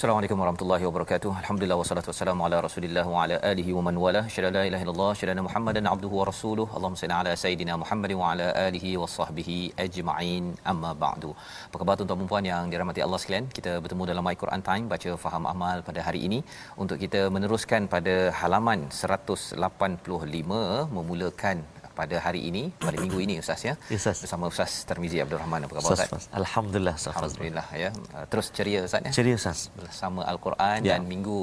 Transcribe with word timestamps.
Assalamualaikum 0.00 0.40
warahmatullahi 0.42 0.84
wabarakatuh. 0.88 1.30
Alhamdulillah 1.40 1.76
wassalatu 1.80 2.08
wassalamu 2.10 2.44
ala 2.46 2.58
Rasulillah 2.66 3.02
wa 3.14 3.22
ala 3.22 3.36
alihi 3.48 3.72
wa 3.76 3.82
man 3.86 3.96
wala. 4.02 4.20
Syada 4.34 4.50
la 4.54 4.62
ilaha 4.68 4.82
illallah, 4.84 5.08
syada 5.20 5.42
Muhammadan 5.46 5.84
abduhu 5.90 6.14
wa 6.20 6.24
rasuluh. 6.28 6.64
Allahumma 6.76 7.00
salli 7.00 7.14
ala 7.18 7.32
sayidina 7.42 7.74
Muhammad 7.82 8.12
wa 8.20 8.30
ala 8.30 8.46
alihi 8.62 8.92
wa 9.02 9.08
sahbihi 9.16 9.56
ajma'in. 9.84 10.44
Amma 10.72 10.92
ba'du. 11.02 11.32
Apa 11.66 11.76
khabar 11.82 11.96
tuan-tuan 12.00 12.20
dan 12.22 12.30
puan 12.30 12.48
yang 12.50 12.72
dirahmati 12.74 13.04
Allah 13.06 13.18
sekalian? 13.24 13.48
Kita 13.58 13.74
bertemu 13.84 14.06
dalam 14.12 14.24
My 14.28 14.34
Quran 14.44 14.64
Time 14.70 14.86
baca 14.94 15.10
faham 15.24 15.44
amal 15.52 15.84
pada 15.90 16.00
hari 16.06 16.22
ini 16.28 16.40
untuk 16.84 16.96
kita 17.04 17.22
meneruskan 17.36 17.90
pada 17.96 18.16
halaman 18.40 18.88
185 19.02 20.88
memulakan 20.96 21.58
pada 22.00 22.16
hari 22.26 22.40
ini 22.50 22.62
pada 22.86 22.96
minggu 23.04 23.18
ini 23.24 23.34
ustaz 23.42 23.62
ya? 23.68 23.74
Yes, 23.92 24.00
ustaz. 24.02 24.18
bersama 24.24 24.44
ustaz 24.52 24.72
Tarmizi 24.88 25.18
Abdul 25.24 25.40
Rahman 25.42 25.66
apa 25.66 25.74
khabar 25.78 25.96
ustaz 25.96 26.26
alhamdulillah 26.40 26.94
ustaz 27.00 27.16
alhamdulillah 27.20 27.66
ya. 27.82 27.90
Terus 28.32 28.46
ceria 28.56 28.80
ustaz 28.88 29.06
ya? 29.06 29.12
Ceria 29.16 29.34
ustaz. 29.40 29.60
Bersama 29.82 30.20
al-Quran 30.32 30.78
ya. 30.88 30.92
dan 30.92 31.02
minggu 31.12 31.38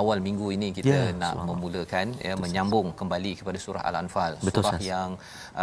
awal 0.00 0.18
minggu 0.28 0.48
ini 0.56 0.68
kita 0.78 0.96
ya, 0.96 1.04
nak 1.22 1.34
memulakan 1.50 2.06
ya 2.26 2.34
Betul, 2.34 2.42
menyambung 2.44 2.86
sahas. 2.90 2.98
kembali 3.00 3.32
kepada 3.40 3.58
surah 3.66 3.82
al-anfal. 3.90 4.32
Surah 4.44 4.64
sahas. 4.66 4.82
yang 4.90 5.10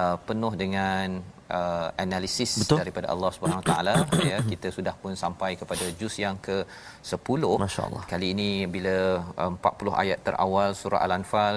uh, 0.02 0.16
penuh 0.28 0.54
dengan 0.64 1.08
uh, 1.60 1.88
analisis 2.06 2.52
Betul. 2.64 2.80
daripada 2.82 3.08
Allah 3.14 3.32
Subhanahu 3.36 3.64
taala 3.72 3.96
ya. 4.32 4.40
Kita 4.54 4.68
sudah 4.78 4.96
pun 5.04 5.14
sampai 5.24 5.52
kepada 5.62 5.86
juz 6.00 6.16
yang 6.26 6.38
ke 6.48 6.58
10 7.14 7.62
masyaallah 7.66 8.04
kali 8.12 8.28
ini 8.36 8.52
bila 8.76 8.98
uh, 9.44 9.52
40 9.54 10.02
ayat 10.04 10.20
terawal 10.28 10.70
surah 10.82 11.02
al-anfal 11.06 11.56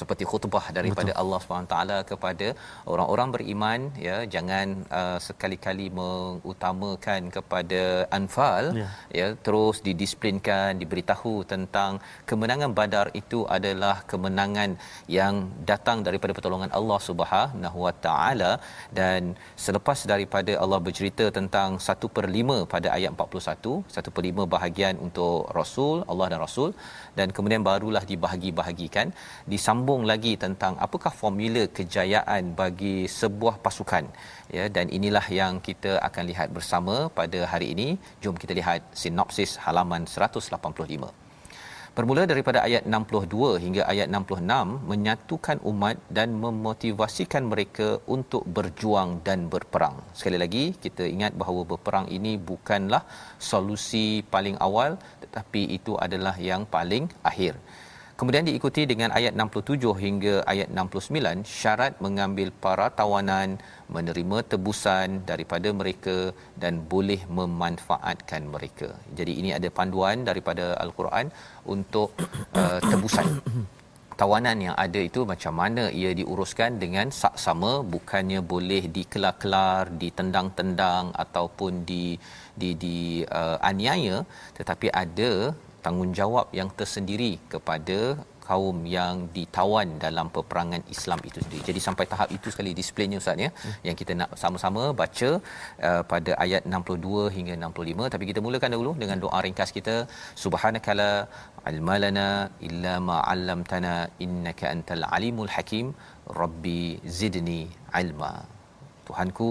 seperti 0.00 0.24
khutbah 0.30 0.64
daripada 0.78 1.12
Betul. 1.12 1.20
Allah 1.22 1.40
SWT 1.44 1.76
kepada 2.10 2.48
orang-orang 2.92 3.28
beriman 3.34 3.80
ya 4.06 4.16
jangan 4.34 4.66
uh, 4.98 5.18
sekali-kali 5.26 5.86
mengutamakan 6.00 7.30
kepada 7.36 7.82
anfal 8.18 8.64
ya. 8.80 8.88
ya 9.20 9.28
terus 9.46 9.76
didisiplinkan 9.86 10.80
diberitahu 10.82 11.34
tentang 11.52 12.00
kemenangan 12.30 12.72
badar 12.78 13.06
itu 13.22 13.40
adalah 13.56 13.96
kemenangan 14.12 14.70
yang 15.18 15.34
datang 15.70 15.98
daripada 16.08 16.32
pertolongan 16.38 16.72
Allah 16.80 17.00
Subhanahu 17.08 17.78
Wa 17.86 17.94
Taala 18.06 18.52
dan 19.00 19.34
selepas 19.66 19.98
daripada 20.12 20.52
Allah 20.62 20.80
bercerita 20.88 21.26
tentang 21.38 21.70
1 21.88 22.14
per 22.16 22.26
5 22.38 22.58
pada 22.72 22.88
ayat 22.96 23.10
41 23.16 23.74
1 24.02 24.14
per 24.16 24.22
5 24.32 24.54
bahagian 24.54 24.94
untuk 25.06 25.48
Rasul 25.58 25.96
Allah 26.10 26.26
dan 26.32 26.40
Rasul 26.46 26.70
dan 27.18 27.28
kemudian 27.36 27.62
barulah 27.68 28.04
dibahagi-bahagikan 28.10 29.08
disambung 29.52 30.02
lagi 30.10 30.32
tentang 30.44 30.74
apakah 30.86 31.12
formula 31.20 31.62
kejayaan 31.78 32.52
bagi 32.60 32.96
sebuah 33.20 33.56
pasukan. 33.66 34.04
Ya 34.56 34.66
dan 34.76 34.88
inilah 34.98 35.26
yang 35.40 35.54
kita 35.68 35.94
akan 36.08 36.24
lihat 36.32 36.50
bersama 36.58 36.96
pada 37.20 37.40
hari 37.52 37.68
ini. 37.76 37.88
Jom 38.24 38.36
kita 38.42 38.54
lihat 38.60 38.82
sinopsis 39.04 39.52
halaman 39.64 40.04
185 40.18 41.27
Bermula 41.98 42.30
daripada 42.30 42.58
ayat 42.66 42.82
62 42.86 43.58
hingga 43.62 43.82
ayat 43.92 44.06
66 44.06 44.86
menyatukan 44.90 45.58
umat 45.70 45.96
dan 46.16 46.28
memotivasikan 46.44 47.42
mereka 47.52 47.88
untuk 48.16 48.42
berjuang 48.56 49.18
dan 49.26 49.50
berperang. 49.52 49.96
Sekali 50.18 50.38
lagi 50.42 50.64
kita 50.84 51.02
ingat 51.14 51.34
bahawa 51.40 51.62
berperang 51.72 52.06
ini 52.18 52.32
bukanlah 52.50 53.02
solusi 53.50 54.22
paling 54.34 54.54
awal 54.66 54.94
tetapi 55.24 55.62
itu 55.78 55.98
adalah 56.06 56.38
yang 56.50 56.62
paling 56.76 57.10
akhir. 57.30 57.58
Kemudian 58.18 58.46
diikuti 58.46 58.82
dengan 58.90 59.10
ayat 59.18 59.32
67 59.38 59.90
hingga 60.04 60.34
ayat 60.52 60.68
69 60.74 61.46
syarat 61.58 61.92
mengambil 62.04 62.48
para 62.64 62.86
tawanan 63.00 63.48
menerima 63.94 64.38
tebusan 64.50 65.22
daripada 65.28 65.70
mereka 65.80 66.16
dan 66.62 66.82
boleh 66.92 67.20
memanfaatkan 67.38 68.42
mereka. 68.54 68.88
Jadi 69.18 69.32
ini 69.40 69.50
ada 69.58 69.68
panduan 69.76 70.26
daripada 70.28 70.74
al-Quran 70.84 71.30
untuk 71.74 72.10
uh, 72.58 72.78
tebusan. 72.90 73.38
Tawanan 74.20 74.58
yang 74.66 74.76
ada 74.84 75.00
itu 75.08 75.22
macam 75.32 75.54
mana 75.60 75.84
ia 76.00 76.10
diuruskan 76.20 76.82
dengan 76.82 77.14
saksama 77.20 77.72
bukannya 77.94 78.42
boleh 78.52 78.90
dikelar-kelar, 78.96 79.94
ditendang-tendang 80.02 81.14
ataupun 81.24 81.86
di 81.90 82.18
di 82.60 82.70
di 82.82 82.96
uh, 83.40 83.62
aniaya 83.70 84.26
tetapi 84.58 84.90
ada 85.02 85.54
tanggungjawab 85.88 86.48
yang 86.60 86.70
tersendiri 86.80 87.32
kepada 87.52 87.98
kaum 88.48 88.76
yang 88.96 89.16
ditawan 89.36 89.88
dalam 90.04 90.26
peperangan 90.36 90.82
Islam 90.94 91.20
itu 91.28 91.38
sendiri. 91.44 91.62
Jadi 91.68 91.80
sampai 91.86 92.04
tahap 92.12 92.28
itu 92.36 92.48
sekali 92.54 92.70
displaynya 92.78 93.18
ustaz 93.22 93.44
ya 93.44 93.50
hmm. 93.52 93.74
yang 93.88 93.96
kita 94.00 94.12
nak 94.20 94.30
sama-sama 94.42 94.82
baca 95.00 95.30
uh, 95.88 96.02
pada 96.12 96.32
ayat 96.44 96.62
62 96.64 97.34
hingga 97.36 97.54
65 97.68 98.12
tapi 98.14 98.24
kita 98.30 98.42
mulakan 98.46 98.72
dahulu 98.74 98.92
dengan 99.02 99.20
doa 99.24 99.40
ringkas 99.46 99.72
kita 99.78 99.96
subhanakala 100.44 101.10
ilmalana 101.72 102.28
illa 102.68 102.94
ma 103.08 103.18
'allamtana 103.30 103.94
innaka 104.26 104.66
antal 104.74 105.04
alimul 105.18 105.52
hakim 105.56 105.88
rabbi 106.40 106.82
zidni 107.18 107.62
ilma. 108.02 108.32
Tuhanku 109.08 109.50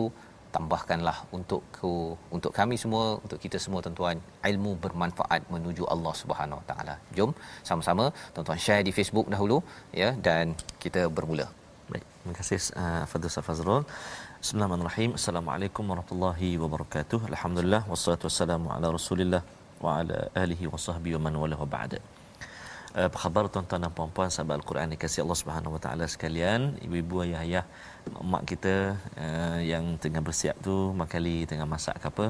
tambahkanlah 0.56 1.18
untukku 1.36 1.94
untuk 2.36 2.52
kami 2.60 2.76
semua 2.84 3.06
untuk 3.24 3.40
kita 3.46 3.58
semua 3.66 3.80
tuan-tuan 3.86 4.18
ilmu 4.50 4.72
bermanfaat 4.86 5.42
menuju 5.54 5.84
Allah 5.94 6.14
Subhanahu 6.22 6.60
Wa 6.62 6.66
Taala. 6.70 6.96
Jom 7.18 7.32
sama-sama 7.70 8.06
tuan-tuan 8.34 8.60
share 8.66 8.84
di 8.88 8.94
Facebook 8.98 9.28
dahulu 9.34 9.58
ya 10.02 10.10
dan 10.28 10.56
kita 10.84 11.04
bermula. 11.18 11.48
Baik, 11.92 12.06
terima 12.20 12.36
kasih 12.40 12.60
uh, 12.84 13.04
Fadil 13.12 13.34
Safazrul. 13.38 13.84
Bismillahirrahmanirrahim. 14.42 15.12
Assalamualaikum 15.20 15.84
warahmatullahi 15.92 16.50
wabarakatuh. 16.64 17.20
Alhamdulillah 17.34 17.82
wassalatu 17.92 18.28
wassalamu 18.30 18.68
ala 18.76 18.88
Rasulillah 18.98 19.42
wa 19.84 20.00
ala 20.00 20.20
alihi 20.44 20.66
wa 20.74 20.80
sahbihi 20.88 21.16
wa 21.18 21.24
man 21.28 21.36
wala 21.44 21.56
wa 21.64 21.68
ba'da. 21.76 22.00
Uh, 22.98 23.06
apa 23.10 23.18
khabar 23.24 23.44
tuan-tuan 23.54 23.82
dan 23.86 23.92
puan-puan 23.98 24.30
sahabat 24.36 24.56
Al-Quran 24.60 24.88
dikasihi 24.96 25.22
Allah 25.26 25.40
Subhanahu 25.42 25.76
Wa 25.76 25.82
Taala 25.86 26.06
sekalian, 26.16 26.62
ibu-ibu 26.86 27.16
ayah-ayah 27.26 27.64
mak 28.32 28.44
kita 28.52 28.74
uh, 29.26 29.60
yang 29.72 29.86
tengah 30.04 30.22
bersiap 30.28 30.56
tu 30.68 30.76
makali 31.02 31.48
tengah 31.50 31.68
masak 31.74 31.96
ke 32.02 32.08
apa 32.12 32.26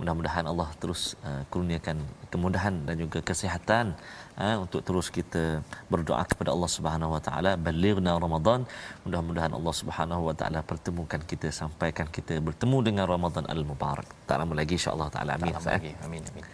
mudah-mudahan 0.00 0.44
Allah 0.50 0.68
terus 0.82 1.14
uh, 1.28 1.42
kurniakan 1.52 1.96
kemudahan 2.32 2.74
dan 2.88 2.94
juga 3.02 3.18
kesihatan 3.30 3.94
uh, 4.42 4.56
untuk 4.64 4.80
terus 4.86 5.08
kita 5.18 5.62
berdoa 5.92 6.22
kepada 6.30 6.50
Allah 6.54 6.70
Subhanahu 6.76 7.14
Wa 7.16 7.22
Taala 7.26 7.52
balighna 7.66 8.12
Ramadan. 8.16 8.60
Mudah-mudahan 9.04 9.52
Allah 9.58 9.74
Subhanahu 9.80 10.22
Wa 10.28 10.34
Taala 10.38 10.60
pertemukan 10.64 11.20
kita 11.32 11.48
sampaikan 11.54 12.08
kita 12.08 12.40
bertemu 12.48 12.78
dengan 12.88 13.04
Ramadan 13.14 13.44
al-mubarak. 13.54 14.08
Tak 14.28 14.36
lama 14.40 14.54
lagi 14.60 14.74
insya-Allah 14.80 15.08
taala. 15.14 15.32
Amin 15.38 15.54
lagi. 15.54 15.92
amin 16.06 16.22
amin. 16.30 16.44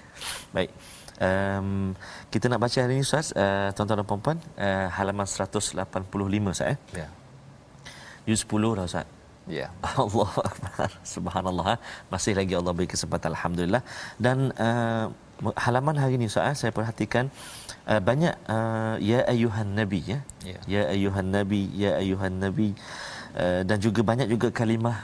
Baik. 0.56 0.70
Um, 1.18 1.98
kita 2.30 2.46
nak 2.46 2.60
baca 2.62 2.78
hari 2.78 2.94
ini 2.98 3.04
Ustaz. 3.06 3.34
Uh, 3.34 3.70
tuan-tuan 3.74 4.02
dan 4.02 4.06
puan-puan 4.06 4.38
uh, 4.58 4.86
halaman 4.98 5.26
185 5.26 5.74
Ustaz 6.54 6.74
eh? 6.74 6.78
Ya 6.94 7.08
Juz 8.28 8.44
10 8.44 8.76
dah 8.78 8.84
Ustaz. 8.90 9.08
Ya. 9.58 9.66
Allah 10.04 10.32
Akbar. 10.48 10.90
Subhanallah. 11.14 11.66
Ha. 11.72 11.76
Masih 12.12 12.36
lagi 12.36 12.52
Allah 12.58 12.72
beri 12.76 12.88
kesempatan 12.94 13.32
Alhamdulillah. 13.32 13.80
Dan 14.20 14.52
uh, 14.66 15.06
halaman 15.64 15.96
hari 16.02 16.20
ini 16.20 16.28
Ustaz, 16.28 16.60
saya 16.60 16.72
perhatikan 16.78 17.32
uh, 17.88 18.00
banyak 18.08 18.34
uh, 18.56 19.00
Ya 19.00 19.24
Ayuhan 19.32 19.72
Nabi. 19.80 20.00
Ya, 20.12 20.20
ya. 20.50 20.60
ya 20.74 20.82
Ayuhan 20.92 21.32
Nabi, 21.36 21.62
Ya 21.72 21.96
Ayuhan 22.02 22.36
Nabi. 22.44 22.68
Uh, 23.32 23.64
dan 23.64 23.80
juga 23.80 24.04
banyak 24.04 24.28
juga 24.28 24.52
kalimah 24.60 24.98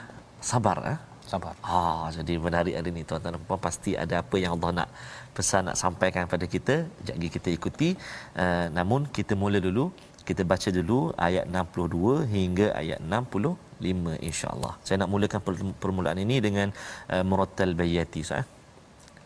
sabar. 0.51 0.77
Ha? 0.85 0.95
Sabar. 1.25 1.57
Ah, 1.65 2.05
jadi 2.13 2.37
pada 2.37 2.61
hari 2.61 2.77
ini 2.77 3.01
tuan-tuan 3.01 3.33
dan 3.33 3.41
puan 3.49 3.57
pasti 3.57 3.97
ada 3.97 4.21
apa 4.21 4.35
yang 4.37 4.53
Allah 4.61 4.85
nak 4.85 4.89
pesan 5.33 5.65
nak 5.73 5.77
sampaikan 5.81 6.29
kepada 6.29 6.45
kita. 6.45 6.75
Jadi 7.09 7.27
kita 7.33 7.49
ikuti. 7.49 7.89
Uh, 8.37 8.69
namun 8.77 9.09
kita 9.09 9.33
mula 9.33 9.57
dulu 9.57 9.89
kita 10.30 10.46
baca 10.46 10.70
dulu 10.78 10.98
ayat 11.26 11.44
62 11.50 12.30
hingga 12.34 12.66
ayat 12.80 12.98
65 13.02 14.14
insya-Allah. 14.28 14.72
Saya 14.86 14.96
nak 15.02 15.10
mulakan 15.12 15.40
permulaan 15.82 16.18
ini 16.24 16.36
dengan 16.46 16.68
uh, 17.10 17.24
murattal 17.26 17.72
bayati 17.80 18.20
sah. 18.22 18.46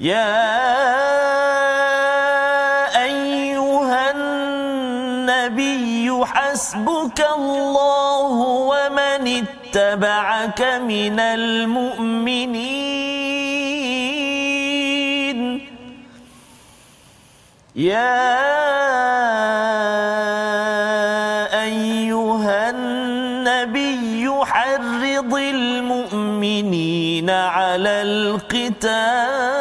يا 0.00 0.54
أيها 3.04 4.10
النبي 4.10 5.64
حسبك 6.24 7.26
الله 7.36 8.32
ومن 8.70 9.44
اتبعك 9.44 10.62
من 10.62 11.20
المؤمنين 11.20 12.74
يا 17.76 18.54
المؤمنين 26.04 27.30
على 27.30 28.02
القتال 28.02 29.53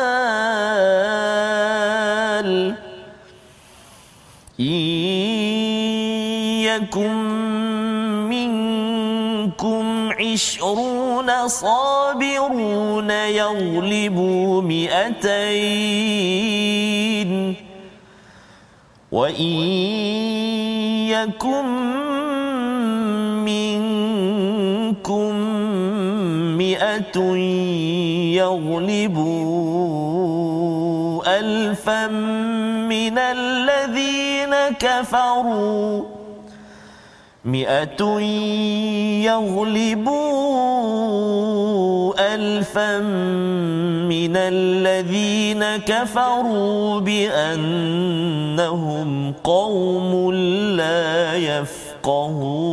صابرون 11.48 13.10
يغلبوا 13.10 14.62
مئتين. 14.62 16.24
وإن 19.12 19.60
يكن 21.14 21.66
منكم 23.46 25.34
مئة 26.58 27.18
يغلبوا 28.42 29.80
ألفا 31.40 32.08
من 32.88 33.18
الذين 33.18 34.56
كفروا. 34.80 36.13
مئة 37.46 38.20
يغلبوا 39.28 40.24
ألفا 42.36 43.00
من 44.08 44.38
الذين 44.38 45.64
كفروا 45.84 47.00
بأنهم 47.00 48.24
قوم 49.44 50.32
لا 50.80 51.36
يفقهون. 51.36 52.64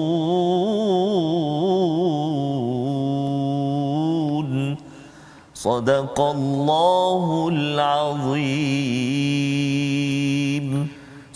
صدق 5.54 6.20
الله 6.20 7.48
العظيم. 7.52 9.10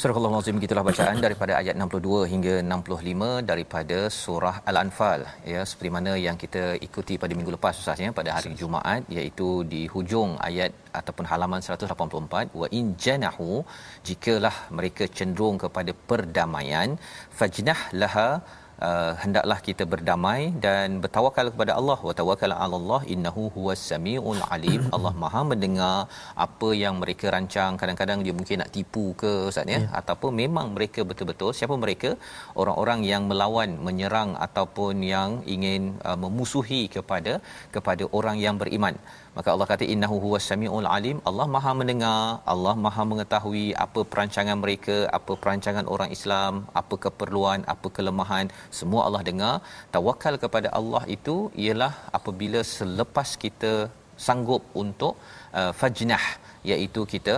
Surah 0.04 0.20
Al-Azim 0.20 0.56
gitulah 0.62 0.82
bacaan 0.88 1.18
daripada 1.24 1.52
ayat 1.58 1.74
62 1.82 2.28
hingga 2.32 2.54
65 2.72 3.28
daripada 3.50 3.98
surah 4.16 4.56
Al-Anfal. 4.70 5.20
Ya 5.52 5.60
seperti 5.68 5.90
mana 5.96 6.12
yang 6.24 6.36
kita 6.42 6.62
ikuti 6.86 7.14
pada 7.22 7.32
minggu 7.38 7.52
lepas 7.56 7.80
ustaznya 7.82 8.10
pada 8.18 8.30
hari 8.36 8.52
Jumaat 8.60 9.08
iaitu 9.16 9.48
di 9.72 9.80
hujung 9.92 10.36
ayat 10.48 10.76
ataupun 11.00 11.24
halaman 11.30 11.64
184 11.64 12.60
wa 12.60 12.68
in 12.78 12.92
janahu 13.04 13.64
jikalah 14.08 14.56
mereka 14.78 15.08
cenderung 15.20 15.56
kepada 15.64 15.94
perdamaian 16.10 17.00
fajnah 17.38 17.80
laha 18.02 18.28
uh, 18.86 19.12
hendaklah 19.22 19.58
kita 19.68 19.84
berdamai 19.92 20.40
dan 20.66 20.98
bertawakal 21.04 21.46
kepada 21.54 21.72
Allah. 21.80 21.98
Wa 22.08 22.14
tawakkal 22.20 22.52
'ala 22.56 22.76
Allah 22.80 23.00
innahu 23.14 23.44
huwas 23.56 23.82
samiul 23.90 24.42
alim. 24.56 24.82
Allah 24.96 25.14
Maha 25.22 25.42
mendengar 25.52 25.96
apa 26.46 26.68
yang 26.82 26.96
mereka 27.02 27.26
rancang. 27.36 27.74
Kadang-kadang 27.82 28.20
dia 28.26 28.34
mungkin 28.38 28.58
nak 28.62 28.72
tipu 28.76 29.04
ke 29.22 29.32
ustaz 29.50 29.72
ya? 29.74 29.74
Yeah. 29.74 29.90
ataupun 30.00 30.32
memang 30.42 30.66
mereka 30.76 31.00
betul-betul 31.10 31.50
siapa 31.58 31.76
mereka? 31.84 32.12
Orang-orang 32.62 33.02
yang 33.12 33.24
melawan 33.32 33.70
menyerang 33.88 34.32
ataupun 34.46 34.94
yang 35.14 35.30
ingin 35.56 35.82
uh, 36.08 36.18
memusuhi 36.24 36.82
kepada 36.96 37.34
kepada 37.76 38.04
orang 38.18 38.38
yang 38.46 38.56
beriman 38.62 38.96
maka 39.36 39.48
Allah 39.54 39.66
kata 39.70 39.84
innahu 39.94 40.16
huwas 40.24 40.46
samiul 40.50 40.88
alim. 40.96 41.18
Allah 41.30 41.46
Maha 41.54 41.72
mendengar 41.80 42.18
Allah 42.52 42.74
Maha 42.84 43.02
mengetahui 43.12 43.66
apa 43.84 44.00
perancangan 44.12 44.56
mereka 44.62 44.96
apa 45.18 45.32
perancangan 45.42 45.86
orang 45.94 46.10
Islam 46.16 46.52
apa 46.82 46.94
keperluan 47.04 47.62
apa 47.74 47.88
kelemahan. 47.96 48.48
Semua 48.80 49.02
Allah 49.08 49.22
dengar. 49.30 49.54
Tawakal 49.96 50.36
kepada 50.44 50.70
Allah 50.80 51.02
itu 51.16 51.36
ialah 51.64 51.92
apabila 52.18 52.62
selepas 52.76 53.30
kita 53.44 53.74
sanggup 54.26 54.62
untuk 54.82 55.14
uh, 55.60 55.72
fajnah 55.80 56.24
iaitu 56.72 57.00
kita 57.12 57.34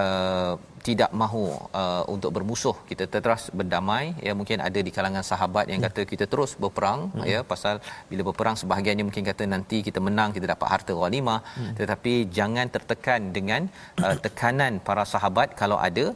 uh, 0.00 0.54
tidak 0.86 1.10
mahu 1.20 1.44
uh, 1.80 2.02
untuk 2.14 2.30
bermusuh 2.36 2.76
kita 2.90 3.04
terus 3.14 3.42
berdamai 3.58 4.04
ya 4.26 4.32
mungkin 4.38 4.58
ada 4.66 4.80
di 4.86 4.90
kalangan 4.96 5.24
sahabat 5.30 5.66
yang 5.72 5.82
kata 5.86 6.02
kita 6.12 6.24
terus 6.32 6.52
berperang 6.62 7.00
hmm. 7.12 7.26
ya 7.32 7.40
pasal 7.52 7.82
bila 8.10 8.22
berperang 8.28 8.56
sebahagiannya 8.60 9.04
mungkin 9.08 9.26
kata 9.30 9.44
nanti 9.54 9.78
kita 9.88 10.00
menang 10.06 10.30
kita 10.36 10.46
dapat 10.54 10.68
harta 10.74 10.94
ghanimah 11.00 11.40
hmm. 11.58 11.74
tetapi 11.80 12.14
jangan 12.38 12.68
tertekan 12.76 13.20
dengan 13.36 13.62
uh, 14.04 14.16
tekanan 14.26 14.78
para 14.88 15.04
sahabat 15.14 15.58
kalau 15.62 15.78
ada 15.88 16.06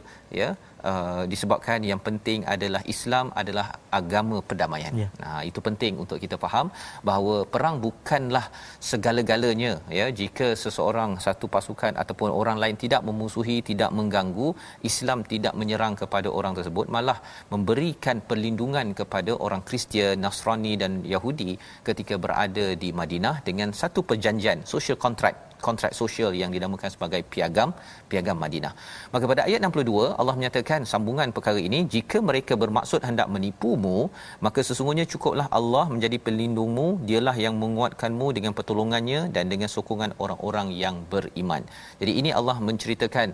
ya 0.41 0.49
uh, 0.91 1.23
disebabkan 1.31 1.79
yang 1.91 2.01
penting 2.07 2.39
adalah 2.53 2.81
Islam 2.93 3.31
adalah 3.41 3.67
agama 3.99 4.37
perdamaian. 4.49 4.93
Yeah. 5.01 5.11
Nah, 5.23 5.41
itu 5.49 5.59
penting 5.67 5.93
untuk 6.03 6.19
kita 6.23 6.37
faham 6.43 6.67
bahawa 7.09 7.35
perang 7.53 7.77
bukanlah 7.85 8.45
segala-galanya 8.91 9.73
ya. 9.99 10.07
Jika 10.21 10.47
seseorang 10.63 11.17
satu 11.25 11.47
pasukan 11.55 11.93
ataupun 12.03 12.29
orang 12.41 12.59
lain 12.63 12.77
tidak 12.83 13.01
memusuhi, 13.07 13.57
tidak 13.71 13.91
mengganggu, 13.97 14.49
Islam 14.91 15.21
tidak 15.33 15.55
menyerang 15.61 15.95
kepada 16.01 16.29
orang 16.39 16.53
tersebut, 16.59 16.87
malah 16.97 17.17
memberikan 17.53 18.19
perlindungan 18.29 18.91
kepada 18.99 19.33
orang 19.45 19.63
Kristian, 19.69 20.19
Nasrani 20.25 20.75
dan 20.83 21.01
Yahudi 21.13 21.51
ketika 21.87 22.15
berada 22.25 22.67
di 22.83 22.91
Madinah 22.99 23.35
dengan 23.47 23.71
satu 23.81 24.01
perjanjian 24.09 24.61
social 24.73 24.99
contract 25.05 25.52
kontrak 25.67 25.91
sosial 26.01 26.31
yang 26.41 26.51
dinamakan 26.55 26.89
sebagai 26.95 27.21
piagam 27.33 27.69
piagam 28.11 28.37
Madinah. 28.43 28.73
Maka 29.13 29.25
pada 29.31 29.41
ayat 29.47 29.59
62 29.69 30.07
Allah 30.21 30.35
menyatakan 30.39 30.81
sambungan 30.91 31.29
perkara 31.37 31.59
ini 31.67 31.79
jika 31.95 32.19
mereka 32.29 32.53
bermaksud 32.63 33.01
hendak 33.09 33.27
menipumu 33.35 33.97
maka 34.45 34.59
sesungguhnya 34.69 35.05
cukuplah 35.13 35.47
Allah 35.59 35.85
menjadi 35.93 36.19
pelindungmu 36.25 36.87
dialah 37.09 37.35
yang 37.45 37.55
menguatkanmu 37.63 38.27
dengan 38.37 38.53
pertolongannya 38.59 39.21
dan 39.35 39.45
dengan 39.53 39.71
sokongan 39.75 40.13
orang-orang 40.25 40.69
yang 40.83 40.97
beriman. 41.13 41.63
Jadi 42.01 42.11
ini 42.21 42.29
Allah 42.39 42.57
menceritakan 42.69 43.29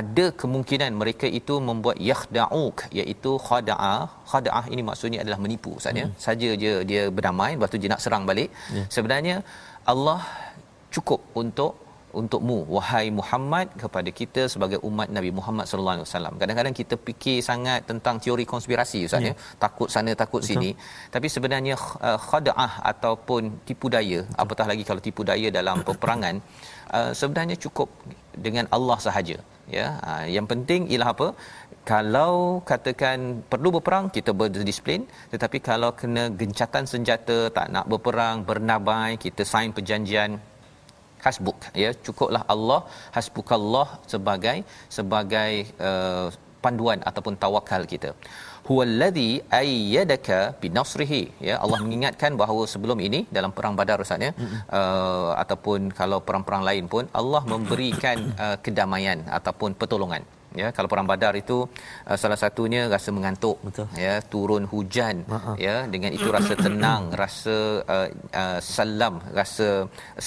ada 0.00 0.26
kemungkinan 0.42 0.92
mereka 1.02 1.26
itu 1.40 1.54
membuat 1.68 1.96
yakhda'uk 2.10 2.76
iaitu 3.00 3.32
khada'a 3.46 3.96
khada'ah 4.32 4.64
ini 4.74 4.82
maksudnya 4.90 5.20
adalah 5.24 5.38
menipu 5.44 5.70
ustaz 5.78 6.00
ya 6.00 6.06
hmm. 6.06 6.16
saja 6.26 6.50
je 6.62 6.72
dia 6.90 7.02
berdamai 7.16 7.50
lepas 7.56 7.70
tu 7.72 7.80
dia 7.82 7.90
nak 7.94 8.02
serang 8.04 8.24
balik 8.30 8.48
yeah. 8.76 8.86
sebenarnya 8.96 9.36
Allah 9.92 10.20
cukup 10.94 11.20
untuk 11.42 11.72
untukmu 12.18 12.56
wahai 12.76 13.06
Muhammad 13.18 13.66
kepada 13.82 14.10
kita 14.20 14.42
sebagai 14.52 14.78
umat 14.88 15.08
Nabi 15.16 15.30
Muhammad 15.38 15.66
sallallahu 15.70 15.96
alaihi 15.96 16.08
wasallam. 16.08 16.34
Kadang-kadang 16.42 16.74
kita 16.80 16.94
fikir 17.06 17.38
sangat 17.50 17.80
tentang 17.90 18.16
teori 18.24 18.44
konspirasi 18.52 19.00
ustaz 19.08 19.26
ya. 19.26 19.32
ya. 19.32 19.34
Takut 19.64 19.88
sana 19.94 20.12
takut 20.22 20.42
Betul. 20.42 20.50
sini. 20.50 20.70
Tapi 21.14 21.28
sebenarnya 21.34 21.76
uh, 22.08 22.18
khadaah 22.28 22.72
ataupun 22.92 23.42
tipu 23.68 23.88
daya, 23.94 24.20
Betul. 24.26 24.42
apatah 24.42 24.66
lagi 24.72 24.84
kalau 24.90 25.02
tipu 25.08 25.24
daya 25.30 25.50
dalam 25.58 25.78
peperangan 25.88 26.36
uh, 26.98 27.12
sebenarnya 27.20 27.58
cukup 27.64 27.88
dengan 28.46 28.66
Allah 28.76 28.98
sahaja 29.06 29.38
ya. 29.78 29.86
Uh, 30.10 30.26
yang 30.36 30.46
penting 30.52 30.90
ialah 30.92 31.10
apa? 31.16 31.28
Kalau 31.90 32.60
katakan 32.70 33.18
perlu 33.52 33.68
berperang 33.76 34.06
kita 34.16 34.30
berdisiplin 34.40 35.02
tetapi 35.32 35.58
kalau 35.68 35.90
kena 36.00 36.24
gencatan 36.40 36.84
senjata 36.92 37.38
tak 37.56 37.66
nak 37.74 37.86
berperang 37.92 38.44
bernabai 38.50 39.10
kita 39.24 39.42
sign 39.52 39.72
perjanjian 39.76 40.32
hasbuk. 41.24 41.58
Ya 41.82 41.90
cukuplah 42.06 42.42
Allah 42.54 42.80
hasbukallah 43.16 43.88
sebagai 44.12 44.56
sebagai 44.98 45.52
uh, 45.88 46.28
panduan 46.64 46.98
ataupun 47.10 47.34
tawakal 47.44 47.84
kita. 47.92 48.10
Huwallazi 48.68 49.28
ayyadaka 49.60 50.38
binasrihi. 50.62 51.22
Ya 51.48 51.54
Allah 51.64 51.78
mengingatkan 51.84 52.34
bahawa 52.42 52.64
sebelum 52.72 52.98
ini 53.06 53.20
dalam 53.36 53.52
perang 53.56 53.76
badar 53.80 53.98
ustaz 54.04 54.26
ya 54.26 54.32
uh, 54.80 55.30
ataupun 55.42 55.90
kalau 56.00 56.20
perang-perang 56.28 56.64
lain 56.68 56.84
pun 56.94 57.06
Allah 57.20 57.42
memberikan 57.54 58.18
uh, 58.44 58.56
kedamaian 58.66 59.20
ataupun 59.38 59.72
pertolongan 59.80 60.24
ya 60.60 60.68
kalau 60.76 60.88
perang 60.92 61.08
badar 61.10 61.34
itu 61.42 61.56
uh, 62.10 62.18
salah 62.22 62.38
satunya 62.42 62.80
rasa 62.94 63.10
mengantuk 63.16 63.56
Betul. 63.66 63.86
ya 64.04 64.14
turun 64.32 64.64
hujan 64.72 65.16
uh-huh. 65.36 65.54
ya 65.66 65.76
dengan 65.92 66.10
itu 66.16 66.28
rasa 66.36 66.54
tenang 66.64 67.02
rasa 67.22 67.56
uh, 67.94 68.08
uh, 68.42 68.58
salam 68.58 69.14
rasa 69.38 69.68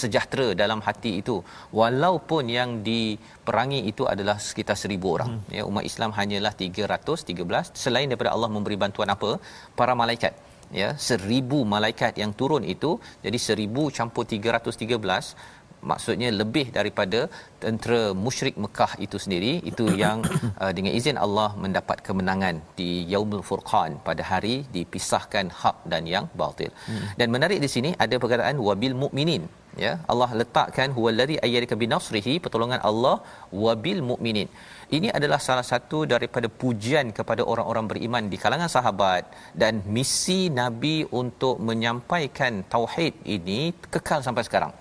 sejahtera 0.02 0.48
dalam 0.64 0.80
hati 0.88 1.12
itu 1.22 1.36
walaupun 1.82 2.48
yang 2.58 2.72
diperangi 2.88 3.82
itu 3.92 4.06
adalah 4.14 4.38
sekitar 4.48 4.78
1000 4.80 5.16
orang 5.16 5.32
hmm. 5.34 5.44
ya 5.58 5.64
umat 5.70 5.84
Islam 5.92 6.12
hanyalah 6.20 6.54
313 6.64 7.84
selain 7.84 8.08
daripada 8.12 8.34
Allah 8.36 8.52
memberi 8.56 8.80
bantuan 8.86 9.12
apa 9.16 9.32
para 9.80 9.96
malaikat 10.04 10.34
ya 10.82 10.90
1000 11.08 11.74
malaikat 11.74 12.14
yang 12.22 12.32
turun 12.40 12.64
itu 12.74 12.92
jadi 13.26 13.38
1000 13.56 13.98
campur 13.98 14.24
313 14.26 15.53
maksudnya 15.92 16.30
lebih 16.42 16.66
daripada 16.78 17.20
tentera 17.64 18.02
musyrik 18.26 18.56
Mekah 18.64 18.92
itu 19.06 19.18
sendiri 19.24 19.54
itu 19.72 19.86
yang 20.04 20.20
uh, 20.64 20.72
dengan 20.78 20.94
izin 21.00 21.20
Allah 21.26 21.50
mendapat 21.66 22.00
kemenangan 22.08 22.56
di 22.80 22.92
Yaumul 23.14 23.46
Furqan 23.50 23.92
pada 24.08 24.26
hari 24.32 24.56
dipisahkan 24.78 25.48
hak 25.62 25.78
dan 25.94 26.06
yang 26.14 26.28
batil. 26.42 26.72
Hmm. 26.88 27.04
Dan 27.20 27.30
menarik 27.36 27.60
di 27.66 27.72
sini 27.76 27.92
ada 28.06 28.16
perkataan 28.24 28.58
wabil 28.70 28.98
mukminin 29.04 29.46
ya 29.84 29.94
Allah 30.12 30.30
letakkan 30.40 30.90
huwallazi 30.98 31.36
ayyadaka 31.46 31.76
binasrihi 31.84 32.34
pertolongan 32.44 32.82
Allah 32.90 33.16
wabil 33.64 34.02
mukminin. 34.12 34.50
Ini 34.98 35.10
adalah 35.18 35.40
salah 35.48 35.66
satu 35.72 36.00
daripada 36.14 36.48
pujian 36.62 37.08
kepada 37.18 37.42
orang-orang 37.52 37.86
beriman 37.92 38.24
di 38.34 38.38
kalangan 38.44 38.70
sahabat 38.76 39.24
dan 39.62 39.82
misi 39.96 40.42
Nabi 40.62 40.96
untuk 41.22 41.58
menyampaikan 41.70 42.62
tauhid 42.76 43.14
ini 43.38 43.60
kekal 43.94 44.22
sampai 44.28 44.46
sekarang. 44.50 44.74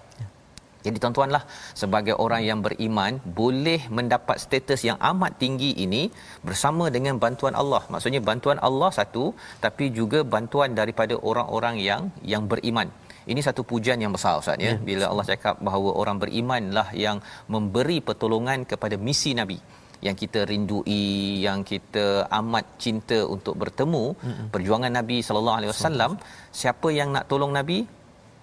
Jadi 0.87 0.97
tuan-tuanlah 1.03 1.43
sebagai 1.81 2.15
orang 2.25 2.43
yang 2.49 2.61
beriman 2.67 3.21
boleh 3.41 3.81
mendapat 3.99 4.37
status 4.45 4.81
yang 4.89 4.99
amat 5.11 5.33
tinggi 5.43 5.71
ini 5.85 6.03
bersama 6.49 6.87
dengan 6.97 7.17
bantuan 7.25 7.57
Allah. 7.63 7.83
Maksudnya 7.95 8.21
bantuan 8.31 8.61
Allah 8.69 8.91
satu 8.99 9.25
tapi 9.65 9.87
juga 9.99 10.21
bantuan 10.35 10.73
daripada 10.81 11.17
orang-orang 11.31 11.77
yang 11.89 12.03
yang 12.35 12.45
beriman. 12.53 12.91
Ini 13.33 13.41
satu 13.49 13.63
pujian 13.71 13.99
yang 14.05 14.13
besar 14.17 14.33
Ustaz 14.43 14.59
ya. 14.67 14.73
ya 14.73 14.75
Bila 14.89 15.05
Allah 15.11 15.27
cakap 15.33 15.57
bahawa 15.67 15.91
orang 16.01 16.17
berimanlah 16.23 16.89
yang 17.05 17.19
memberi 17.55 17.99
pertolongan 18.09 18.67
kepada 18.73 18.99
misi 19.07 19.33
Nabi 19.41 19.59
yang 20.07 20.17
kita 20.23 20.41
rindui 20.51 21.05
yang 21.47 21.61
kita 21.73 22.07
amat 22.39 22.65
cinta 22.85 23.19
untuk 23.35 23.55
bertemu 23.63 24.05
mm-hmm. 24.15 24.47
perjuangan 24.55 24.93
Nabi 24.99 25.19
sallallahu 25.27 25.59
alaihi 25.59 25.73
wasallam 25.75 26.13
siapa 26.61 26.89
yang 26.99 27.09
nak 27.17 27.27
tolong 27.31 27.53
Nabi 27.59 27.79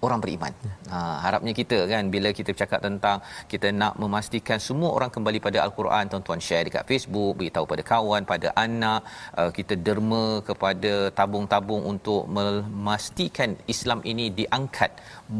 orang 0.06 0.20
beriman. 0.24 0.52
Ha 0.92 0.98
harapnya 1.24 1.52
kita 1.60 1.78
kan 1.92 2.04
bila 2.14 2.28
kita 2.38 2.50
bercakap 2.54 2.80
tentang 2.86 3.18
kita 3.52 3.68
nak 3.80 3.94
memastikan 4.02 4.58
semua 4.68 4.90
orang 4.96 5.10
kembali 5.14 5.38
pada 5.46 5.58
al-Quran, 5.66 6.04
tuan-tuan 6.12 6.40
share 6.46 6.64
dekat 6.68 6.84
Facebook, 6.90 7.32
beritahu 7.40 7.64
pada 7.72 7.82
kawan, 7.92 8.22
pada 8.32 8.48
anak, 8.66 9.00
uh, 9.40 9.50
kita 9.58 9.76
derma 9.86 10.24
kepada 10.48 10.92
tabung-tabung 11.18 11.82
untuk 11.92 12.22
memastikan 12.38 13.52
Islam 13.74 14.00
ini 14.12 14.26
diangkat 14.40 14.90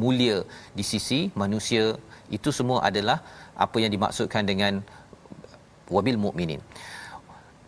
mulia 0.03 0.39
di 0.79 0.85
sisi 0.93 1.21
manusia. 1.43 1.85
Itu 2.37 2.51
semua 2.59 2.79
adalah 2.89 3.19
apa 3.65 3.77
yang 3.83 3.93
dimaksudkan 3.97 4.45
dengan 4.51 4.75
wabil 5.95 6.19
mukminin 6.25 6.63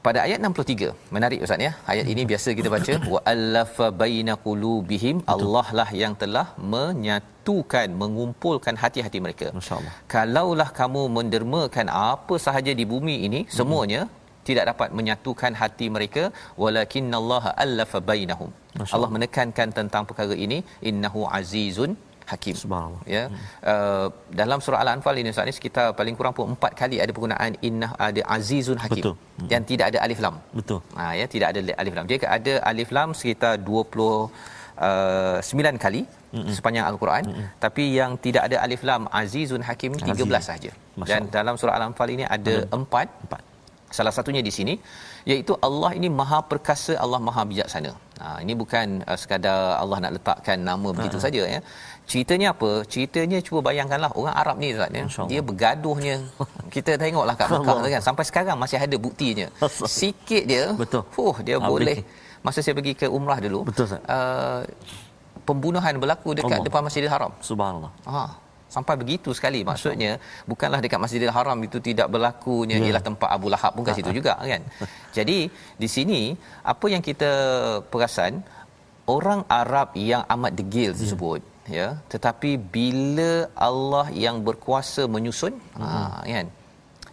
pada 0.07 0.19
ayat 0.27 0.39
63 0.47 1.15
menarik 1.15 1.41
ustaz 1.47 1.67
ya? 1.67 1.73
Ayat 1.93 2.07
ini 2.13 2.23
biasa 2.31 2.49
kita 2.59 2.69
baca 2.75 2.95
wa 3.15 3.21
allafa 3.35 3.87
baina 4.03 4.35
qulubihim. 4.47 5.19
Allah 5.35 5.67
lah 5.79 5.89
yang 6.03 6.15
telah 6.23 6.47
menyatukan 6.75 7.89
mengumpulkan 8.03 8.77
hati-hati 8.83 9.21
mereka. 9.27 9.49
Masyaallah. 9.59 9.95
Kalaulah 10.15 10.69
kamu 10.81 11.03
mendermakan 11.19 11.89
apa 12.13 12.37
sahaja 12.47 12.75
di 12.81 12.87
bumi 12.95 13.17
ini 13.29 13.41
hmm. 13.45 13.55
semuanya 13.59 14.03
tidak 14.49 14.65
dapat 14.71 14.89
menyatukan 14.99 15.53
hati 15.63 15.89
mereka. 15.97 16.25
Walakinallaha 16.63 17.53
allafa 17.65 18.01
bainahum. 18.11 18.51
Allah 18.97 19.11
menekankan 19.17 19.69
tentang 19.79 20.03
perkara 20.09 20.37
ini. 20.47 20.59
Innahu 20.91 21.23
azizun 21.39 21.93
hakim. 22.33 22.55
Subhanallah. 22.63 23.03
Ya. 23.17 23.25
Hmm. 23.27 23.37
uh, 23.73 24.07
dalam 24.41 24.59
surah 24.65 24.81
al-anfal 24.85 25.17
ini 25.23 25.33
ini 25.49 25.55
sekitar 25.59 25.87
paling 25.99 26.17
kurang 26.19 26.35
pun 26.39 26.47
empat 26.55 26.73
kali 26.81 26.97
ada 27.05 27.13
penggunaan 27.17 27.55
inna 27.69 27.89
ada 28.09 28.23
azizun 28.37 28.81
hakim. 28.85 29.05
Betul. 29.05 29.15
Hmm. 29.19 29.49
dan 29.53 29.61
tidak 29.71 29.87
ada 29.93 29.99
alif 30.07 30.19
lam. 30.25 30.35
Betul. 30.59 30.81
Ha 30.99 31.05
ya 31.21 31.27
tidak 31.35 31.49
ada 31.53 31.61
alif 31.83 31.95
lam. 31.99 32.07
Dia 32.11 32.19
ada 32.39 32.55
alif 32.71 32.91
lam 32.97 33.11
sekitar 33.21 33.55
20 33.69 34.09
uh, 34.89 35.39
9 35.41 35.85
kali 35.85 36.03
Mm-mm. 36.37 36.55
sepanjang 36.57 36.87
al-Quran. 36.91 37.25
Mm-mm. 37.29 37.49
tapi 37.65 37.85
yang 37.99 38.13
tidak 38.27 38.43
ada 38.49 38.57
alif 38.65 38.83
lam 38.91 39.03
azizun 39.21 39.63
hakim 39.69 39.93
13 40.11 40.51
saja 40.51 40.71
dan 41.11 41.23
dalam 41.39 41.55
surah 41.61 41.75
al-anfal 41.79 42.11
ini 42.17 42.25
ada 42.37 42.55
empat. 42.79 43.09
empat. 43.25 43.43
Salah 43.97 44.13
satunya 44.17 44.43
di 44.49 44.53
sini 44.59 44.75
iaitu 45.31 45.53
Allah 45.67 45.91
ini 45.99 46.09
maha 46.21 46.39
perkasa 46.53 46.93
Allah 47.05 47.21
maha 47.27 47.43
bijaksana. 47.51 47.93
Ha 48.23 48.29
ini 48.45 48.53
bukan 48.63 48.87
uh, 49.11 49.19
sekadar 49.23 49.59
Allah 49.83 49.99
nak 50.05 50.13
letakkan 50.17 50.59
nama 50.69 50.89
begitu 50.99 51.19
saja 51.25 51.43
ya 51.55 51.61
Ceritanya 52.13 52.53
apa? 52.53 52.71
Ceritanya 52.93 53.39
cuba 53.41 53.73
bayangkanlah 53.73 54.13
orang 54.21 54.37
Arab 54.37 54.57
ni 54.61 54.77
Ustaz 54.77 54.93
ya. 54.93 55.05
Dia 55.33 55.41
bergaduhnya. 55.49 56.17
Kita 56.75 57.01
tengoklah 57.01 57.35
kat 57.41 57.49
Mekah 57.49 57.77
tu 57.81 57.89
kan. 57.89 58.03
Sampai 58.05 58.25
sekarang 58.29 58.57
masih 58.61 58.77
ada 58.85 58.97
buktinya. 59.01 59.47
Sikit 59.89 60.45
dia. 60.45 60.65
Betul. 60.77 61.09
Fuh, 61.17 61.37
dia 61.41 61.57
ha, 61.57 61.65
boleh. 61.73 62.05
Masa 62.45 62.61
saya 62.61 62.77
pergi 62.77 62.93
ke 63.01 63.07
umrah 63.09 63.41
dulu. 63.41 63.65
Betul 63.65 63.89
Ustaz. 63.89 64.05
Uh, 64.05 64.61
pembunuhan 65.49 65.97
berlaku 66.03 66.37
dekat 66.37 66.53
Allah. 66.53 66.67
depan 66.69 66.85
Masjidil 66.85 67.13
Haram. 67.15 67.33
Subhanallah. 67.41 67.93
Ha. 68.05 68.25
Sampai 68.69 68.95
begitu 69.01 69.33
sekali 69.37 69.61
maksudnya 69.69 70.13
bukanlah 70.45 70.81
dekat 70.85 71.01
Masjidil 71.01 71.33
Haram 71.33 71.57
itu 71.65 71.81
tidak 71.89 72.13
berlakunya 72.13 72.77
yeah. 72.77 72.89
ialah 72.93 73.05
tempat 73.09 73.29
Abu 73.37 73.49
Lahab 73.53 73.73
pun 73.77 73.89
kat 73.89 73.97
situ 74.01 74.13
juga 74.21 74.37
kan. 74.37 74.61
Jadi 75.17 75.39
di 75.83 75.89
sini 75.89 76.21
apa 76.61 76.87
yang 76.93 77.01
kita 77.09 77.33
perasan 77.93 78.45
orang 79.17 79.41
Arab 79.49 79.97
yang 79.97 80.25
amat 80.29 80.53
degil 80.61 80.93
tersebut 80.93 81.41
yeah 81.41 81.52
ya 81.79 81.89
tetapi 82.13 82.51
bila 82.77 83.33
Allah 83.69 84.07
yang 84.25 84.37
berkuasa 84.49 85.05
menyusun 85.15 85.55
hmm. 85.77 85.83
ha 85.83 86.21
kan 86.37 86.49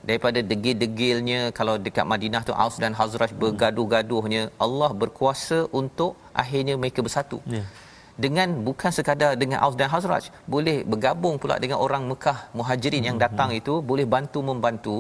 daripada 0.10 0.39
degil-degilnya 0.51 1.42
kalau 1.58 1.75
dekat 1.86 2.06
Madinah 2.12 2.42
tu 2.50 2.54
Aus 2.63 2.75
dan 2.84 2.94
Hazraj 3.00 3.32
hmm. 3.34 3.42
bergaduh-gaduhnya 3.44 4.44
Allah 4.66 4.92
berkuasa 5.01 5.60
untuk 5.82 6.12
akhirnya 6.44 6.75
mereka 6.82 7.00
bersatu 7.08 7.39
yeah. 7.56 7.68
dengan 8.24 8.50
bukan 8.68 8.92
sekadar 8.98 9.32
dengan 9.42 9.60
Aus 9.66 9.75
dan 9.82 9.89
Hazraj 9.94 10.25
boleh 10.56 10.78
bergabung 10.92 11.36
pula 11.44 11.58
dengan 11.63 11.80
orang 11.86 12.06
Mekah 12.12 12.38
Muhajirin 12.60 13.01
hmm. 13.04 13.10
yang 13.10 13.18
datang 13.25 13.51
hmm. 13.51 13.60
itu 13.62 13.75
boleh 13.92 14.08
bantu 14.16 14.42
membantu 14.51 14.98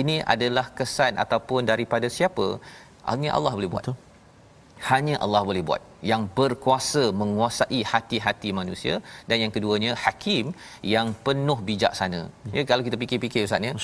ini 0.00 0.18
adalah 0.34 0.66
kesan 0.80 1.14
ataupun 1.24 1.62
daripada 1.72 2.08
siapa 2.18 2.46
hanya 3.10 3.30
Allah 3.38 3.54
boleh 3.58 3.70
buat 3.74 3.84
Betul. 3.86 3.96
hanya 4.90 5.14
Allah 5.24 5.42
boleh 5.50 5.64
buat 5.70 5.82
yang 6.10 6.22
berkuasa 6.38 7.04
menguasai 7.20 7.80
hati-hati 7.92 8.50
manusia 8.60 8.94
dan 9.28 9.36
yang 9.44 9.52
keduanya 9.56 9.92
hakim 10.04 10.46
yang 10.94 11.08
penuh 11.26 11.58
bijaksana. 11.68 12.22
Ya, 12.50 12.54
ya 12.58 12.62
kalau 12.70 12.82
kita 12.88 12.98
fikir-fikir 13.02 13.46
ustaz 13.48 13.68
ya. 13.68 13.74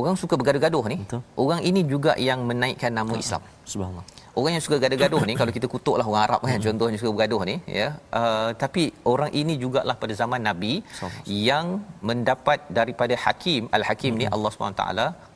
Orang 0.00 0.16
suka 0.22 0.34
bergaduh-gaduh 0.40 0.84
ni. 0.92 0.98
Betul. 1.04 1.22
Orang 1.44 1.60
ini 1.70 1.80
juga 1.92 2.12
yang 2.28 2.42
menaikkan 2.50 2.92
nama 2.98 3.14
Islam. 3.24 3.42
Subhanallah 3.72 4.04
orang 4.40 4.52
yang 4.56 4.64
suka 4.66 4.76
gaduh-gaduh 4.84 5.22
ni 5.28 5.34
kalau 5.40 5.52
kita 5.56 5.66
kutuklah 5.72 6.06
orang 6.10 6.22
Arab 6.26 6.40
kan 6.48 6.56
hmm. 6.58 6.66
contohnya 6.66 6.98
suka 7.00 7.10
bergaduh 7.14 7.40
ni 7.50 7.56
ya 7.78 7.88
uh, 8.20 8.50
tapi 8.62 8.84
orang 9.12 9.30
ini 9.40 9.54
jugalah 9.62 9.96
pada 10.02 10.14
zaman 10.22 10.40
nabi 10.48 10.72
so, 10.98 11.08
yang 11.48 11.66
mendapat 12.10 12.60
daripada 12.78 13.16
hakim 13.24 13.68
al-hakim 13.78 14.12
hmm. 14.14 14.20
ni 14.22 14.26
Allah 14.34 14.52
SWT 14.54 14.84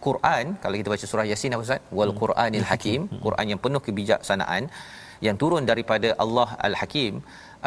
Quran 0.06 0.44
kalau 0.62 0.76
kita 0.80 0.90
baca 0.94 1.06
surah 1.12 1.26
yasin 1.32 1.56
apa 1.56 1.66
ustaz 1.68 1.82
wal 1.98 2.12
hmm. 2.12 2.20
quranil 2.22 2.66
hakim 2.72 3.00
hmm. 3.04 3.20
Quran 3.26 3.46
yang 3.52 3.60
penuh 3.66 3.82
kebijaksanaan 3.88 4.64
yang 5.26 5.36
turun 5.42 5.64
daripada 5.70 6.08
Allah 6.24 6.48
al-hakim 6.68 7.14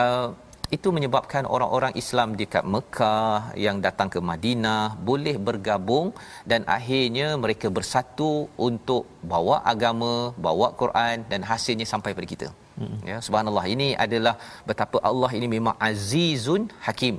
uh, 0.03 0.29
itu 0.77 0.89
menyebabkan 0.95 1.43
orang-orang 1.55 1.93
Islam 2.01 2.29
dekat 2.41 2.63
Mekah 2.73 3.57
yang 3.65 3.77
datang 3.85 4.09
ke 4.13 4.19
Madinah 4.29 4.83
boleh 5.09 5.35
bergabung 5.47 6.07
dan 6.51 6.61
akhirnya 6.77 7.27
mereka 7.43 7.67
bersatu 7.77 8.31
untuk 8.69 9.05
bawa 9.33 9.55
agama, 9.73 10.13
bawa 10.47 10.67
Quran 10.81 11.25
dan 11.31 11.41
hasilnya 11.51 11.87
sampai 11.93 12.13
pada 12.17 12.27
kita. 12.33 12.49
Hmm. 12.81 12.97
Ya, 13.09 13.17
subhanallah. 13.25 13.65
Ini 13.75 13.87
adalah 14.05 14.35
betapa 14.69 14.97
Allah 15.09 15.31
ini 15.39 15.49
memang 15.57 15.75
azizun 15.89 16.63
hakim. 16.87 17.17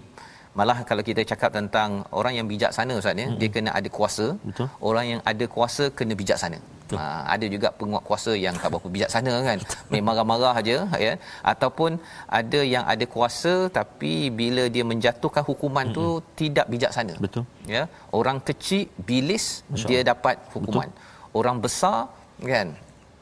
Malah 0.59 0.79
kalau 0.89 1.03
kita 1.09 1.23
cakap 1.31 1.51
tentang 1.59 1.91
orang 2.21 2.35
yang 2.39 2.47
bijaksana 2.53 2.93
ustaz 3.01 3.23
ya, 3.23 3.27
hmm. 3.29 3.39
dia 3.41 3.51
kena 3.57 3.71
ada 3.79 3.89
kuasa. 3.97 4.27
Betul. 4.49 4.69
Orang 4.91 5.07
yang 5.13 5.21
ada 5.33 5.45
kuasa 5.57 5.85
kena 5.99 6.15
bijaksana. 6.23 6.61
Ha, 6.99 7.05
ada 7.35 7.47
juga 7.55 7.69
penguat 7.81 8.03
kuasa 8.09 8.33
yang 8.45 8.55
tak 8.63 8.69
berapa 8.73 8.89
bijaksana 8.97 9.35
kan. 9.49 9.59
Memang 9.95 10.11
marah-marah 10.11 10.55
aja 10.61 10.77
ya. 11.07 11.13
Ataupun 11.53 12.01
ada 12.41 12.61
yang 12.75 12.85
ada 12.93 13.05
kuasa 13.15 13.55
tapi 13.79 14.13
bila 14.41 14.65
dia 14.75 14.85
menjatuhkan 14.93 15.45
hukuman 15.51 15.87
hmm. 15.91 15.97
tu 15.99 16.07
tidak 16.41 16.67
bijaksana. 16.73 17.15
Betul. 17.25 17.45
Ya. 17.75 17.83
Orang 18.21 18.41
kecil 18.49 18.89
bilis 19.11 19.47
dia 19.91 20.01
dapat 20.13 20.37
hukuman. 20.55 20.89
Betul. 20.91 21.39
Orang 21.41 21.57
besar 21.65 21.99
kan 22.53 22.75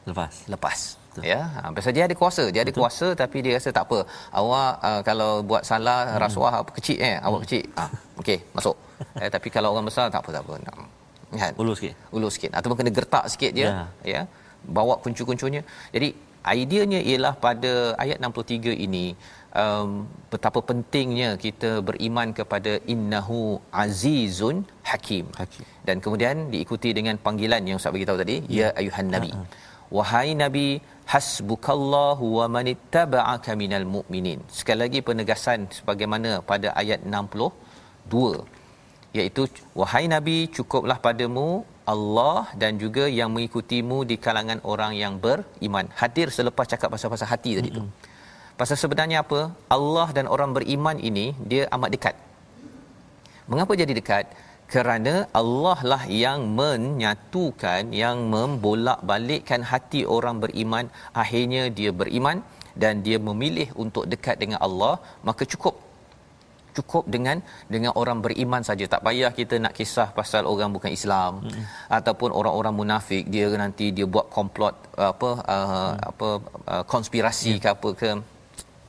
lepas. 0.09 0.33
Lepas. 0.53 0.79
Betul. 1.09 1.23
Ya, 1.25 1.41
ha, 1.41 1.73
pasal 1.73 1.91
dia 1.97 2.05
ada 2.05 2.15
kuasa, 2.21 2.43
dia 2.53 2.61
ada 2.61 2.69
Betul. 2.69 2.81
kuasa 2.85 3.07
tapi 3.21 3.37
dia 3.45 3.53
rasa 3.57 3.69
tak 3.73 3.85
apa. 3.89 3.99
Awak 4.39 4.73
uh, 4.89 5.01
kalau 5.07 5.31
buat 5.41 5.63
salah 5.65 5.99
hmm. 6.05 6.19
rasuah 6.21 6.53
apa 6.61 6.71
kecil 6.77 6.97
eh, 7.01 7.17
hmm. 7.17 7.27
awak 7.27 7.41
kecil. 7.45 7.63
Ah, 7.73 7.89
okey, 8.21 8.37
masuk. 8.53 8.75
eh, 9.23 9.29
tapi 9.35 9.47
kalau 9.49 9.73
orang 9.73 9.89
besar 9.89 10.05
tak 10.13 10.21
apa 10.21 10.29
tak 10.37 10.43
apa. 10.45 10.53
Kan? 11.41 11.51
Ulur 11.61 11.75
sikit. 11.79 11.95
Ulur 12.15 12.31
sikit. 12.35 12.51
Ataupun 12.57 12.77
kena 12.79 12.91
gertak 12.97 13.25
sikit 13.33 13.51
je, 13.59 13.67
ya. 13.67 13.85
ya. 14.13 14.21
Bawa 14.77 14.95
kuncu-kuncunya. 15.03 15.61
Jadi 15.95 16.09
ideanya 16.61 16.99
ialah 17.09 17.33
pada 17.45 17.73
ayat 18.03 18.17
63 18.23 18.73
ini 18.85 19.05
um, 19.61 19.89
betapa 20.31 20.59
pentingnya 20.69 21.29
kita 21.45 21.71
beriman 21.87 22.29
kepada 22.39 22.73
innahu 22.93 23.39
azizun 23.83 24.57
hakim. 24.91 25.25
hakim. 25.41 25.65
Dan 25.87 25.97
kemudian 26.05 26.37
diikuti 26.53 26.91
dengan 26.99 27.17
panggilan 27.25 27.69
yang 27.69 27.79
Ustaz 27.81 27.93
bagi 27.95 28.07
tahu 28.09 28.21
tadi, 28.23 28.37
ya, 28.59 28.59
ya 28.59 28.67
ayuhan 28.81 29.09
nabi. 29.15 29.31
Ya. 29.33 29.43
Wahai 29.97 30.31
nabi, 30.43 30.67
hasbukallahu 31.13 32.25
wa 32.39 32.45
manittaba'aka 32.55 33.57
minal 33.61 33.87
mu'minin. 33.95 34.39
Sekali 34.59 34.79
lagi 34.85 34.99
penegasan 35.07 35.65
sebagaimana 35.77 36.31
pada 36.51 36.69
ayat 36.81 37.01
62 37.01 38.58
iaitu 39.17 39.41
wahai 39.79 40.05
nabi 40.13 40.37
cukuplah 40.55 40.97
padamu 41.05 41.47
Allah 41.93 42.41
dan 42.61 42.77
juga 42.83 43.05
yang 43.19 43.29
mengikutimu 43.35 43.97
di 44.09 44.15
kalangan 44.25 44.59
orang 44.71 44.93
yang 45.03 45.13
beriman. 45.25 45.85
Hadir 45.99 46.27
selepas 46.37 46.69
cakap 46.71 46.89
pasal-pasal 46.93 47.29
hati 47.33 47.51
tadi 47.57 47.69
tu. 47.77 47.83
Pasal 48.59 48.77
sebenarnya 48.83 49.17
apa? 49.23 49.39
Allah 49.77 50.07
dan 50.17 50.25
orang 50.35 50.51
beriman 50.57 50.97
ini 51.09 51.25
dia 51.51 51.63
amat 51.75 51.89
dekat. 51.95 52.15
Mengapa 53.49 53.73
jadi 53.81 53.93
dekat? 54.01 54.25
kerana 54.73 55.13
Allah 55.39 55.79
lah 55.91 56.03
yang 56.23 56.39
menyatukan 56.59 57.83
yang 58.01 58.17
membolak-balikkan 58.33 59.61
hati 59.71 60.01
orang 60.15 60.37
beriman 60.43 60.85
akhirnya 61.21 61.63
dia 61.77 61.91
beriman 62.01 62.39
dan 62.81 63.01
dia 63.05 63.17
memilih 63.27 63.67
untuk 63.83 64.05
dekat 64.13 64.37
dengan 64.43 64.59
Allah 64.67 64.95
maka 65.27 65.43
cukup 65.53 65.73
cukup 66.79 67.03
dengan 67.15 67.37
dengan 67.75 67.91
orang 68.01 68.19
beriman 68.25 68.63
saja 68.69 68.87
tak 68.93 69.03
payah 69.07 69.31
kita 69.39 69.55
nak 69.65 69.75
kisah 69.79 70.09
pasal 70.19 70.43
orang 70.53 70.71
bukan 70.77 70.91
Islam 70.97 71.31
hmm. 71.45 71.63
ataupun 71.99 72.31
orang-orang 72.39 72.75
munafik 72.81 73.23
dia 73.35 73.47
nanti 73.63 73.87
dia 73.99 74.07
buat 74.15 74.27
komplot 74.37 74.75
apa 75.11 75.29
uh, 75.55 75.69
hmm. 75.69 75.93
apa 76.11 76.27
uh, 76.73 76.83
konspirasi 76.93 77.53
yeah. 77.55 77.61
ke 77.63 77.69
apa 77.75 77.89
ke 78.01 78.09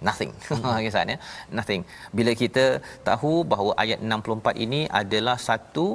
nothing 0.09 0.33
hmm. 0.48 0.81
ya 1.12 1.18
nothing 1.59 1.83
bila 2.18 2.33
kita 2.42 2.64
tahu 3.11 3.33
bahawa 3.53 3.72
ayat 3.85 4.00
64 4.00 4.64
ini 4.64 4.81
adalah 5.03 5.37
satu 5.48 5.87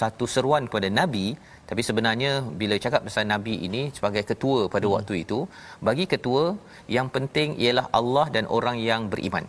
satu 0.00 0.26
seruan 0.34 0.64
kepada 0.68 0.90
nabi 1.00 1.26
tapi 1.70 1.82
sebenarnya 1.88 2.32
bila 2.60 2.76
cakap 2.84 3.02
pasal 3.08 3.24
nabi 3.34 3.54
ini 3.66 3.82
sebagai 3.96 4.22
ketua 4.30 4.60
pada 4.74 4.86
hmm. 4.86 4.94
waktu 4.96 5.14
itu 5.24 5.38
bagi 5.88 6.06
ketua 6.14 6.44
yang 6.96 7.08
penting 7.16 7.50
ialah 7.64 7.86
Allah 8.00 8.26
dan 8.36 8.46
orang 8.58 8.78
yang 8.90 9.04
beriman 9.14 9.46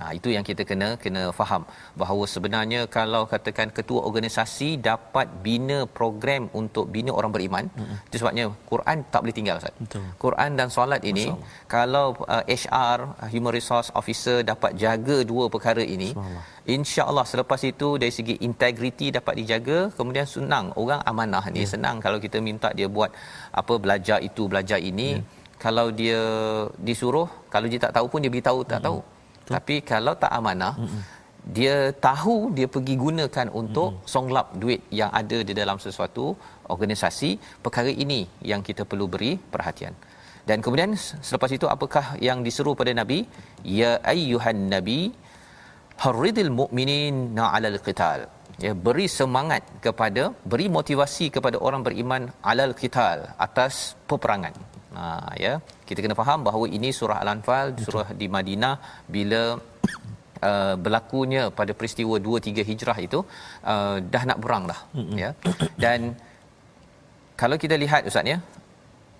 Ha, 0.00 0.10
itu 0.18 0.28
yang 0.34 0.44
kita 0.48 0.62
kena 0.70 0.88
kena 1.02 1.22
faham 1.38 1.62
bahawa 2.00 2.24
sebenarnya 2.32 2.80
kalau 2.96 3.22
katakan 3.32 3.68
ketua 3.76 4.00
organisasi 4.08 4.68
dapat 4.88 5.26
bina 5.46 5.78
program 5.98 6.42
untuk 6.60 6.90
bina 6.94 7.10
orang 7.18 7.32
beriman 7.36 7.64
mm-hmm. 7.70 7.98
itu 8.08 8.16
sebabnya 8.20 8.44
Quran 8.70 8.96
tak 9.12 9.20
boleh 9.22 9.36
tinggal 9.38 9.56
Ustaz. 9.62 9.74
Betul. 9.84 10.06
Quran 10.24 10.50
dan 10.58 10.68
solat 10.76 11.02
ini 11.12 11.26
kalau 11.74 12.06
uh, 12.26 12.42
HR 12.62 12.98
human 13.34 13.54
resource 13.58 13.90
officer 14.00 14.36
dapat 14.52 14.74
jaga 14.84 15.18
dua 15.30 15.46
perkara 15.54 15.84
ini 15.96 16.10
insya-Allah 16.76 17.26
selepas 17.32 17.62
itu 17.72 17.88
dari 18.02 18.12
segi 18.18 18.34
integriti 18.48 19.14
dapat 19.18 19.34
dijaga 19.40 19.78
kemudian 19.94 20.26
senang 20.34 20.74
orang 20.82 21.00
amanah 21.10 21.44
ni 21.54 21.62
yeah. 21.62 21.70
senang 21.74 21.96
kalau 22.04 22.18
kita 22.26 22.40
minta 22.50 22.68
dia 22.78 22.90
buat 22.98 23.10
apa 23.62 23.74
belajar 23.84 24.18
itu 24.28 24.44
belajar 24.50 24.82
ini 24.90 25.08
yeah. 25.14 25.24
kalau 25.64 25.86
dia 26.00 26.20
disuruh 26.88 27.28
kalau 27.54 27.66
dia 27.72 27.80
tak 27.86 27.94
tahu 27.96 28.06
pun 28.12 28.18
dia 28.24 28.32
beritahu 28.34 28.60
tak 28.66 28.82
mm-hmm. 28.82 28.88
tahu 28.90 29.13
Betul. 29.44 29.54
Tapi 29.56 29.76
kalau 29.90 30.14
tak 30.22 30.32
amanah, 30.38 30.74
Mm-mm. 30.80 31.00
dia 31.56 31.76
tahu 32.08 32.36
dia 32.56 32.68
pergi 32.74 32.94
gunakan 33.04 33.48
untuk 33.60 33.90
Mm-mm. 34.00 34.08
songlap 34.14 34.46
duit 34.62 34.80
yang 35.00 35.10
ada 35.20 35.38
di 35.48 35.52
dalam 35.60 35.76
sesuatu 35.86 36.32
organisasi. 36.74 37.30
Perkara 37.64 37.92
ini 38.04 38.20
yang 38.50 38.64
kita 38.68 38.88
perlu 38.88 39.06
beri 39.14 39.32
perhatian. 39.54 39.92
Dan 40.48 40.60
kemudian 40.64 40.92
selepas 41.28 41.50
itu 41.56 41.66
apakah 41.74 42.06
yang 42.28 42.40
diseru 42.46 42.72
pada 42.80 42.92
Nabi? 43.00 43.18
Ya 43.80 43.92
ayyuhan 44.12 44.68
nabi 44.72 45.00
harridil 46.04 46.52
mu'minin 46.60 47.32
na'alal 47.38 47.78
qital. 47.86 48.28
Ya 48.64 48.72
beri 48.86 49.06
semangat 49.18 49.62
kepada 49.84 50.24
beri 50.52 50.66
motivasi 50.76 51.26
kepada 51.36 51.56
orang 51.66 51.82
beriman 51.86 52.22
alal 52.50 52.72
qital 52.80 53.18
atas 53.46 53.98
peperangan. 54.10 54.54
Ha, 55.00 55.06
ya. 55.44 55.54
Kita 55.88 55.98
kena 56.04 56.16
faham 56.20 56.40
bahawa 56.48 56.66
ini 56.76 56.90
surah 56.98 57.18
al-anfal 57.22 57.74
surah 57.86 58.08
di 58.20 58.26
Madinah 58.36 58.74
bila 59.16 59.42
uh, 60.48 60.74
berlakunya 60.84 61.42
pada 61.58 61.72
peristiwa 61.78 62.16
2 62.28 62.44
3 62.48 62.68
hijrah 62.70 62.98
itu 63.06 63.20
uh, 63.72 63.96
dah 64.14 64.22
nak 64.30 64.38
perang 64.44 64.64
dah 64.72 64.80
ya. 65.22 65.30
Dan 65.84 66.00
kalau 67.42 67.56
kita 67.62 67.76
lihat 67.84 68.10
ustaz 68.10 68.32
ya 68.34 68.38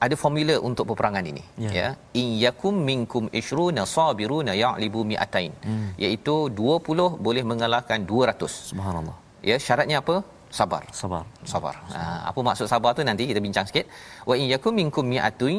ada 0.04 0.14
formula 0.22 0.54
untuk 0.68 0.84
peperangan 0.90 1.24
ini 1.30 1.42
ya, 1.64 1.70
ya. 1.78 1.88
in 2.20 2.28
yakum 2.44 2.76
minkum 2.88 3.24
ishruna 3.40 3.82
sabiruna 3.94 4.52
ya'libu 4.62 5.00
mi'atain. 5.10 5.52
Hmm. 5.66 5.88
iaitu 6.04 6.36
20 6.62 7.24
boleh 7.26 7.44
mengalahkan 7.50 8.00
200 8.12 8.70
subhanallah. 8.70 9.16
Ya 9.50 9.56
syaratnya 9.66 9.98
apa 10.02 10.16
sabar. 10.58 10.82
Sabar. 11.00 11.24
Sabar. 11.52 11.74
Ha, 11.94 12.00
apa 12.30 12.40
maksud 12.48 12.66
sabar 12.74 12.90
tu 12.98 13.02
nanti 13.10 13.24
kita 13.30 13.40
bincang 13.46 13.66
sikit. 13.70 13.86
Wa 14.30 14.34
in 14.40 14.46
yakum 14.54 14.72
minkum 14.80 15.04
mi'atun 15.14 15.56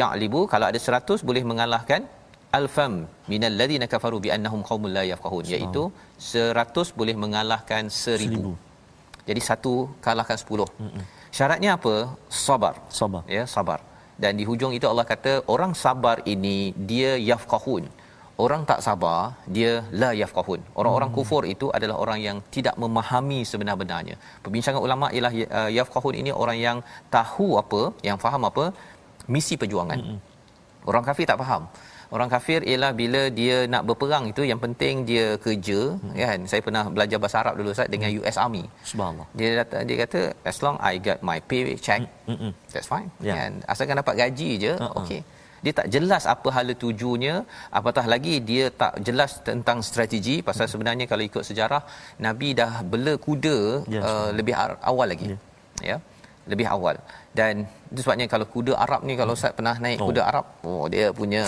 ya'libu 0.00 0.40
kalau 0.52 0.66
ada 0.70 0.78
100 0.88 1.28
boleh 1.28 1.44
mengalahkan 1.50 2.02
alfam 2.58 2.92
minal 3.32 3.54
ladina 3.60 3.86
kafaru 3.92 4.18
bi 4.24 4.28
annahum 4.36 4.60
qaumul 4.68 4.92
la 4.96 5.04
yafqahun 5.12 5.44
iaitu 5.52 5.82
100 6.32 6.98
boleh 7.00 7.14
mengalahkan 7.22 7.84
1000 7.88 8.52
jadi 9.28 9.40
satu 9.48 9.74
kalahkan 10.06 10.38
10 10.42 10.66
Mm-mm. 10.84 11.04
syaratnya 11.36 11.70
apa? 11.78 11.94
Sabar. 12.46 12.74
Sabar. 13.00 13.22
Ya 13.36 13.44
sabar. 13.56 13.80
Dan 14.22 14.32
di 14.40 14.44
hujung 14.48 14.72
itu 14.78 14.86
Allah 14.92 15.06
kata 15.12 15.32
orang 15.54 15.72
sabar 15.84 16.16
ini 16.34 16.56
dia 16.90 17.12
yafqahun 17.30 17.84
orang 18.44 18.62
tak 18.70 18.80
sabar 18.86 19.36
dia 19.56 19.72
la 20.02 20.10
yafqahun 20.22 20.60
orang-orang 20.80 21.10
hmm. 21.12 21.18
kufur 21.18 21.42
itu 21.54 21.68
adalah 21.76 21.96
orang 22.04 22.18
yang 22.26 22.36
tidak 22.54 22.74
memahami 22.82 23.40
sebenar-benarnya 23.50 24.16
perbincangan 24.44 24.82
ulama 24.86 25.08
ialah 25.16 25.32
uh, 25.58 25.70
yafqahun 25.78 26.16
ini 26.22 26.32
orang 26.32 26.58
yang 26.66 26.78
tahu 27.16 27.48
apa 27.62 27.82
yang 28.08 28.18
faham 28.24 28.44
apa 28.50 28.64
misi 29.30 29.54
perjuangan. 29.62 29.98
Mm-hmm. 29.98 30.18
Orang 30.90 31.04
kafir 31.06 31.26
tak 31.30 31.38
faham. 31.42 31.64
Orang 32.12 32.28
kafir 32.28 32.60
ialah 32.70 32.92
bila 32.92 33.20
dia 33.32 33.64
nak 33.72 33.88
berperang 33.88 34.24
itu 34.28 34.42
yang 34.44 34.60
penting 34.60 34.94
dia 35.10 35.26
kerja 35.44 35.80
mm-hmm. 35.96 36.16
kan. 36.20 36.40
Saya 36.50 36.60
pernah 36.66 36.84
belajar 36.94 37.18
bahasa 37.22 37.36
Arab 37.42 37.54
dulu 37.60 37.72
Ustaz 37.72 37.88
dengan 37.94 38.10
US 38.20 38.36
Army. 38.36 38.64
Subhanallah. 38.90 39.26
Dia 39.38 39.50
kata 39.62 39.76
dia 39.88 39.96
kata 40.04 40.20
as 40.50 40.58
long 40.64 40.76
I 40.90 41.00
get 41.06 41.24
my 41.24 41.38
pay 41.40 41.72
check 41.86 42.04
mm-hmm. 42.28 42.52
that's 42.72 42.88
fine. 42.90 43.08
Yeah. 43.22 43.36
Kan 43.38 43.52
asalkan 43.64 43.96
dapat 44.02 44.14
gaji 44.20 44.50
je 44.64 44.72
uh-uh. 44.76 45.00
okey. 45.02 45.20
Dia 45.64 45.72
tak 45.78 45.88
jelas 45.94 46.22
apa 46.34 46.48
hala 46.56 46.74
tujunya 46.84 47.34
apatah 47.78 48.04
lagi 48.12 48.34
dia 48.50 48.64
tak 48.82 48.94
jelas 49.06 49.32
tentang 49.48 49.78
strategi. 49.88 50.36
Pasal 50.48 50.66
hmm. 50.66 50.72
sebenarnya 50.74 51.06
kalau 51.10 51.24
ikut 51.30 51.44
sejarah 51.50 51.82
nabi 52.26 52.48
dah 52.60 52.72
bela 52.92 53.14
kuda 53.26 53.58
yes, 53.94 54.02
uh, 54.06 54.30
lebih 54.38 54.54
awal 54.90 55.06
lagi. 55.14 55.28
Yeah. 55.32 55.40
ya 55.90 55.96
lebih 56.52 56.66
awal. 56.74 56.96
Dan 57.38 57.54
itu 57.92 58.00
sebabnya 58.04 58.26
kalau 58.32 58.46
kuda 58.54 58.72
Arab 58.84 59.06
ni 59.08 59.14
kalau 59.20 59.32
Ustaz 59.38 59.54
pernah 59.58 59.76
naik 59.84 60.02
oh. 60.02 60.10
kuda 60.10 60.22
Arab 60.30 60.46
oh 60.66 60.84
dia 60.94 61.06
punya 61.20 61.44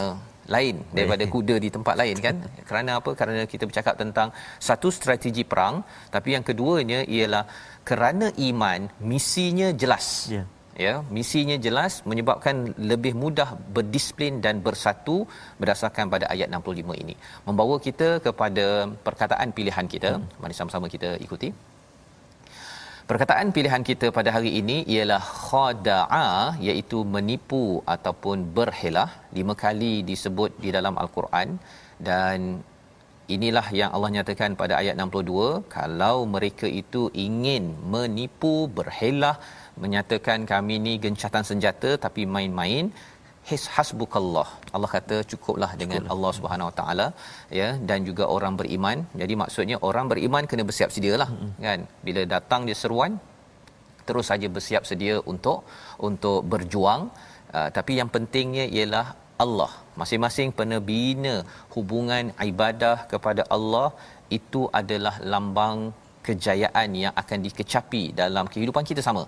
lain 0.55 0.77
daripada 0.97 1.25
kuda 1.35 1.55
di 1.65 1.69
tempat 1.77 1.95
lain 2.01 2.17
kan? 2.27 2.37
Kerana 2.69 2.91
apa? 3.01 3.11
Kerana 3.19 3.43
kita 3.53 3.65
bercakap 3.69 3.95
tentang 4.03 4.29
satu 4.69 4.89
strategi 4.99 5.43
perang 5.43 5.83
tapi 6.15 6.37
yang 6.37 6.45
keduanya 6.49 7.01
ialah 7.17 7.45
kerana 7.91 8.29
iman 8.49 8.81
misinya 9.11 9.69
jelas. 9.83 10.07
Yeah. 10.37 10.47
Ya 10.87 10.95
misinya 11.17 11.57
jelas 11.67 11.93
menyebabkan 12.11 12.57
lebih 12.91 13.13
mudah 13.23 13.49
berdisiplin 13.77 14.43
dan 14.47 14.59
bersatu 14.67 15.17
berdasarkan 15.61 16.11
pada 16.15 16.27
ayat 16.35 16.49
65 16.51 17.03
ini. 17.03 17.15
Membawa 17.47 17.77
kita 17.87 18.09
kepada 18.27 18.67
perkataan 19.07 19.51
pilihan 19.59 19.87
kita. 19.95 20.13
Hmm. 20.19 20.27
mari 20.43 20.57
sama-sama 20.59 20.89
kita 20.97 21.13
ikuti. 21.27 21.51
Perkataan 23.11 23.49
pilihan 23.57 23.83
kita 23.89 24.07
pada 24.19 24.31
hari 24.35 24.51
ini 24.61 24.77
ialah 24.93 25.23
khada'a 25.49 26.29
iaitu 26.67 26.99
menipu 27.15 27.65
ataupun 27.95 28.49
berhelah. 28.57 29.11
Lima 29.39 29.55
kali 29.65 29.95
disebut 30.11 30.51
di 30.65 30.71
dalam 30.77 30.97
al-Quran. 31.03 31.49
Dan 32.09 32.39
inilah 33.35 33.67
yang 33.81 33.91
Allah 33.97 34.11
nyatakan 34.17 34.57
pada 34.63 34.75
ayat 34.81 34.97
62 34.97 35.69
kalau 35.77 36.17
mereka 36.35 36.67
itu 36.81 37.03
ingin 37.27 37.65
menipu 37.95 38.55
berhelah 38.79 39.37
menyatakan 39.83 40.41
kami 40.53 40.75
ni 40.87 40.93
gencatan 41.05 41.45
senjata 41.51 41.91
tapi 42.05 42.23
main-main 42.35 42.87
his 43.51 43.65
hasbukallah. 43.75 44.49
Allah 44.77 44.91
kata 44.97 45.17
cukuplah 45.31 45.71
dengan 45.81 46.01
Cukup. 46.03 46.13
Allah 46.15 46.31
Subhanahu 46.39 46.69
Wa 46.71 46.75
Taala 46.81 47.07
ya 47.61 47.69
dan 47.89 47.99
juga 48.09 48.25
orang 48.37 48.55
beriman. 48.61 48.99
Jadi 49.21 49.35
maksudnya 49.43 49.77
orang 49.89 50.07
beriman 50.13 50.49
kena 50.51 50.65
bersiap 50.69 50.91
sedialah 50.97 51.29
mm-hmm. 51.33 51.53
kan? 51.67 51.81
Bila 52.07 52.23
datang 52.35 52.63
dia 52.69 52.79
seruan 52.83 53.15
terus 54.09 54.27
saja 54.31 54.49
bersiap 54.57 54.83
sedia 54.91 55.17
untuk 55.33 55.59
untuk 56.09 56.41
berjuang. 56.55 57.03
Uh, 57.57 57.69
tapi 57.77 57.93
yang 58.01 58.11
pentingnya 58.15 58.65
ialah 58.77 59.07
Allah. 59.45 59.73
Masing-masing 60.01 60.51
penebina 60.59 61.35
hubungan 61.75 62.25
ibadah 62.51 62.97
kepada 63.13 63.43
Allah 63.57 63.89
itu 64.39 64.63
adalah 64.81 65.15
lambang 65.33 65.79
kejayaan 66.27 66.91
yang 67.03 67.15
akan 67.23 67.39
dikecapi 67.47 68.03
dalam 68.21 68.47
kehidupan 68.53 68.85
kita 68.91 69.03
sama 69.09 69.23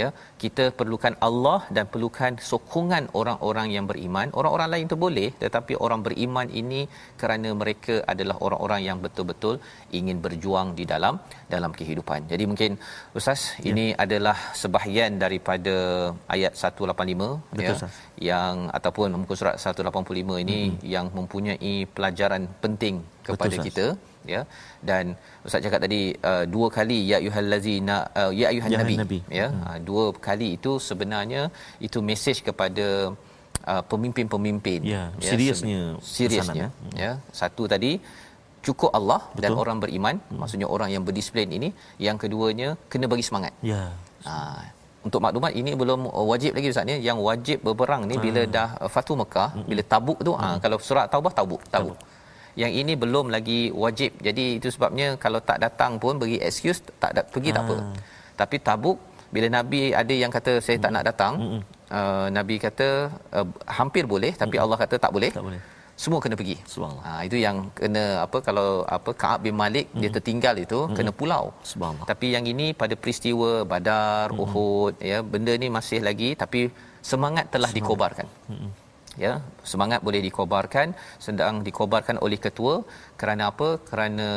ya 0.00 0.08
kita 0.42 0.64
perlukan 0.78 1.14
Allah 1.28 1.58
dan 1.76 1.84
perlukan 1.92 2.32
sokongan 2.50 3.04
orang-orang 3.20 3.68
yang 3.76 3.86
beriman. 3.90 4.28
Orang-orang 4.40 4.68
lain 4.74 4.86
tu 4.92 4.98
boleh 5.06 5.28
tetapi 5.44 5.74
orang 5.86 6.02
beriman 6.06 6.48
ini 6.62 6.80
kerana 7.20 7.48
mereka 7.62 7.96
adalah 8.12 8.36
orang-orang 8.46 8.82
yang 8.88 8.98
betul-betul 9.04 9.56
ingin 10.00 10.18
berjuang 10.26 10.68
di 10.78 10.86
dalam 10.92 11.16
dalam 11.54 11.72
kehidupan. 11.78 12.20
Jadi 12.32 12.46
mungkin 12.50 12.72
ustaz 13.18 13.40
ya. 13.58 13.70
ini 13.72 13.86
adalah 14.04 14.36
sebahagian 14.62 15.18
daripada 15.24 15.76
ayat 16.36 16.52
185 16.54 17.58
betul, 17.58 17.64
ya 17.64 17.74
yang 18.30 18.56
ataupun 18.78 19.16
muka 19.22 19.34
surat 19.40 19.56
185 19.56 20.44
ini 20.44 20.58
hmm. 20.60 20.78
yang 20.94 21.06
mempunyai 21.18 21.74
pelajaran 21.96 22.44
penting 22.64 22.96
kepada 23.28 23.56
betul, 23.56 23.66
kita 23.68 23.86
ya 24.34 24.40
dan 24.88 25.16
ustaz 25.46 25.64
cakap 25.64 25.80
tadi 25.84 26.00
uh, 26.30 26.44
dua 26.54 26.68
kali 26.76 26.98
ya 27.10 27.16
ayyuhallazina 27.20 27.96
uh, 28.20 28.32
ya 28.40 28.46
ayyuhan 28.52 28.70
nabi, 28.80 28.94
nabi 29.02 29.18
ya 29.40 29.48
hmm. 29.48 29.62
uh, 29.66 29.78
dua 29.88 30.04
kali 30.28 30.48
itu 30.56 30.72
sebenarnya 30.88 31.42
itu 31.86 31.98
mesej 32.08 32.38
kepada 32.48 32.88
uh, 33.72 33.82
pemimpin-pemimpin 33.92 34.80
ya, 34.94 35.02
ya 35.24 35.30
seriusnya 35.30 35.82
seriusnya 36.16 36.66
hmm. 36.68 36.92
ya 37.02 37.12
satu 37.40 37.64
tadi 37.74 37.92
cukup 38.66 38.92
Allah 38.98 39.20
Betul. 39.32 39.42
dan 39.44 39.52
orang 39.62 39.78
beriman 39.84 40.16
hmm. 40.20 40.38
maksudnya 40.40 40.68
orang 40.68 40.92
yang 40.94 41.04
berdisiplin 41.08 41.48
ini 41.48 41.70
yang 42.06 42.20
keduanya 42.20 42.76
kena 42.92 43.08
bagi 43.08 43.24
semangat 43.24 43.52
ya 43.72 43.82
uh, 44.28 44.60
untuk 45.00 45.20
maklumat 45.24 45.52
ini 45.56 45.72
belum 45.80 46.12
wajib 46.30 46.52
lagi 46.56 46.68
ustaz 46.72 46.84
ni 46.84 47.00
yang 47.08 47.16
wajib 47.28 47.64
berperang 47.64 48.02
ni 48.04 48.20
bila 48.20 48.44
dah 48.56 48.68
Fatu 48.94 49.16
Mekah 49.16 49.48
hmm. 49.56 49.66
bila 49.70 49.82
Tabuk 49.92 50.18
tu 50.20 50.32
hmm. 50.36 50.44
uh, 50.44 50.56
kalau 50.64 50.76
surat 50.88 51.08
Taubah 51.08 51.32
Tabuk 51.32 51.64
Tabuk, 51.72 51.96
tabuk 51.96 52.19
yang 52.58 52.72
ini 52.80 52.92
belum 53.02 53.26
lagi 53.34 53.60
wajib 53.84 54.10
jadi 54.26 54.44
itu 54.58 54.68
sebabnya 54.74 55.14
kalau 55.24 55.40
tak 55.50 55.58
datang 55.64 55.98
pun 56.02 56.18
bagi 56.22 56.38
excuse 56.48 56.82
tak 57.02 57.12
da- 57.16 57.28
pergi 57.34 57.50
ha. 57.52 57.56
tak 57.56 57.64
apa 57.66 57.76
ah. 57.78 57.92
tapi 58.40 58.56
tabuk 58.58 58.98
bila 59.34 59.46
nabi 59.58 59.94
ada 59.94 60.14
yang 60.22 60.32
kata 60.36 60.58
saya 60.58 60.76
hmm. 60.78 60.84
tak 60.84 60.90
nak 60.94 61.04
datang 61.10 61.34
hmm. 61.38 61.60
uh, 61.98 62.26
nabi 62.36 62.56
kata 62.66 62.88
uh, 63.38 63.46
hampir 63.78 64.04
boleh 64.14 64.32
tapi 64.42 64.56
hmm. 64.58 64.64
Allah 64.64 64.78
kata 64.82 64.96
tak 65.04 65.12
boleh 65.16 65.30
tak 65.30 65.46
boleh 65.46 65.62
semua 66.00 66.18
kena 66.24 66.34
pergi 66.40 66.56
subhanallah 66.72 67.04
ha 67.06 67.22
itu 67.28 67.36
yang 67.46 67.56
kena 67.78 68.04
apa 68.24 68.38
kalau 68.46 68.68
apa 68.96 69.10
Ka'ab 69.22 69.40
bin 69.46 69.54
Malik 69.62 69.86
hmm. 69.92 70.00
dia 70.02 70.10
tertinggal 70.16 70.54
itu 70.64 70.80
hmm. 70.88 70.94
kena 70.96 71.10
pulau 71.20 71.44
subhanallah 71.72 72.08
tapi 72.12 72.34
yang 72.34 72.44
ini 72.52 72.66
pada 72.82 72.96
peristiwa 73.02 73.50
Badar 73.72 74.32
hmm. 74.32 74.42
Uhud 74.42 74.94
ya 75.12 75.18
benda 75.32 75.54
ni 75.62 75.70
masih 75.78 76.00
lagi 76.08 76.32
tapi 76.42 76.62
semangat 77.10 77.46
telah 77.54 77.70
dikobarkan 77.78 78.26
hmm 78.50 78.79
ya 79.24 79.32
semangat 79.70 80.00
boleh 80.06 80.20
dikobarkan 80.26 80.88
sedang 81.26 81.54
dikobarkan 81.66 82.18
oleh 82.26 82.38
ketua 82.46 82.74
kerana 83.20 83.42
apa 83.52 83.68
kerana 83.88 84.28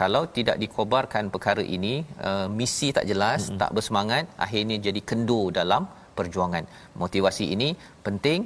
kalau 0.00 0.22
tidak 0.36 0.56
dikobarkan 0.62 1.28
perkara 1.34 1.64
ini 1.76 1.94
uh, 2.28 2.46
misi 2.58 2.90
tak 2.96 3.08
jelas 3.10 3.40
mm-hmm. 3.44 3.60
tak 3.62 3.70
bersemangat 3.76 4.24
akhirnya 4.46 4.78
jadi 4.86 5.00
kendur 5.10 5.46
dalam 5.60 5.84
perjuangan 6.18 6.64
motivasi 7.02 7.44
ini 7.54 7.68
penting 8.06 8.40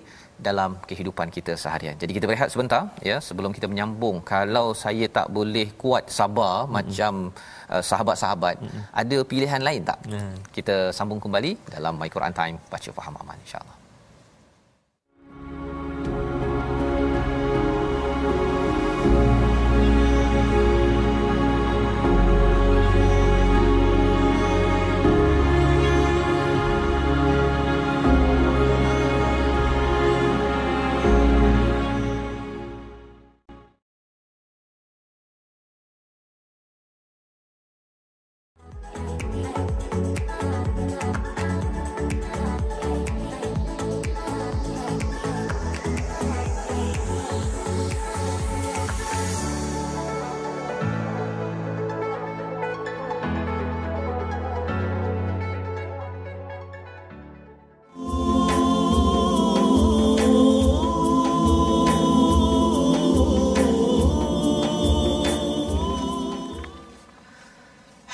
dalam 0.47 0.71
kehidupan 0.89 1.29
kita 1.37 1.53
seharian. 1.63 1.97
Jadi 2.03 2.13
kita 2.17 2.29
berehat 2.29 2.51
sebentar 2.55 2.83
ya 3.11 3.17
sebelum 3.29 3.51
kita 3.57 3.67
menyambung 3.73 4.17
kalau 4.33 4.67
saya 4.85 5.07
tak 5.19 5.33
boleh 5.39 5.69
kuat 5.83 6.13
sabar 6.19 6.55
mm-hmm. 6.55 6.75
macam 6.77 7.13
uh, 7.73 7.83
sahabat-sahabat 7.91 8.57
mm-hmm. 8.61 8.85
ada 9.03 9.19
pilihan 9.33 9.63
lain 9.69 9.83
tak? 9.91 9.99
Mm. 10.13 10.37
Kita 10.59 10.77
sambung 10.99 11.23
kembali 11.25 11.53
dalam 11.75 11.97
My 12.03 12.11
Quran 12.13 12.37
Time 12.41 12.59
baca 12.75 12.91
faham 13.01 13.17
aman 13.23 13.39
insya-Allah. 13.47 13.86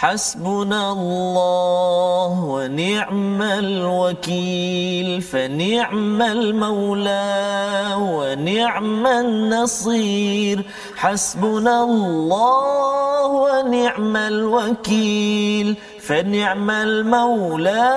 حسبنا 0.02 0.92
الله 0.92 2.44
ونعم 2.44 3.42
الوكيل 3.42 5.22
فنعم 5.22 6.22
المولى 6.22 7.94
ونعم 7.98 9.06
النصير. 9.06 10.64
حسبنا 10.96 11.84
الله 11.84 13.26
ونعم 13.26 14.16
الوكيل. 14.16 15.76
فنعم 16.07 16.69
المولى 16.69 17.87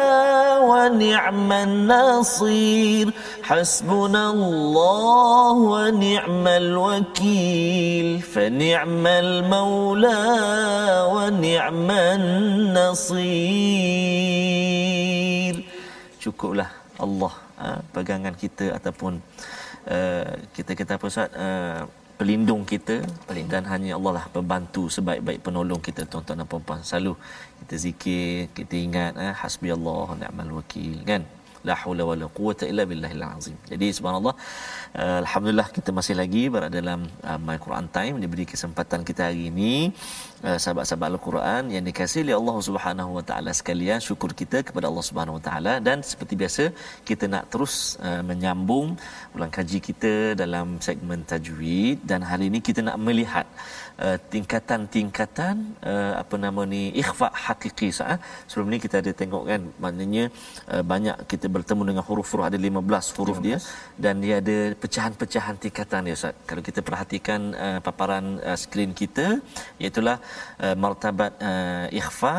ونعم 0.70 1.50
النصير 1.52 3.06
حسبنا 3.42 4.30
الله 4.30 5.52
ونعم 5.74 6.46
الوكيل 6.62 8.20
فنعم 8.20 9.06
المولى 9.06 10.22
ونعم 11.14 11.90
النصير 13.80 15.54
cukuplah 16.20 16.68
Allah 17.00 17.33
ha, 17.56 17.80
pegangan 17.96 18.35
kita 18.37 18.76
ataupun 18.76 19.12
uh, 19.88 20.30
kita 20.52 20.76
kata 20.76 20.92
apa 21.00 21.06
Ustaz 21.09 21.33
uh, 21.33 21.88
pelindung 22.19 22.63
kita 22.63 23.04
dan 23.51 23.63
hanya 23.71 23.91
Allah 23.97 24.13
lah 24.17 24.25
pembantu 24.36 24.88
sebaik-baik 24.95 25.39
penolong 25.45 25.82
kita 25.88 26.08
tuan-tuan 26.08 26.39
dan 26.41 26.47
puan-puan. 26.47 26.82
Selalu 26.89 27.13
kita 27.63 27.75
zikir 27.75 28.47
kita 28.58 28.75
ingat 28.88 29.12
eh, 29.19 29.34
hasbi 29.41 29.69
Allah 29.78 30.08
ni'mal 30.21 30.51
wakil 30.60 31.04
kan 31.04 31.23
la 31.69 31.75
haula 31.82 32.04
wala 32.10 32.28
quwata 32.38 32.63
illa 32.71 32.84
billahil 32.91 33.23
azim. 33.28 33.58
Jadi 33.71 33.88
subhanallah 33.97 34.36
uh, 35.01 35.17
alhamdulillah 35.23 35.67
kita 35.78 35.89
masih 35.99 36.15
lagi 36.21 36.43
berada 36.54 36.75
dalam 36.82 37.01
uh, 37.30 37.39
my 37.47 37.58
Quran 37.65 37.88
time. 37.97 38.15
Diberi 38.23 38.45
kesempatan 38.54 39.01
kita 39.10 39.21
hari 39.28 39.43
ini 39.51 39.73
uh, 40.47 40.58
sahabat-sahabat 40.63 41.10
al-Quran 41.15 41.63
yang 41.75 41.84
dikasihi 41.89 42.23
oleh 42.28 42.38
Allah 42.41 42.58
Subhanahu 42.69 43.12
wa 43.17 43.23
taala 43.30 43.54
sekalian 43.62 43.99
syukur 44.08 44.32
kita 44.41 44.60
kepada 44.67 44.86
Allah 44.91 45.06
Subhanahu 45.10 45.38
wa 45.39 45.43
taala. 45.47 45.73
Dan 45.88 45.97
seperti 46.12 46.34
biasa 46.41 46.63
kita 47.10 47.25
nak 47.34 47.45
terus 47.54 47.75
menyambung 48.30 48.88
ulang 49.36 49.51
kaji 49.58 49.80
kita 49.89 50.13
dalam 50.43 50.67
segmen 50.88 51.21
tajwid. 51.32 51.97
Dan 52.12 52.21
hari 52.30 52.45
ini 52.51 52.60
kita 52.67 52.82
nak 52.88 52.97
melihat 53.08 53.47
uh, 54.05 54.17
tingkatan-tingkatan 54.34 55.55
uh, 55.91 56.13
apa 56.21 56.36
nama 56.45 56.62
ni 56.73 56.81
ikhfa 57.01 57.29
hakiki 57.45 57.89
sah 57.97 58.08
eh? 58.15 58.19
sebelum 58.49 58.69
ni 58.73 58.79
kita 58.86 58.95
ada 59.03 59.12
tengok 59.21 59.43
kan 59.51 59.62
maknanya 59.84 60.23
uh, 60.73 60.84
banyak 60.91 61.17
kita 61.31 61.47
bertemu 61.55 61.84
dengan 61.89 62.03
huruf-huruf 62.10 62.45
ada 62.49 62.58
15 62.58 63.17
huruf 63.19 63.39
15. 63.39 63.45
dia 63.45 63.58
dan 64.03 64.15
dia 64.25 64.36
ada 64.43 64.58
pecahan-pecahan 64.84 65.55
tingkatan 65.63 66.10
dia 66.10 66.15
Ustaz 66.19 66.36
kalau 66.49 66.63
kita 66.69 66.81
perhatikan 66.89 67.41
uh, 67.67 67.79
paparan 67.88 68.25
uh, 68.49 68.58
skrin 68.63 68.93
kita 69.01 69.27
iaitu 69.81 70.01
uh, 70.12 70.19
martabat 70.86 71.34
uh, 71.49 71.88
ikhfa 72.01 72.36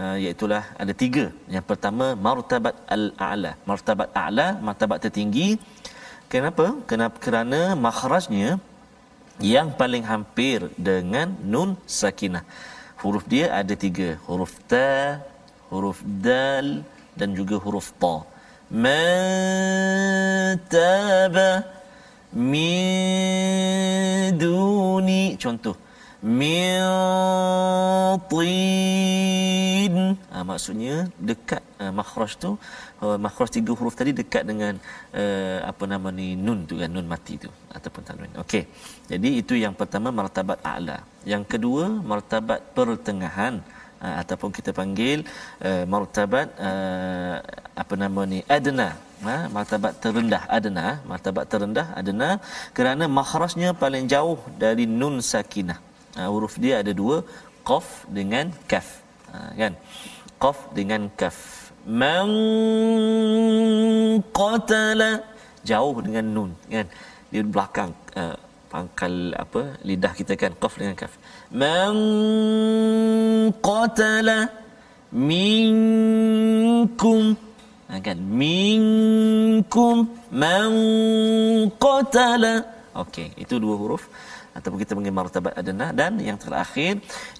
Uh, 0.00 0.16
iaitulah 0.24 0.64
ada 0.82 0.92
tiga. 1.02 1.24
Yang 1.54 1.64
pertama 1.70 2.06
martabat 2.26 2.74
al-a'la. 2.96 3.50
Martabat 3.70 4.08
a'la, 4.22 4.46
martabat 4.66 5.04
tertinggi. 5.04 5.48
Kenapa? 6.32 6.66
Kenapa? 6.90 7.16
Kerana 7.24 7.60
makhrajnya 7.86 8.56
yang 9.40 9.72
paling 9.80 10.04
hampir 10.04 10.68
dengan 10.76 11.32
nun 11.42 11.76
sakinah. 11.86 12.44
Huruf 13.02 13.24
dia 13.26 13.50
ada 13.60 13.74
tiga. 13.74 14.18
Huruf 14.28 14.52
ta, 14.70 15.20
huruf 15.72 15.98
dal 16.04 16.84
dan 17.18 17.34
juga 17.38 17.56
huruf 17.64 17.88
ta. 18.02 18.16
Mataba 18.70 19.50
min 22.32 24.38
duni. 24.38 25.36
Contoh. 25.40 25.76
Min 26.22 26.78
tin. 28.30 29.94
Ha, 30.30 30.36
maksudnya 30.46 31.10
dekat 31.18 31.62
uh, 31.82 31.90
makhraj 31.90 32.38
tu 32.38 32.50
uh, 33.02 33.18
makhraj 33.18 33.50
tiga 33.50 33.74
huruf 33.74 33.98
tadi 33.98 34.14
dekat 34.14 34.46
dengan 34.46 34.78
uh, 35.18 35.58
apa 35.66 35.82
nama 35.90 36.08
ni 36.14 36.38
nun 36.38 36.62
tu 36.70 36.78
kan 36.78 36.86
nun 36.94 37.10
mati 37.10 37.42
tu 37.42 37.50
ataupun 37.74 38.02
tanwin. 38.06 38.32
Okey. 38.38 38.70
Jadi 39.10 39.28
itu 39.42 39.58
yang 39.58 39.74
pertama 39.74 40.14
martabat 40.14 40.62
a'la. 40.62 41.02
Yang 41.26 41.44
kedua 41.58 41.84
martabat 41.90 42.60
pertengahan 42.70 43.54
uh, 43.98 44.14
ataupun 44.22 44.54
kita 44.54 44.70
panggil 44.70 45.26
uh, 45.68 45.84
martabat 45.90 46.46
uh, 46.68 47.36
apa 47.82 47.94
nama 47.98 48.20
ni 48.32 48.46
adna. 48.46 48.94
Ha, 49.26 49.36
martabat 49.56 49.92
terendah 50.02 50.42
adna, 50.46 50.86
martabat 51.02 51.44
terendah 51.50 51.86
adna 51.98 52.30
kerana 52.76 53.10
makhrajnya 53.10 53.70
paling 53.74 54.06
jauh 54.06 54.38
dari 54.54 54.86
nun 54.86 55.18
sakinah. 55.18 55.90
Uh, 56.12 56.28
huruf 56.32 56.60
dia 56.60 56.84
ada 56.84 56.92
dua, 56.92 57.24
qaf 57.64 58.04
dengan 58.16 58.52
kaf. 58.70 58.88
Uh, 59.32 59.50
kan? 59.60 59.72
Qaf 60.42 60.58
dengan 60.76 61.02
kaf. 61.20 61.38
Man 61.88 62.30
qatala. 64.38 65.12
Jauh 65.70 65.96
dengan 66.06 66.26
nun 66.34 66.50
kan? 66.74 66.86
Di 67.32 67.38
belakang 67.54 67.90
uh, 68.18 68.36
pangkal 68.72 69.14
apa 69.44 69.62
lidah 69.88 70.12
kita 70.18 70.34
kan? 70.42 70.52
Qaf 70.62 70.74
dengan 70.80 70.96
kaf. 71.00 71.14
Man 71.62 71.96
qatala 73.66 74.38
minkum. 75.14 77.22
Kan? 78.06 78.18
Minkum 78.42 79.96
man 80.42 80.72
qatala. 81.84 82.54
Okey 83.02 83.28
itu 83.42 83.54
dua 83.64 83.74
huruf 83.80 84.02
ataupun 84.56 84.78
kita 84.82 84.92
panggil 84.96 85.14
martabat 85.20 85.52
adna. 85.60 85.86
Dan 86.00 86.12
yang 86.28 86.38
terakhir 86.44 86.92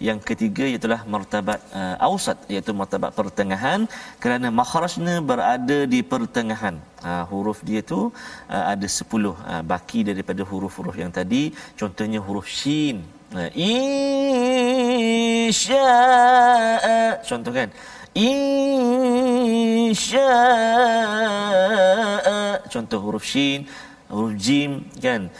yang 0.09 0.19
ketiga 0.29 0.65
iaitu 0.73 0.89
martabat 1.15 1.61
uh, 1.81 1.97
ausat 2.09 2.39
iaitu 2.53 2.73
martabat 2.81 3.11
pertengahan. 3.19 3.81
Kerana 4.23 4.47
makhrajnya 4.61 5.17
berada 5.31 5.79
di 5.95 6.01
pertengahan. 6.13 6.77
Uh, 7.03 7.25
huruf 7.31 7.59
dia 7.69 7.81
tu 7.93 8.01
uh, 8.55 8.65
ada 8.73 8.87
10 8.87 9.05
uh, 9.11 9.63
baki 9.71 10.01
daripada 10.11 10.43
huruf-huruf 10.51 10.97
yang 11.03 11.13
tadi. 11.19 11.43
Contohnya 11.81 12.21
huruf 12.27 12.47
shin. 12.59 12.97
Uh, 13.33 13.51
insya'a. 15.53 16.99
Contoh 17.29 17.53
kan? 17.59 17.69
Insya'a. 18.13 18.61
Contoh 22.73 23.01
huruf 23.05 23.25
shin 23.33 23.61
huruf 24.13 24.37
jim 24.37 24.85
kan 25.05 25.33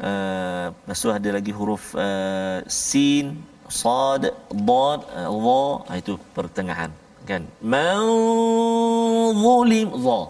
uh, 0.00 0.66
lepas 0.88 1.02
ada 1.18 1.30
lagi 1.38 1.52
huruf 1.58 1.84
uh, 2.06 2.58
sin 2.66 3.26
sad 3.80 4.24
dad 4.68 5.00
dha 5.44 5.64
uh, 5.90 5.96
itu 6.00 6.14
pertengahan 6.36 6.90
kan? 7.30 7.42
Man 7.72 8.02
zulim 9.42 9.88
dha 10.06 10.20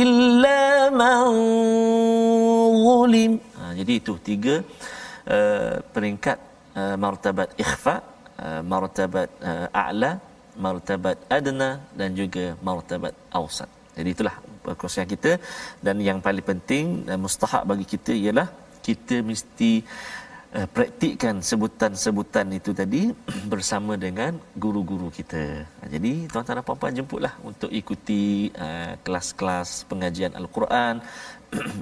illa 0.00 0.62
man 1.00 1.26
zulim. 2.84 3.32
Uh, 3.60 3.72
jadi 3.78 3.92
itu 4.00 4.14
tiga 4.28 4.54
uh, 5.34 5.76
peringkat 5.94 6.38
uh, 6.80 6.96
martabat 7.04 7.48
ikhfa 7.64 7.96
uh, 8.44 8.62
martabat 8.72 9.28
uh, 9.50 9.82
a'la 9.84 10.12
martabat 10.66 11.16
adna 11.36 11.70
dan 11.98 12.10
juga 12.20 12.44
martabat 12.68 13.14
awsat. 13.38 13.70
Jadi 13.96 14.08
itulah 14.14 14.36
perkongsian 14.64 15.08
kita. 15.14 15.32
Dan 15.84 15.96
yang 16.08 16.18
paling 16.26 16.44
penting 16.50 16.84
dan 17.08 17.18
mustahak 17.24 17.62
bagi 17.70 17.86
kita 17.92 18.12
ialah 18.24 18.48
kita 18.82 19.22
mesti 19.22 19.80
uh, 20.58 20.68
praktikkan 20.68 21.40
sebutan-sebutan 21.40 22.46
itu 22.52 22.70
tadi 22.74 23.14
bersama 23.52 23.96
dengan 23.96 24.36
guru-guru 24.58 25.08
kita. 25.08 25.64
Jadi 25.88 26.28
tuan-tuan 26.28 26.60
dan 26.60 26.64
puan-puan 26.66 26.92
jemputlah 26.92 27.34
untuk 27.46 27.70
ikuti 27.72 28.50
uh, 28.58 28.98
kelas-kelas 29.00 29.88
pengajian 29.88 30.34
al-Quran. 30.36 31.00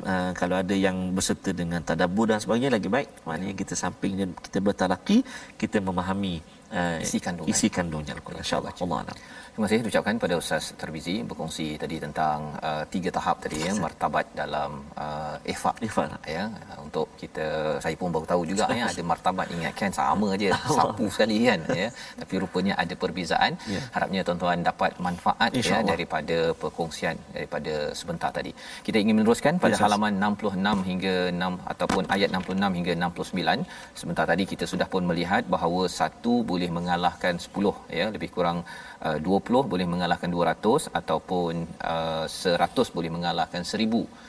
uh, 0.07 0.31
kalau 0.41 0.61
ada 0.61 0.75
yang 0.77 1.11
berserta 1.17 1.51
dengan 1.51 1.83
tadabbur 1.83 2.31
dan 2.31 2.39
sebagainya 2.39 2.77
lagi 2.79 2.89
baik. 2.93 3.27
Maknanya 3.27 3.55
kita 3.57 3.75
samping 3.75 4.37
kita 4.39 4.59
bertalaki, 4.61 5.25
kita 5.59 5.83
memahami 5.83 6.39
uh, 6.71 6.99
isi 7.03 7.19
kandungan 7.19 7.51
isi 7.51 7.69
kandungnya 7.73 8.15
al-Quran 8.15 8.45
insya-Allah. 8.45 8.73
Allah 8.77 9.17
Terima 9.61 9.77
kasih 9.77 9.93
ucapkan 9.93 10.17
pada 10.17 10.35
Ustaz 10.41 10.65
Terbizi 10.81 11.15
berkongsi 11.31 11.77
tadi 11.77 11.97
tentang 12.05 12.57
uh, 12.69 12.85
tiga 12.93 13.11
tahap 13.17 13.45
tadi 13.45 13.59
ya 13.61 13.73
martabat 13.77 14.27
dalam 14.33 14.71
uh, 14.97 15.37
ihfa 15.53 15.73
ihfa 15.87 16.05
ya 16.25 16.45
untuk 16.81 17.13
kita 17.21 17.77
saya 17.85 17.93
pun 18.01 18.09
baru 18.15 18.25
tahu 18.31 18.43
juga 18.51 18.65
ya 18.79 18.89
ada 18.89 19.03
martabat. 19.11 19.53
Ingat 19.57 19.75
kan 19.81 19.93
sama 19.99 20.33
aja 20.37 20.57
sapu 20.77 21.13
sekali 21.13 21.37
kan 21.49 21.61
ya. 21.81 21.89
Tapi 21.93 22.35
rupanya 22.45 22.73
ada 22.83 22.95
perbezaan. 23.03 23.53
Ya. 23.75 23.83
harapnya 23.93 24.21
tuan-tuan 24.25 24.65
dapat 24.65 24.97
manfaat 24.97 25.53
ya 25.53 25.85
daripada 25.85 26.57
perkongsian 26.63 27.21
daripada 27.37 27.93
sebentar 28.01 28.33
tadi. 28.39 28.57
Kita 28.87 28.97
ingin 28.97 29.21
meneruskan 29.21 29.61
pada 29.61 29.77
ya, 29.77 29.85
halaman 29.85 30.17
66 30.41 30.89
hingga 30.89 31.15
6 31.37 31.73
ataupun 31.75 32.03
ayat 32.17 32.33
66 32.33 32.79
hingga 32.81 32.93
69 33.13 33.69
sebentar 34.01 34.25
tadi 34.25 34.47
kita 34.55 34.65
sudah 34.73 34.89
pun 34.89 35.05
melihat 35.05 35.45
bahawa 35.45 35.85
satu 36.01 36.49
boleh 36.49 36.73
mengalahkan 36.73 37.37
10 37.37 38.01
ya. 38.01 38.09
Lebih 38.17 38.33
kurang 38.33 38.65
uh, 39.05 39.19
20 39.19 39.71
boleh 39.73 39.87
mengalahkan 39.89 40.29
200 40.29 40.93
ataupun 40.93 41.53
uh, 41.81 42.27
100 42.29 42.97
boleh 42.97 43.11
mengalahkan 43.11 43.63
1000 43.65 43.81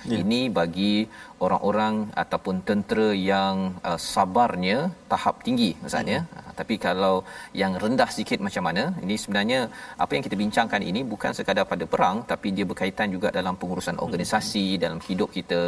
ya. 0.08 0.18
ini 0.24 0.48
bagi 0.48 1.06
orang-orang 1.46 1.96
ataupun 2.24 2.56
tentera 2.68 3.10
yang 3.32 3.56
uh, 3.90 4.00
sabarnya 4.14 4.78
tahap 5.12 5.36
tinggi 5.46 5.72
maksudnya 5.82 6.20
hmm. 6.24 6.38
uh, 6.40 6.52
tapi 6.60 6.76
kalau 6.86 7.16
yang 7.62 7.74
rendah 7.84 8.10
sikit 8.18 8.40
macam 8.48 8.64
mana 8.68 8.84
ini 9.06 9.16
sebenarnya 9.24 9.60
apa 10.04 10.12
yang 10.16 10.24
kita 10.28 10.38
bincangkan 10.44 10.82
ini 10.90 11.02
bukan 11.14 11.32
sekadar 11.38 11.66
pada 11.72 11.86
perang 11.94 12.18
tapi 12.32 12.48
dia 12.58 12.66
berkaitan 12.72 13.10
juga 13.16 13.28
dalam 13.38 13.56
pengurusan 13.62 13.98
organisasi 14.06 14.66
hmm. 14.76 14.82
dalam 14.84 15.00
hidup 15.08 15.30
kita 15.38 15.62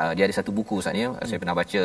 uh, 0.00 0.12
dia 0.16 0.24
ada 0.28 0.36
satu 0.38 0.52
buku 0.58 0.76
maksudnya 0.78 1.08
hmm. 1.10 1.26
saya 1.28 1.38
pernah 1.42 1.56
baca 1.60 1.82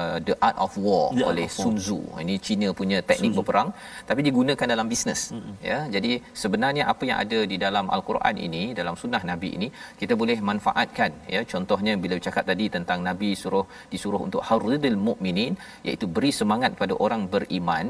uh, 0.00 0.18
The 0.26 0.34
Art 0.48 0.58
of 0.66 0.74
War 0.84 1.04
The 1.18 1.26
oleh 1.30 1.48
Sun 1.58 1.76
Tzu 1.84 2.00
ini 2.24 2.36
Cina 2.46 2.68
punya 2.80 2.98
teknik 3.10 3.32
berperang 3.38 3.70
tapi 4.10 4.20
digunakan 4.28 4.66
dalam 4.74 4.86
bisnes 4.92 5.22
hmm. 5.34 5.54
ya 5.70 5.78
jadi 5.94 6.12
sebenarnya 6.42 6.84
apa 6.92 7.02
yang 7.10 7.18
ada 7.24 7.38
di 7.52 7.56
dalam 7.66 7.86
al-Quran 7.96 8.36
ini 8.48 8.62
dalam 8.80 8.94
sunnah 9.02 9.22
nabi 9.30 9.50
ini 9.58 9.68
kita 10.00 10.14
boleh 10.22 10.38
manfaatkan 10.50 11.10
ya 11.34 11.40
contohnya 11.52 11.94
bila 12.02 12.14
bercakap 12.18 12.44
tadi 12.50 12.66
tentang 12.76 13.00
nabi 13.08 13.30
suruh 13.42 13.66
disuruh 13.92 14.22
untuk 14.28 14.42
harridil 14.48 14.98
mukminin 15.08 15.54
iaitu 15.86 16.06
beri 16.16 16.32
semangat 16.40 16.72
kepada 16.76 16.96
orang 17.06 17.24
beriman 17.34 17.86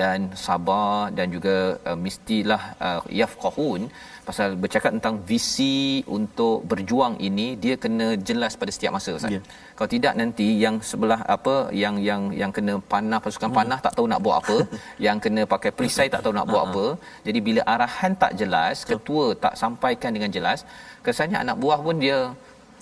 dan 0.00 0.18
sabar 0.46 1.14
dan 1.16 1.26
juga 1.34 1.56
uh, 1.88 1.98
mestilah 2.04 2.62
uh, 2.86 3.00
yafqahun 3.20 3.82
pasal 4.28 4.50
bercakap 4.62 4.90
tentang 4.96 5.16
visi 5.30 6.00
untuk 6.18 6.56
berjuang 6.70 7.14
ini 7.28 7.46
dia 7.64 7.74
kena 7.84 8.06
jelas 8.28 8.52
pada 8.60 8.72
setiap 8.76 8.92
masa 8.96 9.10
Ustaz. 9.18 9.34
Yeah. 9.36 9.44
Kalau 9.76 9.88
tidak 9.94 10.14
nanti 10.20 10.46
yang 10.64 10.76
sebelah 10.90 11.20
apa 11.36 11.54
yang 11.82 11.96
yang 12.08 12.22
yang 12.40 12.50
kena 12.56 12.74
panah 12.92 13.20
pasukan 13.24 13.50
hmm. 13.52 13.58
panah 13.58 13.78
tak 13.86 13.92
tahu 13.96 14.06
nak 14.12 14.20
buat 14.26 14.36
apa, 14.42 14.56
yang 15.06 15.18
kena 15.24 15.44
pakai 15.54 15.70
perisai 15.76 16.08
tak 16.14 16.22
tahu 16.24 16.34
nak 16.38 16.48
buat 16.52 16.62
apa. 16.68 16.86
Jadi 17.26 17.38
bila 17.48 17.62
arahan 17.74 18.12
tak 18.24 18.32
jelas, 18.40 18.76
ketua 18.92 19.26
tak 19.44 19.54
sampaikan 19.62 20.10
dengan 20.16 20.32
jelas, 20.36 20.64
kesannya 21.06 21.38
anak 21.44 21.56
buah 21.64 21.78
pun 21.86 21.98
dia 22.04 22.18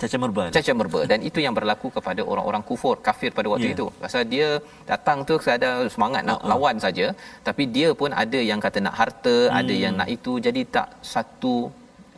caca 0.03 0.19
merba 0.25 0.45
caca 0.57 0.73
merba 0.81 1.01
dan 1.11 1.19
itu 1.29 1.39
yang 1.47 1.55
berlaku 1.59 1.89
kepada 1.97 2.23
orang-orang 2.33 2.63
kufur 2.71 2.95
kafir 3.07 3.31
pada 3.39 3.49
waktu 3.53 3.69
yeah. 3.69 3.77
itu 3.77 3.87
pasal 4.05 4.23
dia 4.33 4.49
datang 4.93 5.19
tu 5.29 5.37
ada 5.57 5.71
semangat 5.95 6.23
nak 6.31 6.39
uh-huh. 6.39 6.51
lawan 6.53 6.77
saja 6.87 7.07
tapi 7.49 7.67
dia 7.77 7.91
pun 8.01 8.11
ada 8.25 8.41
yang 8.51 8.61
kata 8.67 8.81
nak 8.87 8.97
harta 9.01 9.37
hmm. 9.39 9.61
ada 9.61 9.75
yang 9.85 9.95
nak 10.01 10.09
itu 10.17 10.35
jadi 10.47 10.63
tak 10.77 10.89
satu 11.15 11.55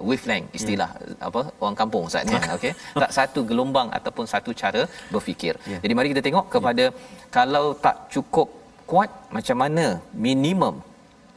wavelength 0.09 0.51
istilah 0.59 0.91
yeah. 0.97 1.27
apa 1.29 1.41
orang 1.63 1.77
kampung 1.81 2.05
ustaz 2.09 2.25
ni 2.31 2.37
okey 2.57 2.73
tak 3.05 3.13
satu 3.19 3.43
gelombang 3.51 3.91
ataupun 3.99 4.27
satu 4.35 4.53
cara 4.63 4.83
berfikir 5.15 5.55
yeah. 5.73 5.81
jadi 5.85 5.93
mari 5.99 6.11
kita 6.15 6.25
tengok 6.29 6.47
kepada 6.57 6.85
yeah. 6.89 7.29
kalau 7.39 7.67
tak 7.87 7.97
cukup 8.15 8.49
kuat 8.91 9.11
macam 9.37 9.57
mana 9.63 9.87
minimum 10.27 10.75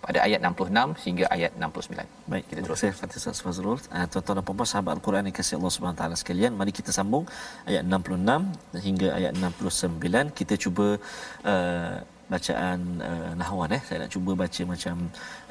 pada 0.06 0.20
ayat 0.26 0.40
66 0.46 1.06
hingga 1.06 1.26
ayat 1.36 1.52
69. 1.60 2.32
Baik, 2.32 2.44
kita 2.50 2.60
terus 2.66 2.82
ya 2.88 2.92
Fatih 3.00 3.18
Ustaz 3.22 3.40
Fazrul. 3.46 3.80
Uh, 3.96 4.06
tuan-tuan 4.12 4.36
dan 4.40 4.44
puan-puan 4.48 4.70
sahabat 4.72 4.92
Al-Quran 4.98 5.24
yang 5.28 5.36
kasih 5.40 5.56
Allah 5.60 5.74
Subhanahu 5.76 6.00
taala 6.02 6.16
sekalian, 6.22 6.52
mari 6.60 6.72
kita 6.80 6.92
sambung 6.98 7.26
ayat 7.70 7.84
66 7.84 8.86
hingga 8.88 9.08
ayat 9.18 9.34
69. 9.42 10.38
Kita 10.40 10.54
cuba 10.64 10.88
uh, 11.52 11.96
bacaan 12.32 12.80
uh, 13.10 13.32
nahwan 13.42 13.76
eh. 13.78 13.82
Saya 13.88 13.98
nak 14.06 14.12
cuba 14.16 14.32
baca 14.44 14.62
macam 14.74 14.96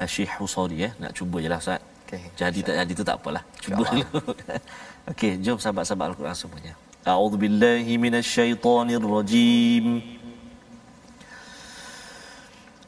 uh, 0.01 0.09
Syekh 0.15 0.33
Husari 0.39 0.79
eh. 0.89 0.93
Nak 1.03 1.13
cuba 1.19 1.37
jelah 1.45 1.61
Ustaz. 1.65 1.83
Okay, 2.07 2.23
jadi 2.41 2.59
tak 2.67 2.75
jadi 2.81 2.93
tu 2.99 3.05
tak 3.09 3.17
apalah. 3.19 3.43
Cuba 3.65 3.83
dulu. 3.83 4.07
Okey, 5.11 5.33
jom 5.45 5.59
sahabat-sahabat 5.59 6.15
Al-Quran 6.15 6.37
semuanya. 6.39 6.73
A'udzubillahi 7.13 7.95
minasyaitonirrajim. 8.05 9.85
rajim. 9.87 10.16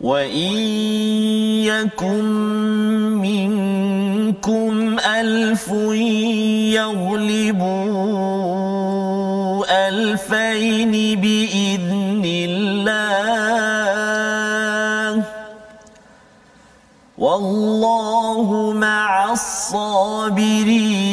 وإن 0.00 0.56
يكن 1.68 2.24
منكم 3.20 4.98
ألف 4.98 5.68
يغلبوا 6.80 8.28
ألفين 9.88 11.20
بإذن 11.20 12.22
الله 12.24 12.80
والله 17.18 18.72
مع 18.72 19.32
الصابرين 19.32 21.09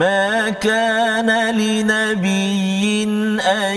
ما 0.00 0.50
كان 0.50 1.28
لنبي 1.56 3.04
أن 3.44 3.76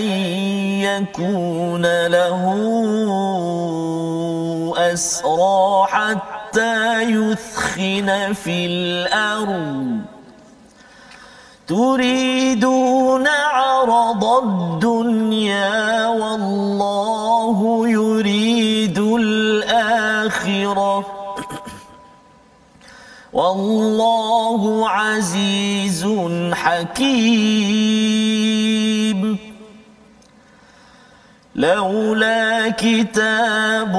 يكون 0.80 2.06
له 2.06 2.42
أسرى 4.92 5.86
حتى 5.88 7.02
يثخن 7.02 8.32
في 8.32 8.66
الأرض. 8.66 10.00
تريدون 11.68 13.26
عرض 13.28 14.24
الدنيا 14.24 16.06
والله 16.06 17.88
يريد 17.88 18.98
الآخرة. 18.98 20.34
والله 23.34 24.88
عزيز 24.90 26.06
حكيم. 26.52 28.14
لولا 31.54 32.70
كتاب 32.70 33.96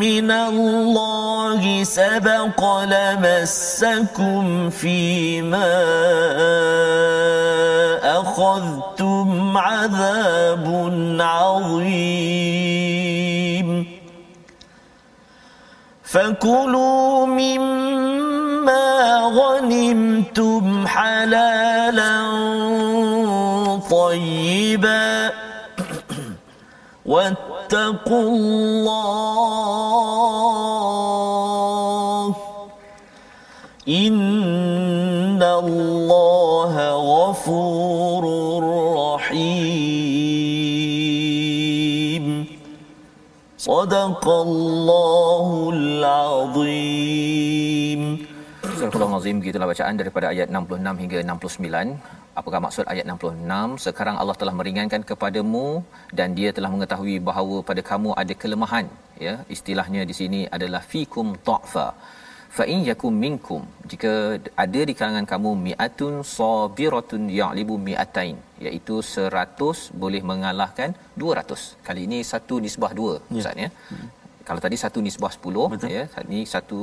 من 0.00 0.30
الله 0.30 1.84
سبق 1.84 2.60
لمسكم 2.84 4.70
فيما 4.70 5.72
أخذتم 8.20 9.58
عذاب 9.58 10.66
عظيم. 11.20 12.89
فكلوا 16.10 17.26
مما 17.26 19.16
غنمتم 19.34 20.86
حلالا 20.86 22.20
طيبا 23.90 25.30
واتقوا 27.12 28.22
الله 28.22 28.50
إن 33.88 35.42
الله 35.42 36.90
غفور 36.90 38.24
صدق 43.68 44.24
الله 44.46 45.48
العظيم 45.76 47.20
Surah 48.80 49.08
Al-Azim 49.12 49.36
gitulah 49.44 49.68
bacaan 49.70 50.00
daripada 50.00 50.26
ayat 50.32 50.48
66 50.48 51.02
hingga 51.02 51.18
69. 51.28 52.40
Apakah 52.40 52.60
maksud 52.64 52.84
ayat 52.92 53.04
66? 53.04 53.84
Sekarang 53.84 54.16
Allah 54.22 54.36
telah 54.40 54.54
meringankan 54.60 55.02
kepadamu 55.10 55.66
dan 56.18 56.28
dia 56.38 56.50
telah 56.56 56.70
mengetahui 56.74 57.16
bahawa 57.28 57.56
pada 57.68 57.82
kamu 57.90 58.10
ada 58.22 58.34
kelemahan. 58.42 58.86
Ya, 59.26 59.34
istilahnya 59.56 60.02
di 60.10 60.14
sini 60.20 60.40
adalah 60.56 60.80
fikum 60.92 61.26
ta'fa 61.48 61.88
fa 62.56 62.64
in 62.72 62.80
yakum 62.90 63.14
minkum 63.24 63.62
jika 63.90 64.12
ada 64.62 64.80
di 64.88 64.94
kalangan 64.98 65.26
kamu 65.32 65.50
mi'atun 65.66 66.14
sabiratun 66.36 67.22
ya'libu 67.40 67.74
mi'atain 67.88 68.36
iaitu 68.66 68.96
100 69.10 70.00
boleh 70.02 70.22
mengalahkan 70.30 70.90
200 71.24 71.68
kali 71.88 72.02
ini 72.08 72.18
satu 72.32 72.56
nisbah 72.64 72.92
dua 73.00 73.14
ya. 73.18 73.38
ustaz 73.40 73.62
ya 73.64 73.68
hmm. 73.90 74.08
kalau 74.48 74.60
tadi 74.64 74.78
satu 74.84 75.00
nisbah 75.06 75.32
10 75.36 75.70
Betul. 75.74 75.94
ya 75.96 76.04
ini 76.26 76.40
satu 76.54 76.80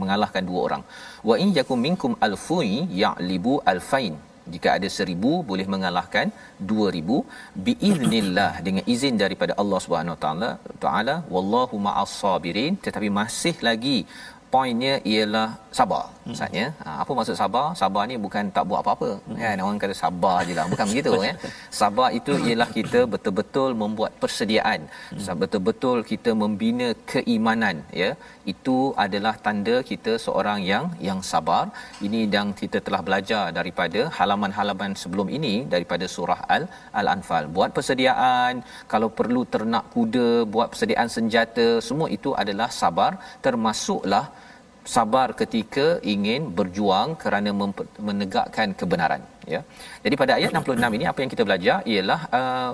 mengalahkan 0.00 0.44
dua 0.50 0.60
orang 0.68 0.82
wa 1.28 1.36
in 1.44 1.50
yakum 1.58 1.78
minkum 1.88 2.12
alfui 2.28 2.72
ya'libu 3.02 3.54
alfain 3.72 4.16
jika 4.54 4.68
ada 4.76 4.88
seribu 4.96 5.30
boleh 5.50 5.66
mengalahkan 5.74 6.26
dua 6.70 6.88
ribu 6.96 7.16
biiznillah 7.66 8.52
dengan 8.66 8.84
izin 8.94 9.16
daripada 9.22 9.52
Allah 9.62 9.80
Subhanahu 9.84 10.14
Wa 10.16 10.22
Taala 10.24 10.50
taala 10.84 11.16
wallahu 11.34 11.76
ma'as 11.86 12.12
sabirin 12.22 12.74
tetapi 12.84 13.10
masih 13.20 13.56
lagi 13.68 13.98
poinnya 14.52 14.94
ialah 15.12 15.48
sabar 15.78 16.04
hmm. 16.08 16.28
maksudnya 16.30 16.66
ha, 16.84 16.88
apa 17.02 17.12
maksud 17.18 17.36
sabar? 17.40 17.66
Sabar 17.80 18.02
ni 18.10 18.16
bukan 18.24 18.44
tak 18.56 18.64
buat 18.68 18.80
apa-apa 18.82 19.10
hmm. 19.16 19.38
kan? 19.42 19.56
Orang 19.66 19.78
kata 19.82 19.94
sabar 20.04 20.36
jelah 20.48 20.66
bukan 20.72 20.86
begitu 20.92 21.12
ya. 21.28 21.34
sabar 21.80 22.08
itu 22.18 22.32
ialah 22.48 22.68
kita 22.78 23.00
betul-betul 23.14 23.70
membuat 23.82 24.12
persediaan. 24.22 24.80
Hmm. 25.12 25.36
betul-betul 25.42 25.98
kita 26.12 26.32
membina 26.42 26.88
keimanan 27.12 27.76
ya. 28.02 28.10
Itu 28.52 28.76
adalah 29.04 29.34
tanda 29.46 29.76
kita 29.90 30.12
seorang 30.26 30.60
yang 30.70 30.84
yang 31.08 31.20
sabar. 31.30 31.64
Ini 32.06 32.20
yang 32.36 32.50
kita 32.60 32.78
telah 32.86 33.02
belajar 33.08 33.44
daripada 33.58 34.00
halaman-halaman 34.18 34.92
sebelum 35.02 35.28
ini 35.38 35.54
daripada 35.74 36.06
surah 36.14 36.40
al 36.56 36.64
al-anfal. 37.00 37.44
Buat 37.56 37.70
persediaan 37.76 38.54
kalau 38.92 39.10
perlu 39.20 39.42
ternak 39.54 39.84
kuda 39.94 40.28
buat 40.54 40.68
persediaan 40.72 41.10
senjata 41.16 41.66
semua 41.88 42.08
itu 42.18 42.32
adalah 42.42 42.70
sabar. 42.80 43.12
Termasuklah 43.46 44.24
sabar 44.94 45.28
ketika 45.40 45.86
ingin 46.12 46.42
berjuang 46.58 47.08
kerana 47.22 47.50
menegakkan 48.08 48.68
kebenaran 48.80 49.22
ya 49.54 49.60
jadi 50.04 50.14
pada 50.22 50.32
ayat 50.38 50.50
66 50.60 50.96
ini 50.98 51.04
apa 51.12 51.18
yang 51.22 51.30
kita 51.34 51.44
belajar 51.48 51.76
ialah 51.94 52.20
uh, 52.38 52.70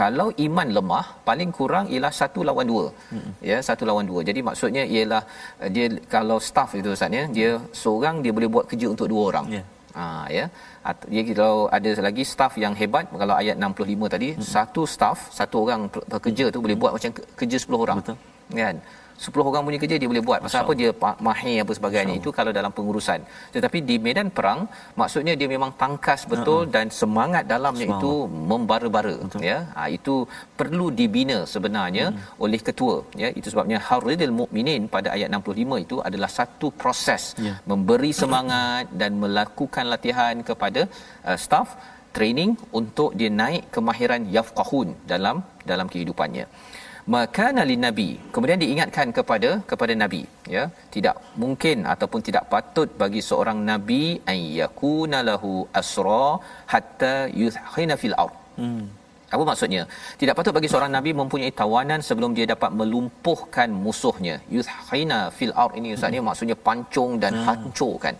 kalau 0.00 0.26
iman 0.46 0.68
lemah 0.76 1.06
paling 1.28 1.50
kurang 1.58 1.86
ialah 1.94 2.12
satu 2.20 2.40
lawan 2.48 2.66
dua 2.72 2.86
hmm. 3.14 3.30
ya 3.50 3.58
satu 3.68 3.84
lawan 3.90 4.06
dua 4.10 4.20
jadi 4.28 4.40
maksudnya 4.48 4.84
ialah 4.94 5.22
uh, 5.62 5.70
dia 5.74 5.86
kalau 6.14 6.38
staff 6.48 6.72
itu 6.80 6.90
ustaz 6.96 7.18
ya 7.18 7.24
dia 7.36 7.50
seorang 7.82 8.16
dia 8.24 8.32
boleh 8.38 8.50
buat 8.56 8.66
kerja 8.72 8.88
untuk 8.94 9.08
dua 9.12 9.22
orang 9.30 9.46
yeah. 9.56 9.64
ha 9.98 10.04
ya 10.38 10.46
dia 11.12 11.22
kalau 11.30 11.54
ada 11.76 11.90
lagi 12.08 12.24
staff 12.32 12.54
yang 12.64 12.74
hebat 12.80 13.04
kalau 13.22 13.34
ayat 13.42 13.56
65 13.60 14.14
tadi 14.14 14.28
hmm. 14.32 14.44
satu 14.54 14.82
staff 14.94 15.18
satu 15.38 15.56
orang 15.64 15.82
pekerja 16.14 16.46
tu 16.54 16.60
boleh 16.66 16.78
buat 16.82 16.92
macam 16.96 17.12
kerja 17.40 17.56
10 17.64 17.84
orang 17.86 17.98
betul 18.02 18.16
kan 18.60 18.76
10 19.14 19.48
orang 19.50 19.62
punya 19.66 19.78
kerja 19.82 19.96
dia 20.02 20.08
boleh 20.12 20.24
buat. 20.28 20.40
Pasal 20.46 20.60
apa? 20.66 20.72
Dia 20.80 20.90
mahir 21.26 21.62
apa 21.64 21.72
sebagainya. 21.78 22.14
Itu 22.20 22.30
kalau 22.38 22.52
dalam 22.58 22.72
pengurusan. 22.78 23.20
Tetapi 23.54 23.78
di 23.88 23.96
medan 24.06 24.28
perang 24.36 24.60
maksudnya 25.00 25.34
dia 25.40 25.48
memang 25.54 25.70
tangkas 25.82 26.26
betul 26.32 26.60
uh-huh. 26.62 26.72
dan 26.74 26.86
semangat 27.00 27.44
dalamnya 27.54 27.86
itu 27.94 28.12
membara-bara 28.52 29.16
ya. 29.50 29.58
Ha, 29.76 29.82
itu 29.98 30.14
perlu 30.60 30.86
dibina 30.98 31.38
sebenarnya 31.54 32.06
uh-huh. 32.10 32.44
oleh 32.44 32.60
ketua 32.68 32.96
ya. 33.22 33.30
Itu 33.38 33.48
sebabnya 33.54 33.78
haridil 33.88 34.34
mukminin 34.40 34.90
pada 34.96 35.10
ayat 35.16 35.30
65 35.30 35.84
itu 35.86 35.96
adalah 36.08 36.30
satu 36.38 36.68
proses 36.82 37.22
yeah. 37.46 37.56
memberi 37.70 38.12
semangat 38.22 38.90
dan 39.00 39.12
melakukan 39.22 39.86
latihan 39.94 40.36
kepada 40.50 40.82
uh, 41.28 41.38
staff 41.44 41.68
training 42.16 42.50
untuk 42.80 43.10
dia 43.18 43.30
naik 43.42 43.64
kemahiran 43.74 44.22
yafqahun 44.36 44.88
dalam 45.12 45.36
dalam 45.70 45.86
kehidupannya 45.92 46.46
makana 47.14 47.62
nabi. 47.86 48.08
Kemudian 48.34 48.60
diingatkan 48.62 49.08
kepada 49.18 49.50
kepada 49.70 49.94
nabi 50.02 50.22
ya. 50.56 50.64
Tidak 50.94 51.16
mungkin 51.42 51.86
ataupun 51.94 52.20
tidak 52.28 52.44
patut 52.52 52.90
bagi 53.02 53.22
seorang 53.30 53.60
nabi 53.70 54.02
ayyakuna 54.34 55.20
lahu 55.30 55.52
asra 55.80 56.26
hatta 56.74 57.14
yuthkhina 57.42 57.96
fil 58.02 58.16
ard. 58.24 58.36
Hmm 58.60 59.03
apa 59.36 59.44
maksudnya? 59.50 59.82
Tidak 60.20 60.34
patut 60.38 60.52
bagi 60.58 60.68
seorang 60.72 60.90
nabi 60.96 61.10
mempunyai 61.20 61.52
tawanan 61.60 62.00
sebelum 62.08 62.30
dia 62.38 62.46
dapat 62.54 62.70
melumpuhkan 62.80 63.68
musuhnya. 63.84 64.36
Yuthkhina 64.54 65.18
fil 65.36 65.54
ard 65.62 65.74
ini 65.80 65.88
ustaz 65.96 66.12
ni 66.14 66.18
hmm. 66.20 66.28
maksudnya 66.28 66.56
pancung 66.66 67.12
dan 67.22 67.32
hmm. 67.38 67.46
hancurkan. 67.48 68.16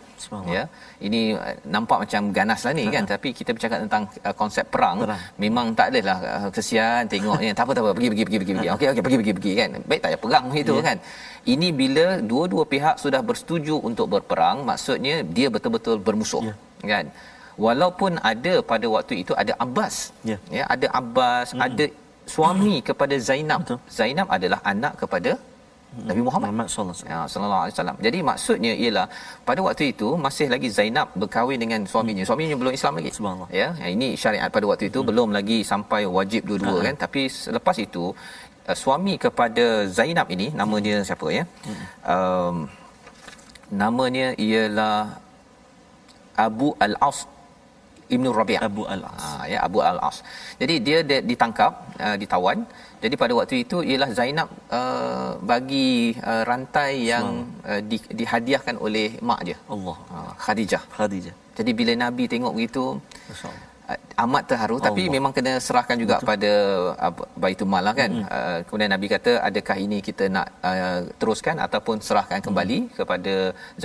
Ya. 0.57 0.63
Ini 1.07 1.21
uh, 1.37 1.55
nampak 1.75 1.99
macam 2.05 2.23
ganaslah 2.37 2.73
ni 2.79 2.85
kan 2.95 3.05
tapi 3.13 3.29
kita 3.39 3.51
bercakap 3.57 3.79
tentang 3.85 4.05
uh, 4.27 4.35
konsep 4.41 4.65
perang, 4.75 4.99
perang. 5.05 5.21
memang 5.45 5.67
tak 5.79 5.87
adalah 5.93 6.19
uh, 6.33 6.51
kesian 6.57 7.03
tengoknya 7.13 7.53
tak 7.59 7.65
apa 7.67 7.73
tak 7.77 7.83
apa 7.85 7.93
pergi 7.99 8.09
pergi 8.13 8.25
pergi 8.41 8.55
pergi. 8.57 8.69
Okey 8.77 8.87
okey 8.93 9.03
pergi 9.07 9.19
pergi 9.21 9.35
pergi 9.39 9.53
kan. 9.61 9.71
Baik 9.89 10.01
tak 10.03 10.09
payah 10.11 10.21
perang 10.25 10.47
itu 10.63 10.75
yeah. 10.79 10.87
kan. 10.89 10.97
Ini 11.55 11.69
bila 11.81 12.07
dua-dua 12.31 12.65
pihak 12.75 12.97
sudah 13.05 13.21
bersetuju 13.29 13.77
untuk 13.89 14.07
berperang 14.15 14.65
maksudnya 14.71 15.17
dia 15.37 15.49
betul-betul 15.55 15.97
bermusuh. 16.07 16.43
Yeah. 16.49 16.57
Kan? 16.93 17.07
Walaupun 17.67 18.13
ada 18.31 18.55
pada 18.71 18.87
waktu 18.97 19.15
itu 19.23 19.33
ada 19.43 19.53
Abbas 19.65 19.95
ya, 20.31 20.39
ya 20.59 20.65
ada 20.75 20.87
Abbas 21.01 21.55
hmm. 21.55 21.65
ada 21.67 21.85
suami 22.35 22.75
hmm. 22.81 22.87
kepada 22.89 23.17
Zainab 23.29 23.61
Betul. 23.65 23.81
Zainab 23.99 24.29
adalah 24.37 24.61
anak 24.73 24.93
kepada 25.03 25.33
hmm. 25.37 26.07
Nabi 26.09 26.23
Muhammad 26.27 26.69
ya, 27.13 27.19
sallallahu 27.33 27.63
alaihi 27.65 27.75
wasallam. 27.77 27.99
Jadi 28.07 28.19
maksudnya 28.31 28.73
ialah 28.85 29.07
pada 29.49 29.61
waktu 29.67 29.85
itu 29.95 30.09
masih 30.27 30.47
lagi 30.55 30.69
Zainab 30.79 31.09
berkahwin 31.21 31.59
dengan 31.65 31.81
suaminya. 31.93 32.23
Hmm. 32.25 32.31
Suaminya 32.31 32.57
belum 32.63 32.73
Islam 32.79 32.93
lagi. 32.99 33.11
Subhanallah. 33.19 33.51
Ya, 33.61 33.69
ini 33.95 34.09
syariat 34.25 34.51
pada 34.57 34.67
waktu 34.71 34.85
itu 34.91 35.01
hmm. 35.01 35.09
belum 35.11 35.29
lagi 35.39 35.59
sampai 35.73 36.03
wajib 36.19 36.43
dua-dua 36.51 36.79
hmm. 36.79 36.87
kan. 36.89 36.95
Tapi 37.05 37.23
selepas 37.31 37.77
itu 37.87 38.05
uh, 38.69 38.77
suami 38.85 39.15
kepada 39.27 39.67
Zainab 39.99 40.27
ini 40.37 40.49
nama 40.63 40.77
dia 40.87 40.99
siapa 41.11 41.29
ya? 41.39 41.45
Hmm. 41.67 41.85
Um, 42.15 42.57
namanya 43.83 44.27
ialah 44.49 44.99
Abu 46.47 46.75
Al-As 46.87 47.19
Ibnu 48.17 48.31
Rabi' 48.39 48.59
Abu 48.69 48.83
Al-As. 48.95 49.25
Ha, 49.25 49.45
ya 49.53 49.59
Abu 49.67 49.79
Al-As. 49.91 50.17
Jadi 50.61 50.75
dia, 50.87 50.99
dia 51.09 51.21
ditangkap, 51.31 51.73
uh, 52.07 52.17
ditawan. 52.23 52.59
Jadi 53.05 53.15
pada 53.23 53.33
waktu 53.39 53.55
itu 53.65 53.77
ialah 53.91 54.11
Zainab 54.19 54.49
uh, 54.79 55.31
bagi 55.51 55.91
uh, 56.31 56.43
rantai 56.51 56.93
yang 57.13 57.27
uh, 57.71 57.81
di, 57.91 57.99
dihadiahkan 58.21 58.77
oleh 58.87 59.09
mak 59.29 59.41
dia. 59.49 59.59
Allah. 59.75 59.97
Uh, 60.15 60.33
Khadijah. 60.45 60.83
Khadijah. 60.97 61.35
Jadi 61.59 61.71
bila 61.81 61.93
Nabi 62.05 62.25
tengok 62.35 62.53
begitu, 62.59 62.85
masya 63.31 63.51
Uh, 63.53 63.74
amat 64.25 64.43
terharu 64.51 64.77
Allah. 64.79 64.87
tapi 64.89 65.03
memang 65.15 65.33
kena 65.37 65.53
serahkan 65.67 65.97
juga 66.03 66.17
Betul. 66.19 66.29
pada 66.31 66.53
uh, 67.07 67.13
Baitul 67.43 67.69
Mal 67.73 67.83
lah 67.87 67.95
kan 68.01 68.11
hmm. 68.17 68.27
uh, 68.37 68.59
kemudian 68.67 68.91
Nabi 68.95 69.07
kata 69.15 69.33
adakah 69.49 69.77
ini 69.85 69.99
kita 70.09 70.25
nak 70.37 70.47
uh, 70.71 71.01
teruskan 71.21 71.57
ataupun 71.67 71.97
serahkan 72.07 72.41
kembali 72.47 72.79
hmm. 72.81 72.93
kepada 72.99 73.35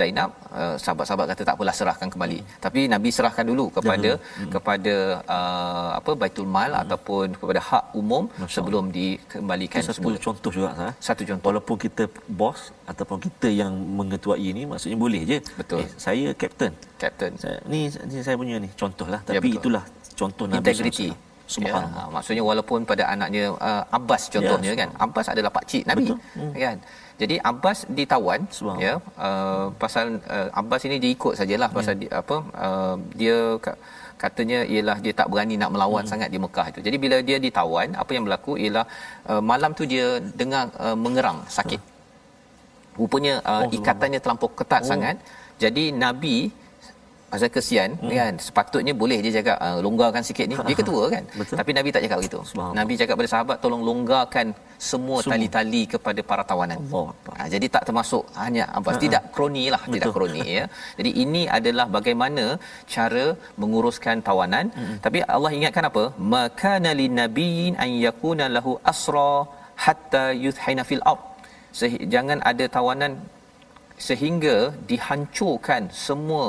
Zainab 0.00 0.30
uh, 0.60 0.76
sahabat-sahabat 0.82 1.26
kata 1.32 1.42
tak 1.48 1.54
apalah 1.58 1.74
serahkan 1.80 2.08
kembali 2.14 2.38
hmm. 2.40 2.56
tapi 2.64 2.80
Nabi 2.94 3.10
serahkan 3.18 3.44
dulu 3.50 3.66
kepada 3.76 4.10
hmm. 4.16 4.50
kepada 4.54 4.94
uh, 5.36 5.90
apa 6.00 6.12
Baitul 6.22 6.48
Mal 6.56 6.72
hmm. 6.72 6.82
ataupun 6.84 7.26
kepada 7.40 7.60
hak 7.70 7.84
umum 8.02 8.24
Masya 8.40 8.54
sebelum 8.56 8.84
Allah. 8.88 8.96
dikembalikan 8.96 9.80
satu 9.84 9.98
semula. 9.98 10.24
contoh 10.26 10.52
juga 10.56 10.70
sah. 10.80 10.92
satu 11.08 11.22
contoh 11.28 11.48
walaupun 11.52 11.76
kita 11.84 12.06
bos 12.40 12.60
ataupun 12.92 13.18
kita 13.26 13.48
yang 13.62 13.72
mengetuai 13.98 14.46
ini 14.52 14.62
maksudnya 14.70 14.98
boleh 15.04 15.22
je 15.30 15.38
betul 15.60 15.82
eh, 15.84 15.88
saya 16.06 16.28
captain 16.42 16.72
captain 17.02 17.32
saya, 17.42 17.58
ni, 17.72 17.80
ni 18.10 18.22
saya 18.26 18.36
punya 18.40 18.56
ni 18.64 18.68
contohlah 18.82 19.20
ya, 19.26 19.38
tapi 19.38 19.50
ya, 19.52 19.58
itulah 19.60 19.84
contoh 20.20 20.46
Nabi 20.46 20.58
integriti 20.60 21.08
subhanallah 21.54 22.06
ya, 22.08 22.14
maksudnya 22.14 22.44
walaupun 22.50 22.80
pada 22.90 23.04
anaknya 23.12 23.44
uh, 23.68 23.82
Abbas 23.98 24.22
contohnya 24.34 24.72
ya, 24.72 24.80
kan 24.80 24.90
Abbas 25.06 25.26
adalah 25.34 25.50
pak 25.56 25.64
cik 25.70 25.84
Nabi 25.90 26.06
hmm. 26.14 26.52
kan 26.64 26.78
jadi 27.20 27.36
Abbas 27.50 27.78
ditawan 27.98 28.40
ya 28.84 28.94
uh, 29.28 29.66
pasal 29.82 30.06
uh, 30.36 30.48
Abbas 30.60 30.82
ini 30.88 30.96
dia 31.02 31.10
ikut 31.16 31.34
sajalah 31.40 31.68
pasal 31.78 31.94
ya. 31.96 32.00
di, 32.02 32.06
apa 32.20 32.36
uh, 32.64 32.96
dia 33.20 33.38
katanya 34.20 34.58
ialah 34.72 34.96
dia 35.04 35.12
tak 35.20 35.28
berani 35.32 35.56
nak 35.62 35.72
melawan 35.74 36.04
hmm. 36.04 36.12
sangat 36.12 36.28
di 36.34 36.38
Mekah 36.44 36.66
itu. 36.72 36.80
Jadi 36.86 36.96
bila 37.04 37.16
dia 37.28 37.38
ditawan, 37.46 37.88
apa 38.02 38.10
yang 38.14 38.24
berlaku 38.28 38.52
ialah 38.62 38.84
uh, 39.32 39.42
malam 39.50 39.72
tu 39.78 39.84
dia 39.92 40.06
dengar 40.40 40.64
uh, 40.84 40.96
mengerang 41.04 41.40
sakit. 41.56 41.80
Rupanya 43.00 43.34
uh, 43.50 43.64
oh, 43.64 43.72
ikatannya 43.78 44.20
terlampau 44.20 44.52
ketat 44.58 44.84
oh. 44.84 44.88
sangat. 44.92 45.16
Jadi 45.62 45.84
Nabi 46.04 46.36
pasal 47.32 47.48
kesian 47.56 47.90
hmm. 48.02 48.10
kan 48.18 48.34
sepatutnya 48.46 48.92
boleh 49.02 49.18
dia 49.24 49.32
cakap 49.38 49.56
uh, 49.66 49.78
longgarkan 49.86 50.22
sikit 50.28 50.46
ni 50.50 50.54
dia 50.70 50.76
ketua 50.80 51.02
kan 51.14 51.24
Betul. 51.40 51.56
tapi 51.60 51.70
nabi 51.78 51.88
tak 51.94 52.02
cakap 52.04 52.18
begitu 52.20 52.40
nabi 52.80 52.92
cakap 53.00 53.14
pada 53.20 53.30
sahabat 53.34 53.56
tolong 53.64 53.82
longgarkan 53.88 54.46
semua, 54.88 55.18
semua. 55.20 55.30
tali-tali 55.32 55.82
kepada 55.94 56.20
para 56.30 56.42
tawanan 56.50 56.78
Allah. 56.82 57.08
Ha, 57.38 57.42
jadi 57.54 57.66
tak 57.74 57.84
termasuk 57.88 58.24
hanya 58.42 58.64
apa 58.78 58.90
tidak 59.04 59.22
kroni 59.36 59.64
lah 59.74 59.82
Betul. 59.84 59.94
tidak 59.94 60.08
kroni 60.16 60.44
ya 60.56 60.64
jadi 60.98 61.10
ini 61.24 61.42
adalah 61.58 61.86
bagaimana 61.96 62.44
cara 62.94 63.26
menguruskan 63.62 64.18
tawanan 64.28 64.66
hmm. 64.78 64.96
tapi 65.06 65.20
Allah 65.36 65.52
ingatkan 65.58 65.86
apa 65.90 66.04
makana 66.34 66.92
linabiyyin 67.02 67.76
an 67.84 67.90
yakuna 68.06 68.46
lahu 68.56 68.74
asra 68.92 69.32
hatta 69.84 70.24
yuthina 70.44 70.84
fil 70.90 71.04
ard 71.12 71.22
jangan 72.14 72.38
ada 72.50 72.64
tawanan 72.76 73.12
sehingga 74.08 74.56
dihancurkan 74.90 75.82
semua 76.06 76.46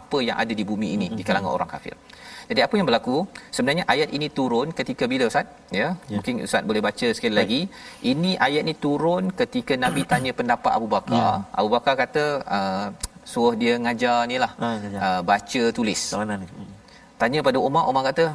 apa 0.00 0.18
yang 0.26 0.36
ada 0.42 0.52
di 0.60 0.64
bumi 0.70 0.88
ini 0.96 1.06
mm-hmm. 1.06 1.18
di 1.18 1.22
kalangan 1.28 1.52
orang 1.56 1.70
kafir. 1.74 1.94
Jadi 2.50 2.60
apa 2.66 2.74
yang 2.78 2.86
berlaku? 2.88 3.16
Sebenarnya 3.54 3.84
ayat 3.92 4.08
ini 4.16 4.26
turun 4.38 4.68
ketika 4.78 5.04
bila 5.12 5.24
Ustaz? 5.30 5.46
Ya. 5.70 5.94
ya. 6.10 6.18
Mungkin 6.18 6.42
Ustaz 6.46 6.62
boleh 6.70 6.82
baca 6.82 7.06
sekali 7.16 7.34
Baik. 7.34 7.40
lagi. 7.40 7.60
Ini 8.12 8.30
ayat 8.46 8.62
ini 8.66 8.74
turun 8.74 9.30
ketika 9.40 9.74
Nabi 9.84 10.02
tanya 10.10 10.32
pendapat 10.34 10.72
Abu 10.78 10.88
Bakar. 10.94 11.22
Ya. 11.22 11.30
Abu 11.54 11.68
Bakar 11.74 11.94
kata 12.02 12.24
uh, 12.58 12.86
suruh 13.22 13.54
dia 13.62 13.74
ngajar 13.78 14.26
nilah. 14.30 14.52
Ha, 14.62 14.68
uh, 15.06 15.20
baca 15.30 15.62
tulis. 15.78 16.02
Ni. 16.10 16.46
Hmm. 16.50 16.70
Tanya 17.22 17.38
pada 17.46 17.58
Umar, 17.62 17.84
Umar 17.86 18.02
kata 18.10 18.34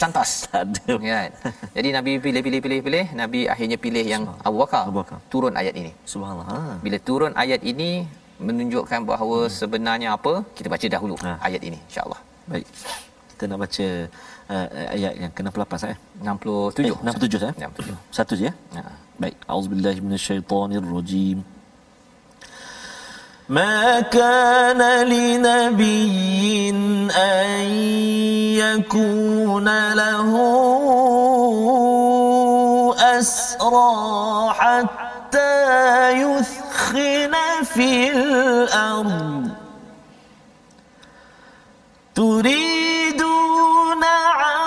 cantas. 0.00 0.30
Ada. 0.60 0.94
Kan? 1.00 1.30
Jadi 1.76 1.88
Nabi 1.96 2.12
pilih 2.24 2.42
pilih 2.46 2.60
pilih 2.64 2.80
pilih, 2.86 3.04
Nabi 3.20 3.40
akhirnya 3.52 3.78
pilih 3.84 4.04
yang 4.04 4.22
Abu 4.48 4.56
Bakar. 4.62 4.84
Abu 4.90 5.00
Bakar. 5.00 5.18
Turun 5.32 5.54
ayat 5.60 5.74
ini. 5.80 5.92
Subhanallah. 6.12 6.46
Ha. 6.52 6.58
Bila 6.84 6.98
turun 7.08 7.32
ayat 7.44 7.60
ini, 7.72 7.90
menunjukkan 8.47 9.01
bahawa 9.11 9.37
hmm. 9.43 9.53
sebenarnya 9.59 10.09
apa 10.17 10.33
kita 10.57 10.67
baca 10.73 10.87
dahulu 10.95 11.15
ha. 11.25 11.31
ayat 11.47 11.61
ini 11.69 11.77
insyaallah 11.87 12.19
baik 12.51 12.67
kita 13.31 13.43
nak 13.51 13.59
baca 13.63 13.87
uh, 14.53 14.67
ayat 14.95 15.13
yang 15.23 15.31
ke-68 15.37 15.73
eh 15.93 15.97
67 16.23 16.87
eh, 16.87 16.97
67 17.03 17.47
eh 17.49 17.53
67 17.67 18.17
satu 18.17 18.33
je 18.39 18.45
ya 18.49 18.53
ha. 18.77 18.91
baik 19.21 19.35
auzubillahi 19.53 19.99
minasyaitonirrajim 20.07 21.39
ما 23.49 23.99
كان 23.99 24.81
لنبي 25.09 26.69
أن 27.09 27.65
يكون 28.61 29.67
له 29.93 30.31
أسرى 33.17 34.53
حتى 34.53 35.12
حتى 35.34 36.10
يثخن 36.22 37.34
في 37.64 38.10
الأرض. 38.10 39.50
تريدون 42.14 44.04
عن 44.04 44.63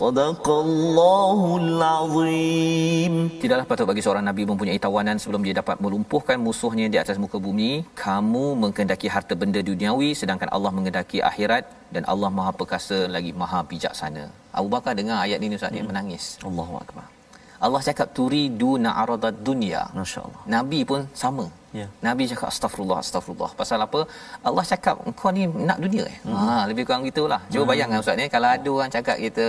Sadaqallahu 0.00 1.48
alazim. 1.62 3.14
Tidaklah 3.42 3.66
patut 3.70 3.86
bagi 3.90 4.02
seorang 4.04 4.24
nabi 4.28 4.42
mempunyai 4.50 4.80
tawanan 4.84 5.20
sebelum 5.22 5.42
dia 5.46 5.54
dapat 5.60 5.76
melumpuhkan 5.84 6.38
musuhnya 6.46 6.86
di 6.94 6.98
atas 7.02 7.20
muka 7.24 7.36
bumi. 7.46 7.70
Kamu 8.04 8.44
mengendaki 8.62 9.12
harta 9.14 9.36
benda 9.42 9.60
duniawi 9.70 10.10
sedangkan 10.20 10.48
Allah 10.56 10.72
mengendaki 10.76 11.20
akhirat 11.30 11.68
dan 11.94 12.08
Allah 12.12 12.30
Maha 12.38 12.52
Perkasa 12.60 12.98
lagi 13.16 13.32
Maha 13.42 13.60
Bijaksana. 13.70 14.24
Abu 14.58 14.68
Bakar 14.74 14.96
dengar 15.00 15.18
ayat 15.26 15.40
ini 15.44 15.60
Ustaz 15.60 15.74
dia 15.76 15.84
hmm. 15.84 15.90
menangis. 15.92 16.24
Allahuakbar. 16.48 17.06
Allah 17.66 17.80
cakap 17.88 18.08
turi 18.16 18.44
du 18.60 18.70
na'aradad 18.84 19.36
dunya. 19.48 19.84
Masya-Allah. 20.00 20.42
Nabi 20.56 20.80
pun 20.92 21.04
sama. 21.24 21.46
Ya. 21.78 21.86
Nabi 22.06 22.22
cakap 22.30 22.46
astagfirullah 22.50 22.98
astagfirullah. 23.02 23.50
Pasal 23.60 23.78
apa? 23.86 24.00
Allah 24.48 24.64
cakap 24.72 24.94
kau 25.20 25.30
ni 25.36 25.46
nak 25.68 25.78
dunia 25.84 26.04
eh. 26.12 26.16
Hmm. 26.26 26.34
Ha 26.34 26.56
lebih 26.70 26.82
kurang 26.86 27.06
gitulah. 27.06 27.40
Cuba 27.52 27.62
hmm. 27.62 27.70
bayangkan 27.70 28.02
ustaz 28.02 28.18
ni 28.20 28.26
kalau 28.34 28.48
ada 28.56 28.70
orang 28.76 28.90
cakap 28.96 29.16
kita 29.24 29.46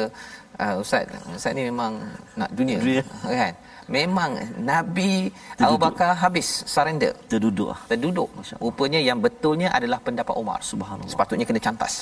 uh, 0.63 0.75
ustaz 0.83 1.09
ustaz 1.37 1.57
ni 1.57 1.63
memang 1.69 1.97
nak 2.41 2.49
dunia. 2.59 2.77
Dunia. 2.83 3.03
Kan? 3.41 3.53
Memang 3.97 4.31
Nabi 4.71 5.33
Abu 5.65 5.77
Bakar 5.85 6.13
habis 6.23 6.47
surrender. 6.73 7.13
terduduk 7.31 7.73
ah 7.73 7.79
Terduduk. 7.89 8.29
Rupanya 8.61 9.01
yang 9.09 9.17
betulnya 9.25 9.73
adalah 9.77 9.99
pendapat 10.07 10.35
Umar. 10.43 10.59
Subhanallah. 10.71 11.11
Sepatutnya 11.13 11.45
kena 11.49 11.61
cantas. 11.67 11.95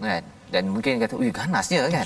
Kan? 0.00 0.24
Dan 0.54 0.62
mungkin 0.72 1.02
kata, 1.02 1.14
"Ui, 1.20 1.28
ganasnya 1.38 1.90
kan." 1.94 2.04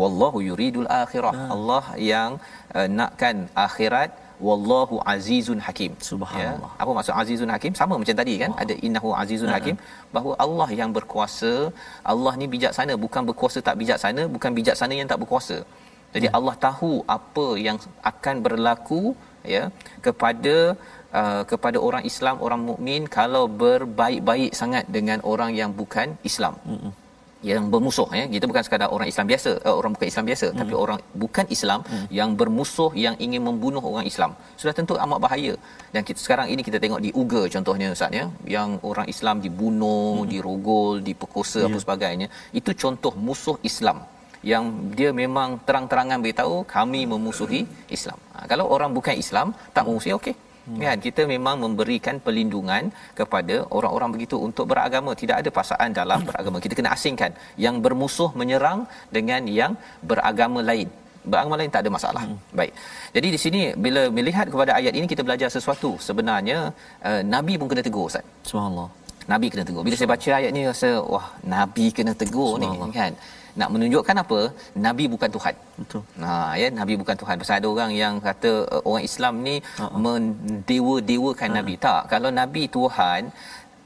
Wallahu 0.00 0.38
yuridul 0.48 0.88
akhirah. 1.02 1.34
Allah 1.54 1.84
yang 2.10 2.30
uh, 2.74 2.88
nakkan 2.98 3.46
akhirat 3.66 4.10
wallahu 4.48 4.96
azizun 5.12 5.60
hakim. 5.66 5.92
Subhanallah. 6.10 6.70
Apa 6.82 6.90
maksud 6.96 7.14
azizun 7.22 7.50
hakim? 7.54 7.72
Sama 7.80 7.94
macam 8.00 8.16
tadi 8.20 8.34
kan? 8.42 8.52
Ada 8.62 8.74
innahu 8.86 9.10
azizun 9.22 9.52
hakim 9.54 9.76
bahawa 10.16 10.34
Allah 10.46 10.68
yang 10.80 10.90
berkuasa, 10.96 11.52
Allah 12.14 12.32
ni 12.40 12.48
bijaksana, 12.54 12.94
bukan 13.04 13.22
berkuasa 13.30 13.60
tak 13.68 13.78
bijaksana, 13.82 14.24
bukan 14.36 14.50
bijaksana 14.58 14.96
yang 15.00 15.10
tak 15.12 15.20
berkuasa. 15.24 15.58
Jadi 16.16 16.26
Allah 16.38 16.54
tahu 16.66 16.92
apa 17.18 17.46
yang 17.66 17.78
akan 18.10 18.36
berlaku 18.46 19.02
ya 19.54 19.62
kepada 20.06 20.56
uh, 21.20 21.42
kepada 21.52 21.78
orang 21.86 22.04
Islam, 22.10 22.36
orang 22.46 22.60
mukmin 22.70 23.02
kalau 23.18 23.44
berbaik-baik 23.62 24.52
sangat 24.60 24.84
dengan 24.96 25.18
orang 25.32 25.50
yang 25.60 25.72
bukan 25.80 26.14
Islam. 26.30 26.56
Mm-mm 26.72 26.92
yang 27.50 27.64
bermusuh 27.72 28.08
ya 28.18 28.24
kita 28.34 28.44
bukan 28.50 28.62
sekadar 28.66 28.88
orang 28.96 29.08
Islam 29.12 29.26
biasa 29.32 29.50
uh, 29.68 29.74
orang 29.80 29.92
bukan 29.94 30.08
Islam 30.12 30.24
biasa 30.30 30.46
hmm. 30.48 30.58
tapi 30.60 30.74
orang 30.84 30.98
bukan 31.22 31.46
Islam 31.56 31.80
hmm. 31.90 32.06
yang 32.18 32.30
bermusuh 32.40 32.90
yang 33.04 33.14
ingin 33.26 33.42
membunuh 33.48 33.84
orang 33.92 34.06
Islam 34.12 34.30
sudah 34.60 34.74
tentu 34.78 34.96
amat 35.04 35.18
bahaya 35.24 35.54
dan 35.94 36.02
kita 36.08 36.20
sekarang 36.24 36.48
ini 36.54 36.64
kita 36.68 36.80
tengok 36.84 37.02
di 37.06 37.10
Uga 37.22 37.42
contohnya 37.54 37.88
ustaz 37.96 38.18
ya 38.20 38.24
yang 38.56 38.70
orang 38.90 39.06
Islam 39.14 39.36
dibunuh 39.46 40.14
hmm. 40.22 40.30
dirogol 40.32 40.94
diperkosa 41.08 41.60
yeah. 41.60 41.68
apa 41.68 41.78
sebagainya 41.84 42.28
itu 42.60 42.72
contoh 42.84 43.14
musuh 43.28 43.56
Islam 43.70 43.98
yang 44.52 44.64
dia 44.98 45.10
memang 45.22 45.50
terang-terangan 45.66 46.18
beritahu 46.24 46.56
kami 46.76 47.00
memusuhi 47.12 47.60
Islam 47.96 48.18
ha, 48.34 48.44
kalau 48.50 48.66
orang 48.76 48.90
bukan 48.96 49.16
Islam 49.24 49.48
tak 49.76 49.84
memusuhi 49.88 50.14
okey 50.18 50.34
Hmm. 50.66 50.80
Kan 50.84 50.98
kita 51.06 51.22
memang 51.34 51.56
memberikan 51.64 52.16
perlindungan 52.24 52.84
kepada 53.18 53.56
orang-orang 53.76 54.10
begitu 54.16 54.36
untuk 54.48 54.66
beragama. 54.72 55.12
Tidak 55.22 55.36
ada 55.40 55.50
paksaan 55.58 55.90
dalam 56.00 56.20
beragama. 56.28 56.58
Kita 56.64 56.74
kena 56.78 56.92
asingkan 56.96 57.32
yang 57.64 57.78
bermusuh 57.84 58.30
menyerang 58.40 58.82
dengan 59.16 59.42
yang 59.60 59.74
beragama 60.10 60.62
lain. 60.70 60.88
Beragama 61.30 61.56
lain 61.60 61.70
tak 61.74 61.82
ada 61.84 61.92
masalah. 61.96 62.24
Hmm. 62.28 62.40
Baik. 62.58 62.72
Jadi 63.16 63.28
di 63.34 63.38
sini 63.44 63.62
bila 63.86 64.02
melihat 64.18 64.46
kepada 64.52 64.72
ayat 64.80 64.94
ini 64.98 65.06
kita 65.14 65.24
belajar 65.28 65.48
sesuatu. 65.56 65.92
Sebenarnya 66.08 66.58
uh, 67.08 67.22
nabi 67.34 67.56
pun 67.60 67.68
kena 67.72 67.84
tegur 67.88 68.06
Ustaz. 68.10 68.24
subhanallah 68.50 69.03
Nabi 69.32 69.46
kena 69.52 69.64
tegur. 69.68 69.82
Bila 69.86 69.96
saya 69.98 70.10
baca 70.14 70.30
ayat 70.40 70.50
ni 70.56 70.62
rasa 70.70 70.90
wah 71.14 71.26
nabi 71.54 71.86
kena 71.96 72.12
tegur 72.22 72.52
ni 72.62 72.68
kan. 72.98 73.12
Nak 73.60 73.68
menunjukkan 73.74 74.16
apa? 74.22 74.40
Nabi 74.86 75.04
bukan 75.12 75.30
tuhan. 75.36 75.54
Betul. 75.80 76.02
Ha 76.24 76.32
ya 76.60 76.68
nabi 76.80 76.94
bukan 77.02 77.16
tuhan. 77.20 77.34
Pasal 77.42 77.56
ada 77.60 77.68
orang 77.74 77.92
yang 78.02 78.14
kata 78.26 78.52
uh, 78.74 78.82
orang 78.88 79.04
Islam 79.10 79.34
ni 79.46 79.56
uh-huh. 79.62 79.90
mendewa-dewakan 80.04 81.48
uh-huh. 81.48 81.58
nabi. 81.60 81.74
Tak. 81.86 82.02
Kalau 82.12 82.30
nabi 82.40 82.62
tuhan 82.76 83.30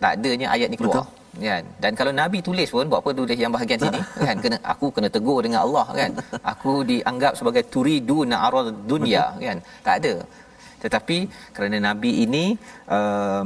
tak 0.03 0.13
adanya 0.19 0.49
ayat 0.57 0.69
ni 0.73 0.79
keluar. 0.81 0.97
Betul. 0.97 1.17
Kan. 1.49 1.65
Dan 1.83 1.93
kalau 1.99 2.13
nabi 2.21 2.39
tulis 2.49 2.69
pun 2.75 2.91
buat 2.91 3.01
apa 3.03 3.11
tulis 3.19 3.39
yang 3.45 3.55
bahagian 3.57 3.81
sini? 3.85 4.01
Kan 4.27 4.37
kena 4.45 4.57
aku 4.73 4.87
kena 4.95 5.09
tegur 5.17 5.39
dengan 5.47 5.61
Allah 5.67 5.87
kan. 6.01 6.11
Aku 6.53 6.73
dianggap 6.91 7.33
sebagai 7.39 7.63
turidu 7.75 8.19
na'arad 8.33 8.75
dunia 8.93 9.25
kan. 9.47 9.59
Tak 9.87 9.95
ada. 10.03 10.15
Tetapi 10.83 11.19
kerana 11.55 11.77
nabi 11.89 12.11
ini 12.25 12.45
uh, 12.97 13.43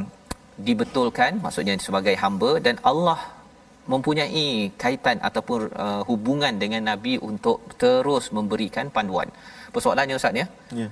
dibetulkan 0.68 1.40
maksudnya 1.44 1.74
sebagai 1.86 2.14
hamba 2.22 2.50
dan 2.66 2.76
Allah 2.90 3.20
mempunyai 3.92 4.46
kaitan 4.82 5.18
ataupun 5.28 5.60
uh, 5.84 6.02
hubungan 6.08 6.54
dengan 6.62 6.82
nabi 6.90 7.14
untuk 7.30 7.58
terus 7.82 8.30
memberikan 8.36 8.88
panduan. 8.96 9.28
Persoalannya 9.74 10.18
ustaz 10.20 10.40
ya. 10.40 10.46
Ya. 10.80 10.88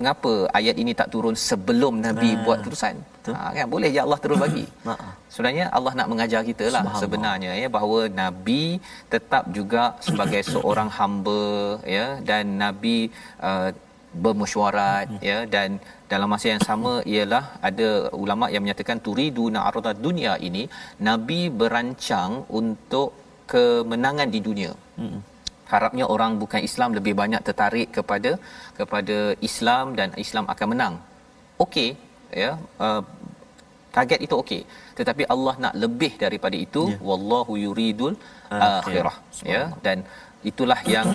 Mengapa 0.00 0.32
ayat 0.58 0.76
ini 0.82 0.92
tak 1.00 1.14
turun 1.14 1.36
sebelum 1.38 2.02
nabi 2.06 2.30
ha, 2.34 2.42
buat 2.44 2.58
keputusan? 2.62 2.96
Ha 3.30 3.54
kan 3.56 3.66
boleh 3.74 3.88
je 3.94 4.00
Allah 4.04 4.18
terus 4.24 4.38
bagi. 4.44 4.66
Ha. 4.88 4.94
Sebenarnya 5.34 5.64
Allah 5.76 5.92
nak 5.98 6.08
mengajar 6.12 6.40
kita 6.48 6.66
lah 6.74 6.82
sebenarnya 7.02 7.52
ya 7.62 7.68
bahawa 7.76 7.98
nabi 8.22 8.64
tetap 9.14 9.44
juga 9.58 9.82
sebagai 10.06 10.42
seorang 10.54 10.90
hamba 10.98 11.44
ya 11.96 12.06
dan 12.30 12.44
nabi 12.64 12.96
uh, 13.48 13.70
bermesyuarat 14.24 15.06
hmm. 15.08 15.20
ya 15.30 15.38
dan 15.54 15.80
dalam 16.12 16.28
masa 16.34 16.46
yang 16.52 16.62
sama 16.70 16.92
ialah 17.14 17.44
ada 17.68 17.88
ulama 18.22 18.46
yang 18.54 18.62
menyatakan 18.64 18.98
turidu 19.06 19.44
na'arad 19.56 19.98
dunia 20.06 20.32
ini 20.48 20.62
nabi 21.08 21.40
berancang 21.60 22.32
untuk 22.60 23.10
kemenangan 23.52 24.28
di 24.36 24.42
dunia. 24.48 24.72
Hmm. 25.00 25.20
harapnya 25.72 26.04
orang 26.14 26.32
bukan 26.40 26.62
Islam 26.68 26.90
lebih 26.96 27.12
banyak 27.20 27.42
tertarik 27.46 27.88
kepada 27.96 28.30
kepada 28.78 29.16
Islam 29.48 29.84
dan 29.98 30.08
Islam 30.24 30.44
akan 30.52 30.66
menang. 30.72 30.94
Okey 31.64 31.88
ya 32.42 32.50
uh, 32.86 33.02
target 33.96 34.20
itu 34.26 34.34
okey. 34.42 34.60
Tetapi 34.98 35.22
Allah 35.34 35.54
nak 35.64 35.74
lebih 35.84 36.12
daripada 36.24 36.56
itu. 36.66 36.82
Yeah. 36.92 37.06
wallahu 37.08 37.54
yuridul 37.64 38.14
akhirah. 38.68 39.16
ya 39.54 39.62
dan 39.86 39.98
itulah 40.50 40.80
yang 40.94 41.08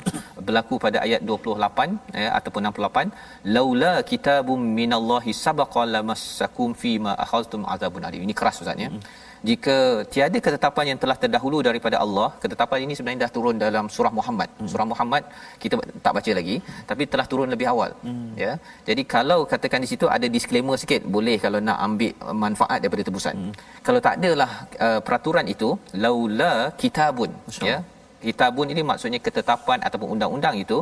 berlaku 0.47 0.75
pada 0.85 0.97
ayat 1.05 1.21
28 1.29 2.17
ya 2.23 2.29
ataupun 2.39 2.61
68 2.71 3.53
laula 3.55 3.93
kitabum 4.11 4.59
minallahi 4.79 5.31
sabaqa 5.45 5.83
lamassakum 5.95 6.69
fima 6.83 7.13
akhadtum 7.25 7.63
azabun 7.75 8.05
alim 8.09 8.21
ini 8.27 8.35
keras 8.39 8.59
ustaz 8.63 8.83
ya 8.83 8.89
mm-hmm. 8.89 9.25
jika 9.49 9.75
tiada 10.13 10.39
ketetapan 10.45 10.85
yang 10.91 10.99
telah 11.03 11.17
terdahulu 11.23 11.59
daripada 11.69 11.97
Allah 12.05 12.29
ketetapan 12.43 12.85
ini 12.85 12.93
sebenarnya 12.97 13.21
dah 13.25 13.31
turun 13.37 13.57
dalam 13.65 13.87
surah 13.95 14.13
Muhammad 14.19 14.49
mm-hmm. 14.51 14.71
surah 14.73 14.87
Muhammad 14.91 15.23
kita 15.63 15.75
tak 16.05 16.13
baca 16.19 16.31
lagi 16.39 16.55
tapi 16.91 17.05
telah 17.15 17.27
turun 17.33 17.51
lebih 17.55 17.69
awal 17.73 17.91
mm-hmm. 17.97 18.31
ya 18.45 18.53
jadi 18.89 19.05
kalau 19.15 19.39
katakan 19.53 19.81
di 19.85 19.91
situ 19.93 20.07
ada 20.17 20.29
disclaimer 20.37 20.77
sikit 20.85 21.03
boleh 21.17 21.37
kalau 21.45 21.61
nak 21.67 21.79
ambil 21.89 22.13
manfaat 22.45 22.79
daripada 22.83 23.05
tebusan 23.09 23.35
mm-hmm. 23.41 23.83
kalau 23.89 23.99
tak 24.07 24.15
adalah 24.21 24.51
uh, 24.87 24.99
peraturan 25.05 25.45
itu 25.55 25.71
laula 26.05 26.55
kitabun 26.81 27.31
ya 27.71 27.77
kitabun 28.25 28.67
ini 28.73 28.81
maksudnya 28.89 29.19
ketetapan 29.25 29.79
ataupun 29.87 30.09
undang-undang 30.15 30.55
itu 30.63 30.77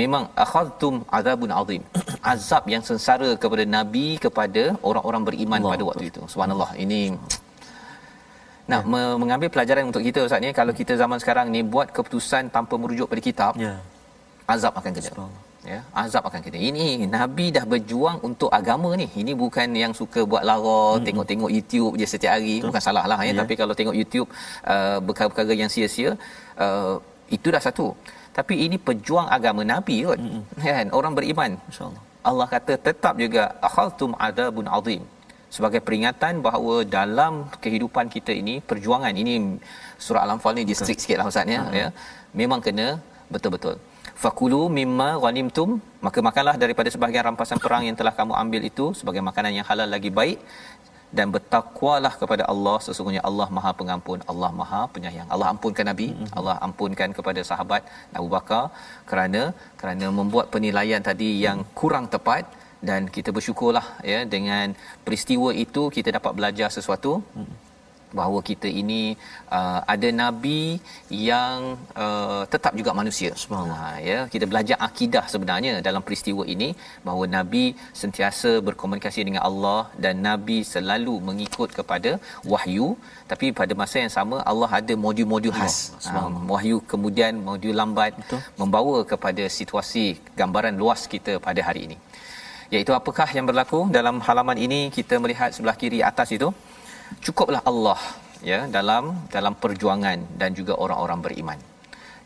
memang 0.00 0.24
akhadtum 0.44 0.94
azabun 1.18 1.50
azim 1.60 1.82
azab 2.32 2.64
yang 2.74 2.82
sengsara 2.88 3.30
kepada 3.42 3.64
nabi 3.76 4.06
kepada 4.24 4.62
orang-orang 4.90 5.22
beriman 5.28 5.60
Allah. 5.62 5.72
pada 5.72 5.84
waktu 5.90 6.04
itu 6.10 6.22
subhanallah 6.32 6.70
ini 6.84 7.00
nak 8.72 8.82
ya. 8.82 9.00
mengambil 9.22 9.48
pelajaran 9.54 9.84
untuk 9.90 10.02
kita 10.08 10.20
ustaz 10.26 10.40
ni 10.44 10.50
kalau 10.60 10.72
kita 10.80 10.92
zaman 11.02 11.18
sekarang 11.22 11.46
ni 11.54 11.60
buat 11.74 11.88
keputusan 11.96 12.48
tanpa 12.56 12.74
merujuk 12.82 13.06
pada 13.12 13.22
kitab 13.28 13.52
ya. 13.64 13.74
azab 14.54 14.72
akan 14.80 14.90
kena 14.96 15.26
ya 15.72 15.78
azab 16.02 16.22
akan 16.28 16.40
kena 16.44 16.58
ini 16.68 16.86
nabi 17.16 17.46
dah 17.56 17.64
berjuang 17.72 18.18
untuk 18.28 18.50
agama 18.58 18.90
ni. 19.00 19.06
Ini 19.22 19.32
bukan 19.42 19.68
yang 19.82 19.92
suka 20.00 20.20
buat 20.32 20.42
lara 20.50 20.82
hmm. 20.86 21.04
tengok-tengok 21.06 21.50
YouTube 21.56 21.92
je 22.00 22.06
setiap 22.12 22.32
hari. 22.36 22.56
Betul. 22.56 22.68
bukan 22.68 22.82
salah 22.86 23.04
lah 23.10 23.18
ya. 23.26 23.30
ya. 23.30 23.32
Tapi 23.40 23.54
kalau 23.60 23.74
tengok 23.80 23.96
YouTube 24.00 24.28
uh, 24.74 24.98
perkara-perkara 25.06 25.56
yang 25.62 25.70
sia-sia 25.74 26.10
uh, 26.64 26.94
itu 27.36 27.48
dah 27.54 27.62
satu. 27.68 27.88
Tapi 28.38 28.54
ini 28.66 28.76
pejuang 28.88 29.28
agama 29.36 29.62
nabi 29.72 29.96
kot 30.08 30.20
hmm. 30.20 30.42
kan? 30.66 30.86
Orang 30.98 31.14
beriman. 31.18 31.52
Insyaallah. 31.70 32.02
Allah 32.28 32.46
kata 32.54 32.74
tetap 32.88 33.14
juga 33.24 33.42
akhaltum 33.68 34.12
adabun 34.28 34.68
azim. 34.78 35.02
Sebagai 35.54 35.80
peringatan 35.86 36.42
bahawa 36.46 36.76
dalam 36.98 37.34
kehidupan 37.64 38.06
kita 38.14 38.32
ini 38.42 38.54
perjuangan 38.70 39.14
ini 39.22 39.34
surah 40.04 40.22
al-anfal 40.26 40.54
ni 40.58 40.64
di 40.70 40.74
strict 40.78 41.00
sikitlah 41.04 41.26
ustaz 41.30 41.54
ya, 41.56 41.62
hmm. 41.62 41.74
ya. 41.80 41.88
Memang 42.40 42.60
kena 42.66 42.86
betul-betul 43.34 43.76
fakulu 44.22 44.60
mimma 44.78 45.08
ghanimtum. 45.24 45.70
Maka 46.06 46.18
makanlah 46.28 46.56
daripada 46.62 46.88
sebahagian 46.94 47.26
rampasan 47.28 47.58
perang 47.64 47.82
yang 47.88 47.96
telah 48.00 48.14
kamu 48.20 48.32
ambil 48.42 48.62
itu 48.70 48.86
sebagai 49.00 49.22
makanan 49.28 49.52
yang 49.58 49.66
halal 49.70 49.88
lagi 49.96 50.12
baik. 50.20 50.40
Dan 51.18 51.28
bertakwalah 51.34 52.12
kepada 52.20 52.44
Allah 52.52 52.76
sesungguhnya 52.84 53.22
Allah 53.28 53.46
Maha 53.56 53.70
Pengampun 53.80 54.20
Allah 54.32 54.50
Maha 54.60 54.80
Penyayang. 54.94 55.28
Allah 55.34 55.48
ampunkan 55.52 55.86
nabi 55.90 56.08
mm-hmm. 56.10 56.32
Allah 56.38 56.56
ampunkan 56.66 57.10
kepada 57.18 57.40
sahabat 57.50 57.82
Abu 58.18 58.28
Bakar 58.36 58.64
kerana 59.10 59.42
kerana 59.80 60.06
membuat 60.18 60.48
penilaian 60.54 61.04
tadi 61.10 61.30
yang 61.46 61.60
kurang 61.80 62.08
tepat. 62.16 62.44
Dan 62.88 63.02
kita 63.16 63.30
bersyukurlah 63.36 63.86
ya 64.12 64.18
dengan 64.34 64.74
peristiwa 65.04 65.50
itu 65.64 65.84
kita 65.96 66.08
dapat 66.18 66.32
belajar 66.40 66.68
sesuatu. 66.78 67.12
Hmm 67.36 67.63
bahawa 68.18 68.38
kita 68.50 68.68
ini 68.82 69.02
uh, 69.58 69.80
ada 69.94 70.08
nabi 70.22 70.60
yang 71.30 71.58
uh, 72.04 72.42
tetap 72.54 72.72
juga 72.80 72.90
manusia. 73.00 73.30
Subhanallah. 73.42 73.80
Ha, 73.82 73.90
ya 74.10 74.18
kita 74.34 74.46
belajar 74.52 74.76
akidah 74.88 75.24
sebenarnya 75.32 75.72
dalam 75.88 76.02
peristiwa 76.06 76.44
ini 76.54 76.68
bahawa 77.06 77.24
nabi 77.36 77.64
sentiasa 78.02 78.52
berkomunikasi 78.68 79.20
dengan 79.28 79.42
Allah 79.48 79.80
dan 80.04 80.22
nabi 80.28 80.58
selalu 80.74 81.16
mengikut 81.28 81.70
kepada 81.78 82.12
wahyu. 82.52 82.88
Tapi 83.30 83.46
pada 83.60 83.72
masa 83.82 83.96
yang 84.04 84.12
sama 84.18 84.36
Allah 84.52 84.70
ada 84.80 84.94
modul-modul 85.04 85.54
khas. 85.58 85.76
Oh, 86.08 86.16
um, 86.18 86.34
wahyu 86.54 86.78
kemudian 86.92 87.34
modul 87.48 87.76
lambat 87.80 88.12
Betul. 88.20 88.40
membawa 88.60 88.96
kepada 89.12 89.44
situasi 89.58 90.06
gambaran 90.40 90.76
luas 90.82 91.02
kita 91.14 91.34
pada 91.46 91.62
hari 91.68 91.82
ini. 91.88 91.96
Iaitu 92.74 92.92
apakah 93.00 93.28
yang 93.36 93.46
berlaku? 93.50 93.80
Dalam 93.96 94.16
halaman 94.26 94.58
ini 94.66 94.80
kita 94.96 95.14
melihat 95.24 95.50
sebelah 95.56 95.76
kiri 95.82 95.98
atas 96.10 96.28
itu 96.36 96.48
cukuplah 97.24 97.62
Allah 97.70 98.00
ya 98.50 98.60
dalam 98.76 99.04
dalam 99.34 99.54
perjuangan 99.62 100.18
dan 100.40 100.50
juga 100.58 100.74
orang-orang 100.84 101.20
beriman. 101.26 101.58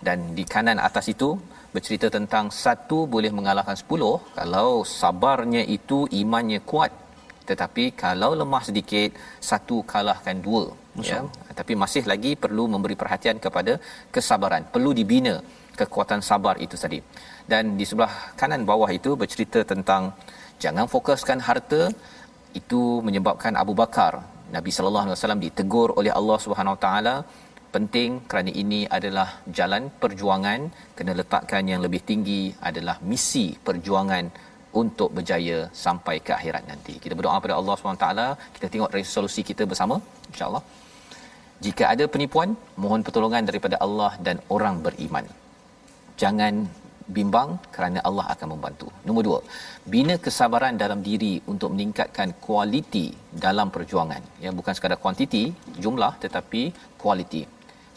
Dan 0.06 0.18
di 0.38 0.44
kanan 0.54 0.78
atas 0.88 1.10
itu 1.14 1.34
bercerita 1.74 2.06
tentang 2.16 2.54
satu 2.64 2.98
boleh 3.14 3.30
mengalahkan 3.38 3.76
sepuluh. 3.82 4.16
Kalau 4.38 4.70
sabarnya 5.00 5.62
itu 5.76 6.06
imannya 6.22 6.60
kuat 6.70 6.92
tetapi 7.50 7.84
kalau 8.02 8.30
lemah 8.40 8.62
sedikit 8.68 9.10
satu 9.50 9.76
kalahkan 9.92 10.36
dua 10.46 10.64
ya. 11.10 11.20
Tapi 11.58 11.72
masih 11.82 12.02
lagi 12.12 12.32
perlu 12.42 12.64
memberi 12.72 12.96
perhatian 13.02 13.36
kepada 13.44 13.72
kesabaran. 14.14 14.62
Perlu 14.74 14.90
dibina 14.98 15.34
kekuatan 15.80 16.20
sabar 16.28 16.54
itu 16.66 16.76
tadi. 16.84 17.00
Dan 17.50 17.64
di 17.80 17.84
sebelah 17.88 18.14
kanan 18.40 18.62
bawah 18.70 18.90
itu 18.98 19.10
bercerita 19.20 19.60
tentang 19.72 20.12
jangan 20.62 20.86
fokuskan 20.94 21.38
harta 21.48 21.82
itu 22.60 22.80
menyebabkan 23.06 23.54
Abu 23.62 23.72
Bakar 23.80 24.12
Nabi 24.56 24.70
sallallahu 24.76 25.04
alaihi 25.06 25.16
wasallam 25.18 25.42
ditegur 25.46 25.88
oleh 26.00 26.12
Allah 26.18 26.38
Subhanahu 26.44 26.74
wa 26.76 26.82
taala 26.86 27.14
penting 27.74 28.10
kerana 28.30 28.50
ini 28.62 28.80
adalah 28.96 29.28
jalan 29.58 29.82
perjuangan 30.02 30.60
kena 30.98 31.12
letakkan 31.20 31.64
yang 31.72 31.80
lebih 31.86 32.00
tinggi 32.10 32.42
adalah 32.68 32.96
misi 33.10 33.46
perjuangan 33.68 34.24
untuk 34.80 35.10
berjaya 35.16 35.58
sampai 35.84 36.16
ke 36.26 36.32
akhirat 36.38 36.64
nanti. 36.70 36.94
Kita 37.04 37.14
berdoa 37.18 37.44
pada 37.44 37.54
Allah 37.60 37.74
Subhanahu 37.78 38.02
taala, 38.04 38.28
kita 38.56 38.66
tengok 38.72 38.92
resolusi 38.98 39.42
kita 39.50 39.64
bersama 39.70 39.96
insya-Allah. 40.32 40.62
Jika 41.66 41.84
ada 41.92 42.04
penipuan, 42.14 42.50
mohon 42.82 43.02
pertolongan 43.06 43.44
daripada 43.50 43.76
Allah 43.86 44.12
dan 44.26 44.36
orang 44.56 44.76
beriman. 44.86 45.26
Jangan 46.22 46.54
bimbang 47.16 47.50
kerana 47.74 47.98
Allah 48.08 48.26
akan 48.34 48.48
membantu. 48.54 48.86
Nombor 49.06 49.22
dua, 49.28 49.40
bina 49.92 50.14
kesabaran 50.24 50.74
dalam 50.82 51.00
diri 51.08 51.34
untuk 51.52 51.70
meningkatkan 51.74 52.28
kualiti 52.46 53.06
dalam 53.44 53.68
perjuangan. 53.76 54.22
Ya, 54.44 54.50
bukan 54.58 54.72
sekadar 54.76 54.98
kuantiti, 55.04 55.44
jumlah 55.84 56.12
tetapi 56.24 56.62
kualiti. 57.02 57.42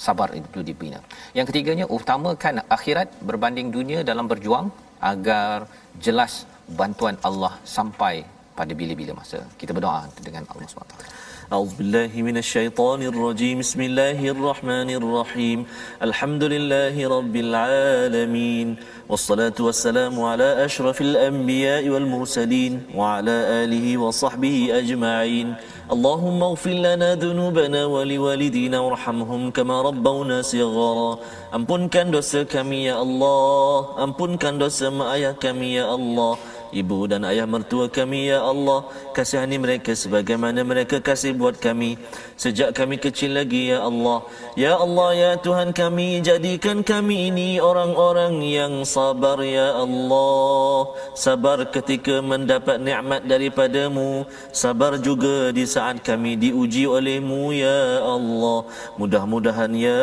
Sabar 0.05 0.30
itu 0.39 0.59
dibina. 0.70 0.99
Yang 1.38 1.45
ketiganya, 1.49 1.86
utamakan 1.97 2.55
akhirat 2.78 3.09
berbanding 3.30 3.68
dunia 3.78 3.99
dalam 4.12 4.26
berjuang 4.32 4.68
agar 5.12 5.70
jelas 6.05 6.34
bantuan 6.80 7.16
Allah 7.28 7.53
sampai 7.78 8.26
pada 8.57 8.74
bila-bila 8.80 9.14
masa. 9.22 9.39
Kita 9.62 9.72
berdoa 9.78 10.01
dengan 10.28 10.43
Allah 10.51 10.66
SWT. 10.66 10.95
أعوذ 11.52 11.84
بالله 11.84 12.12
من 12.16 12.39
الشيطان 12.39 13.04
الرجيم. 13.12 13.60
بسم 13.60 13.82
الله 13.84 14.20
الرحمن 14.36 14.89
الرحيم. 14.99 15.60
الحمد 16.08 16.43
لله 16.43 16.95
رب 16.95 17.36
العالمين. 17.36 18.68
والصلاة 19.12 19.58
والسلام 19.60 20.16
على 20.16 20.47
أشرف 20.64 20.97
الأنبياء 21.02 21.84
والمرسلين 21.91 22.95
وعلى 22.95 23.68
آله 23.68 23.86
وصحبه 23.99 24.56
أجمعين. 24.80 25.47
اللهم 25.91 26.39
اغفر 26.49 26.76
لنا 26.88 27.20
ذنوبنا 27.20 27.82
ولوالدينا 27.86 28.78
وارحمهم 28.80 29.52
كما 29.52 29.76
ربونا 29.91 30.38
صغارا. 30.41 31.12
Ampunkan 31.52 32.16
dosa 32.16 32.47
kami 32.47 32.88
ya 32.88 32.95
Allah 33.04 33.99
Ampunkan 33.99 34.56
dosa 34.56 34.88
mak 34.88 35.20
ayah 35.20 35.36
kami 35.36 35.76
ya 35.76 35.91
Allah 35.91 36.39
ibu 36.72 37.07
dan 37.07 37.28
ayah 37.28 37.47
mertua 37.47 37.91
kami 37.91 38.32
ya 38.32 38.39
Allah. 38.43 38.88
Kasihani 39.11 39.59
mereka 39.59 39.91
sebagaimana 39.91 40.63
mereka 40.63 41.03
kasih 41.03 41.36
buat 41.36 41.59
kami. 41.59 41.99
Sejak 42.39 42.74
kami 42.74 42.97
kecil 42.97 43.38
lagi 43.38 43.76
ya 43.76 43.84
Allah. 43.86 44.24
Ya 44.55 44.74
Allah 44.80 45.09
ya 45.13 45.32
Tuhan 45.38 45.76
kami 45.76 46.24
jadikan 46.26 46.82
kami 46.82 47.30
ini 47.30 47.59
orang-orang 47.59 48.39
yang 48.41 48.88
sabar 48.88 49.38
ya 49.43 49.76
Allah. 49.78 50.89
Sabar 51.13 51.67
ketika 51.69 52.24
mendapat 52.24 52.80
nikmat 52.80 53.28
daripadamu. 53.28 54.26
Sabar 54.55 54.97
juga 54.97 55.51
di 55.51 55.67
saat 55.67 56.01
kami 56.01 56.39
diuji 56.39 56.88
olehmu 56.88 57.51
ya 57.53 58.01
Allah. 58.01 58.65
Mudah-mudahan 58.97 59.72
ya 59.76 60.01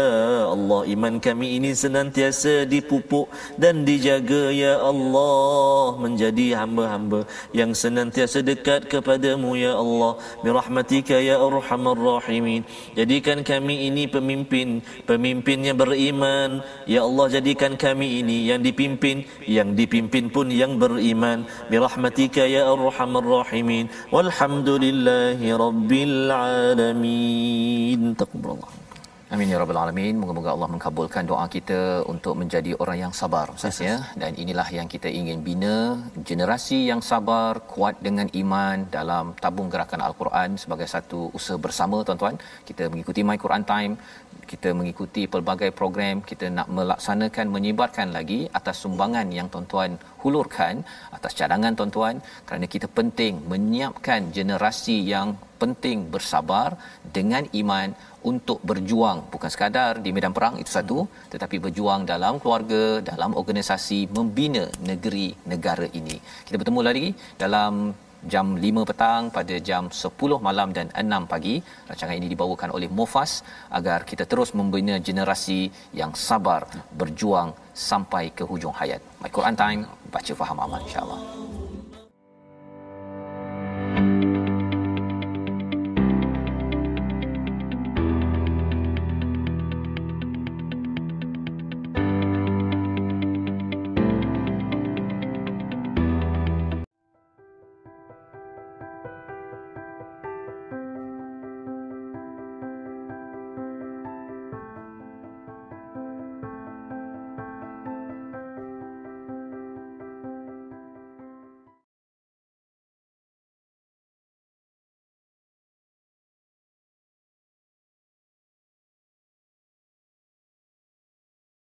Allah 0.52 0.84
iman 0.94 1.18
kami 1.18 1.58
ini 1.58 1.72
senantiasa 1.72 2.68
dipupuk 2.68 3.26
dan 3.56 3.82
dijaga 3.82 4.52
ya 4.52 4.78
Allah. 4.78 5.96
Menjadi 5.98 6.57
hamba-hamba 6.62 7.20
yang 7.54 7.70
senantiasa 7.72 8.42
dekat 8.42 8.90
kepadamu 8.92 9.54
ya 9.58 9.72
Allah. 9.76 10.18
Birahmatika 10.44 11.16
ya 11.18 11.36
arhamar 11.38 11.98
rahimin. 11.98 12.62
Jadikan 12.98 13.46
kami 13.46 13.88
ini 13.88 14.04
pemimpin 14.10 14.82
pemimpinnya 15.10 15.74
beriman. 15.74 16.62
Ya 16.86 17.06
Allah 17.08 17.26
jadikan 17.38 17.74
kami 17.74 18.22
ini 18.22 18.50
yang 18.50 18.60
dipimpin 18.62 19.26
yang 19.46 19.74
dipimpin 19.74 20.30
pun 20.32 20.46
yang 20.50 20.78
beriman. 20.82 21.46
Birahmatika 21.70 22.44
ya 22.46 22.68
arhamar 22.68 23.24
rahimin. 23.24 23.90
Walhamdulillahi 24.14 25.48
rabbil 25.54 26.18
alamin. 26.30 28.14
Taqabbalallah 28.18 28.77
Amin 29.34 29.50
ya 29.52 29.60
rabbal 29.60 29.76
alamin. 29.76 30.14
Moga-moga 30.20 30.50
Allah 30.56 30.68
mengabulkan 30.74 31.28
doa 31.30 31.44
kita 31.54 31.80
untuk 32.12 32.32
menjadi 32.40 32.72
orang 32.82 32.98
yang 33.04 33.12
sabar 33.18 33.52
Ustaz 33.52 33.78
ya. 33.84 33.96
Dan 34.16 34.32
inilah 34.42 34.64
yang 34.72 34.88
kita 34.94 35.08
ingin 35.18 35.44
bina 35.48 36.00
generasi 36.28 36.88
yang 36.88 37.04
sabar, 37.04 37.60
kuat 37.72 38.00
dengan 38.06 38.24
iman 38.42 38.88
dalam 38.96 39.36
tabung 39.36 39.68
gerakan 39.68 40.00
Al-Quran 40.08 40.56
sebagai 40.62 40.88
satu 40.94 41.28
usaha 41.36 41.60
bersama 41.66 42.00
tuan-tuan. 42.08 42.40
Kita 42.68 42.88
mengikuti 42.88 43.20
My 43.20 43.36
Quran 43.44 43.68
Time, 43.68 43.92
kita 44.52 44.68
mengikuti 44.78 45.22
pelbagai 45.32 45.70
program, 45.80 46.16
kita 46.30 46.46
nak 46.58 46.68
melaksanakan 46.76 47.46
menyebarkan 47.56 48.08
lagi 48.16 48.40
atas 48.58 48.76
sumbangan 48.82 49.28
yang 49.38 49.46
tuan-tuan 49.52 49.92
hulurkan, 50.22 50.74
atas 51.16 51.32
cadangan 51.38 51.76
tuan-tuan. 51.78 52.16
Kerana 52.48 52.66
kita 52.74 52.88
penting 52.98 53.34
menyiapkan 53.52 54.32
generasi 54.36 54.96
yang 55.12 55.36
penting 55.62 55.98
bersabar 56.14 56.68
dengan 57.16 57.44
iman 57.60 57.88
untuk 58.30 58.58
berjuang. 58.68 59.18
Bukan 59.32 59.50
sekadar 59.54 59.92
di 60.04 60.10
medan 60.16 60.34
perang 60.36 60.54
itu 60.62 60.70
satu 60.78 60.98
tetapi 61.32 61.56
berjuang 61.64 62.02
dalam 62.12 62.34
keluarga 62.42 62.82
dalam 63.10 63.30
organisasi 63.40 64.00
membina 64.16 64.64
negeri 64.90 65.28
negara 65.52 65.86
ini. 66.00 66.16
Kita 66.46 66.56
bertemu 66.60 66.80
lagi 66.88 67.06
dalam 67.44 67.72
jam 68.26 68.58
5 68.58 68.88
petang 68.90 69.30
pada 69.30 69.54
jam 69.62 69.86
10 69.92 70.40
malam 70.42 70.74
dan 70.74 70.90
6 70.90 71.30
pagi. 71.30 71.62
Rancangan 71.86 72.16
ini 72.18 72.26
dibawakan 72.32 72.74
oleh 72.74 72.90
Mofas 72.90 73.46
agar 73.70 74.02
kita 74.02 74.26
terus 74.26 74.56
membina 74.58 74.98
generasi 74.98 75.70
yang 75.94 76.16
sabar 76.16 76.66
berjuang 76.96 77.54
sampai 77.70 78.34
ke 78.34 78.42
hujung 78.42 78.74
hayat. 78.74 78.98
My 79.22 79.30
Quran 79.30 79.54
time 79.54 79.80
baca 80.10 80.32
faham 80.34 80.58
amal 80.58 80.80
insyaallah 80.82 81.67